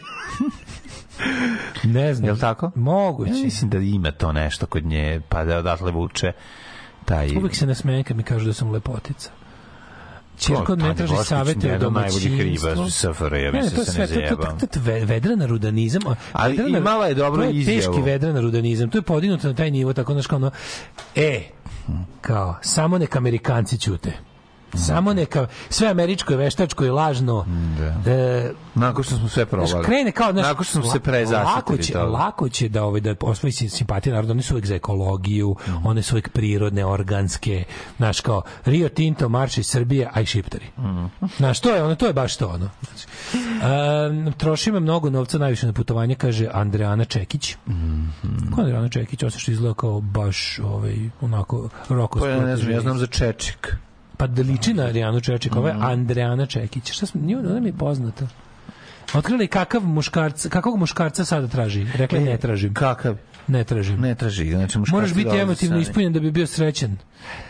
[1.86, 2.28] ne znam.
[2.28, 2.72] Jel tako?
[2.76, 3.32] Moguće.
[3.32, 6.32] Ja mislim da ima to nešto kod nje, pa da odatle vuče
[7.06, 7.30] taj...
[7.30, 9.30] Uvijek se nasmejem kad mi kažu da sam lepotica.
[10.38, 12.90] Čirko ne traži savete najboljih domaćinstvu.
[12.92, 14.60] SFRJ, ja Ne, to je se sve, ne to, to, zajebam.
[14.60, 16.02] to, to, ve- vedrana rudanizam.
[16.34, 17.78] Ali vedrana- imala je dobru to je izjavu.
[17.78, 18.90] teški vedrana rudanizam.
[18.90, 20.52] To je podignuto na taj nivo, tako znaš kao ono,
[21.16, 21.42] e,
[22.22, 24.14] kao, samo neka Amerikanci ćute.
[24.76, 27.46] Samo neka, sve američko je veštačko i lažno.
[28.06, 29.86] E, Nakon što smo sve Znaš, probali.
[29.86, 32.06] krene kao znaš, Nakon što smo se prezasitili lako će, toga.
[32.06, 35.78] lako će da ovaj da osvoji si- simpatije naroda, oni su uvijek za ekologiju, Mhm.
[35.84, 37.64] one su uvijek prirodne, organske,
[37.98, 40.66] znaš kao Rio Tinto, Marš iz Srbije, a i šiptari.
[40.78, 41.06] Mhm.
[41.38, 42.70] Znaš, to je ono, to je baš to ono.
[42.84, 43.08] Znači,
[44.26, 47.56] um, trošimo mnogo novca najviše na putovanje, kaže Andreana Čekić.
[47.68, 48.06] Mhm.
[48.52, 49.24] Ko je Andreana Čekić?
[49.24, 53.08] Osim što izgleda kao baš ovaj, onako roko Pa ja ne znam, ja znam za
[53.08, 53.76] Čečik.
[54.18, 55.84] Pa da liči na Arijanu Čečik, ovo je Mhm.
[55.84, 56.92] Andreana Čekić.
[56.92, 58.28] Šta smo, nije, ona mi je poznata.
[59.14, 61.86] Otkrili kakav muškarca, kakvog muškarca sada traži?
[61.96, 62.74] Rekla je, ne tražim.
[62.74, 63.16] Kakav?
[63.48, 64.02] Ne tražim.
[64.02, 66.98] Ne traži, znači muškarci Moraš biti emotivno ispunjen da bi bio srećan.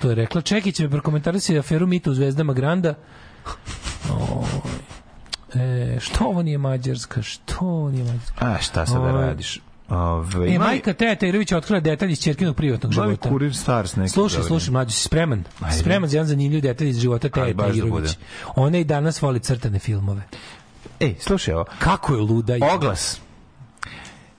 [0.02, 2.94] To je rekla Čekić, me prokomentarisali aferu Mita u Zvezdama Granda.
[4.12, 4.46] Oj.
[5.56, 7.22] E, što ovo nije Mađarska?
[7.22, 8.46] Što ovo nije Mađarska?
[8.46, 9.22] A šta sad da Oj.
[9.22, 9.60] radiš?
[9.90, 13.30] Ove, E, majka Teta Irović je otkrila detalj iz čerkinog privatnog Novi života.
[13.30, 14.10] kurir Stars neki.
[14.10, 15.44] Slušaj, slušaj, mlađo, si spreman?
[15.62, 15.78] Ajde.
[15.78, 17.92] Spreman za jedan zanimljiv detalj iz života baš da Irović.
[17.92, 18.10] bude.
[18.56, 20.22] Ona i danas voli crtane filmove.
[21.00, 21.66] Ej, slušaj ovo.
[21.80, 22.54] Kako je luda?
[22.76, 23.20] Oglas.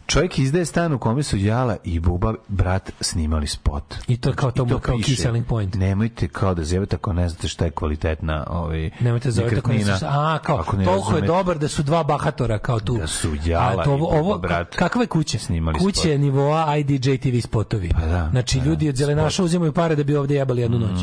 [0.06, 3.94] Čovjek izdaje stan u kome su Jala i Buba brat snimali spot.
[4.08, 5.12] I to kao to mu kao piše.
[5.12, 5.74] key selling point.
[5.74, 9.92] Nemojte kao da zjevate ako ne znate šta je kvalitetna ovaj, Nemojte zovete tako nekretnina.
[9.92, 10.06] nešto.
[10.08, 11.26] A, kao, Ako ne toliko je razumete.
[11.28, 12.96] dobar da su dva bahatora kao tu.
[12.96, 15.38] Da su Jala A to, i Buba ovo, brat kakva je kuća?
[15.38, 16.20] snimali Kuće spot.
[16.20, 17.90] nivoa IDJ TV spotovi.
[17.90, 20.78] Pa da, znači, pa da, ljudi od zelenaša uzimaju pare da bi ovde jebali jednu
[20.78, 21.02] noć.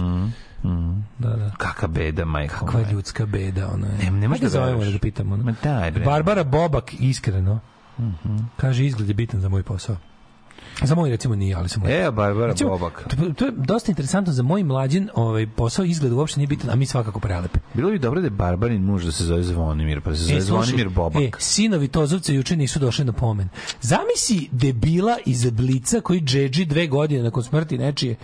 [0.64, 1.02] Mm.
[1.20, 1.52] Da, da.
[1.58, 2.66] Kaka beda, majko.
[2.66, 3.94] Kakva je ljudska beda, ona je.
[4.04, 5.38] Ne, ne možeš da zovemo da pitamo.
[5.38, 6.06] Ma daj, bre.
[6.06, 7.60] Barbara Bobak, iskreno.
[8.02, 8.38] Mhm.
[8.58, 9.96] Kaže, izgled je bitan za moj posao.
[10.84, 13.06] Za moj recimo nije, ali sam E, Barbara Recimo, Bobak.
[13.10, 16.76] To, to je dosta interesantno za moj mlađin ovaj posao izgled uopšte nije bitan, a
[16.76, 17.60] mi svakako prelepe.
[17.74, 20.42] Bilo bi dobro da je Barbarin muž da se zove Zvonimir, pa se zove E,
[20.42, 21.24] slušaj, Zvonimir Bobak.
[21.24, 23.50] E, sinovi Tozovca juče nisu došli na pomen.
[23.82, 28.16] Zamisli debila iz Blica koji džedži dve godine nakon smrti nečije.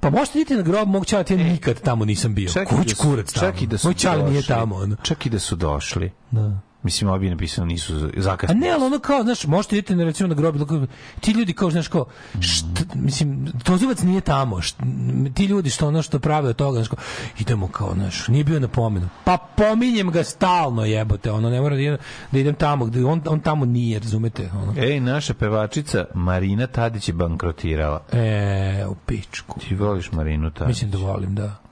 [0.00, 2.48] Pa možete iditi na grob mog čala, ja nikad tamo nisam bio.
[2.48, 3.46] Čak Kuć da su- kurac tamo.
[3.46, 4.76] čak i da su Moj čale nije tamo.
[4.76, 4.96] Ono.
[5.02, 6.10] Čak i da su došli.
[6.30, 6.60] Da.
[6.82, 8.60] Mislim, ovi napisano nisu A zakasnili.
[8.60, 10.86] ne, ali ono kao, znaš, možete idete na recimo na kao,
[11.20, 12.06] ti ljudi kao, znaš, kao,
[12.40, 14.76] št, mislim, Tozovac nije tamo, št,
[15.34, 16.98] ti ljudi što ono što prave od toga, znaš, kao,
[17.38, 19.08] idemo kao, znaš, nije bio na pomenu.
[19.24, 21.96] Pa pominjem ga stalno, jebote, ono, ne mora da idem,
[22.32, 24.50] da idem tamo, gde on, on tamo nije, razumete?
[24.62, 24.74] Ono.
[24.76, 28.04] Ej, naša pevačica Marina Tadić je bankrotirala.
[28.12, 29.60] E, u pičku.
[29.60, 30.68] Ti voliš Marinu Tadić?
[30.68, 31.67] Mislim da volim, da.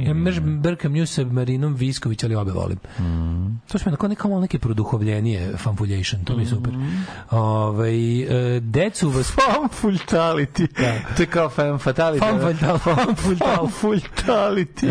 [0.00, 2.78] Ja mrž, brkam nju sa Marinom Visković, ali obe volim.
[2.98, 3.60] Mm.
[3.68, 6.72] To smo onako neka malo neke produhovljenije fanfuljation, to mi je super.
[6.72, 7.06] Mm.
[7.30, 8.20] Ovaj
[8.56, 10.66] e, decu vas Fanfultality.
[10.80, 11.14] Da.
[11.16, 12.20] To je kao fan fatality.
[12.20, 13.66] Fanfultal- fanfultal.
[13.66, 14.86] Fanfultality.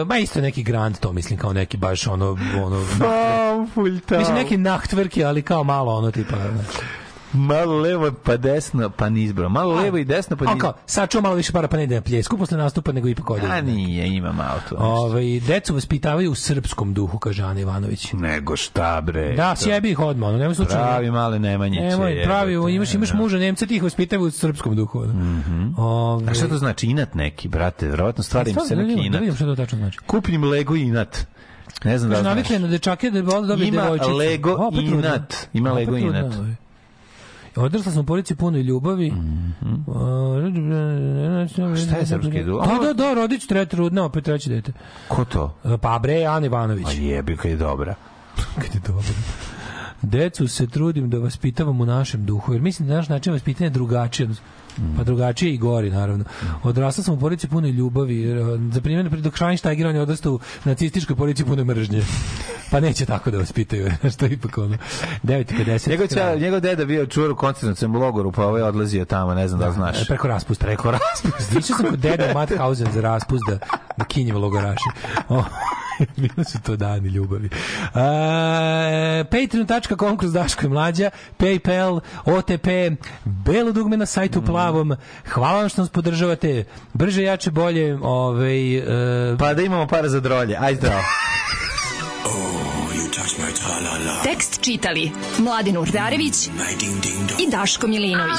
[0.00, 4.18] E, ma isto neki grand to mislim kao neki baš ono ono Fanfultal.
[4.18, 6.78] mislim neki nachtvrki ali kao malo ono tipa znači.
[7.32, 9.48] Malo levo pa desno pa nizbro.
[9.48, 10.60] Malo levo i desno pa A nizbro.
[10.62, 13.46] kao, sačuva malo više para pa ne ide na pljesku posle nastupa nego ipak ode.
[13.46, 14.76] A nije, ima malo to.
[14.76, 18.12] Ovaj decu vaspitavaju u srpskom duhu kaže Ana Ivanović.
[18.12, 19.32] Nego šta bre.
[19.32, 20.82] Da, to- sjebi ih odmah, ono, nemoj slučajno.
[20.82, 21.82] Pravi male Nemanjiće.
[21.82, 23.16] Nemoj, pravi, jebote, imaš, imaš da.
[23.16, 24.98] muža Nemca, ti ih vaspitavaju u srpskom duhu.
[24.98, 25.42] ono.
[25.78, 27.88] Ovaj, A šta to znači inat neki, brate?
[27.88, 29.20] Verovatno stvari im se neki vidim, da inat.
[29.20, 29.98] vidim šta to tačno znači.
[29.98, 31.26] Kupim Lego inat.
[31.84, 32.24] Ne znam da znaš.
[32.26, 34.10] navikli na dečake da bi da dobije Ima devojčicu.
[34.10, 35.08] Lego Opet trudna.
[35.08, 35.34] inat.
[35.52, 36.34] Ima Lego inat.
[37.56, 39.10] Odrasla sam u policiji puno ljubavi.
[39.10, 39.74] Mhm.
[41.76, 42.62] Šta je srpski duh?
[42.66, 44.72] Da, da, da, rodić tre trudna, opet treće dete.
[45.08, 45.54] Ko to?
[45.82, 46.86] Pa bre, Ana Ivanović.
[46.86, 47.94] A jebi kad je dobra.
[48.54, 49.08] Kad je dobro.
[50.02, 53.70] Decu se trudim da vaspitavam u našem duhu, jer mislim da naš način vaspitanja je
[54.70, 54.96] drugačiji.
[54.96, 56.24] Pa drugačije i gori, naravno.
[56.62, 58.30] Odrasla sam u porodici puno ljubavi.
[58.30, 58.36] eh,
[58.72, 62.02] Za primjer, dok Schweinsteiger on je odrastao u nacističkoj porodici puno mržnje.
[62.70, 64.76] Pa neće tako da vas pitaju, što je ipak ono.
[65.24, 65.88] 9.50.
[65.88, 69.60] Njegov, ča, njegov deda bio čuvar u koncentracijom logoru, pa ovaj odlazio tamo, ne znam
[69.60, 70.02] da, li znaš.
[70.02, 70.66] E, Preko raspusta.
[70.66, 71.58] Preko raspusta.
[71.58, 73.58] Išao sam kod deda Mauthausen za raspust da,
[73.96, 74.88] da kinjem logoraši.
[75.28, 75.44] O,
[76.16, 77.46] Bili su to dani ljubavi.
[77.46, 84.94] E, Patreon.com kroz Daško i Mlađa, Paypal, OTP, belo dugme na sajtu plavom.
[85.28, 86.64] Hvala vam što nas podržavate.
[86.92, 87.98] Brže, jače, bolje.
[88.02, 90.56] Ovaj, e, Pa da imamo para za drolje.
[90.60, 91.02] Aj zdravo.
[94.24, 96.46] Tekst čitali Mladin Urdarević
[97.38, 98.38] i Daško Milinović.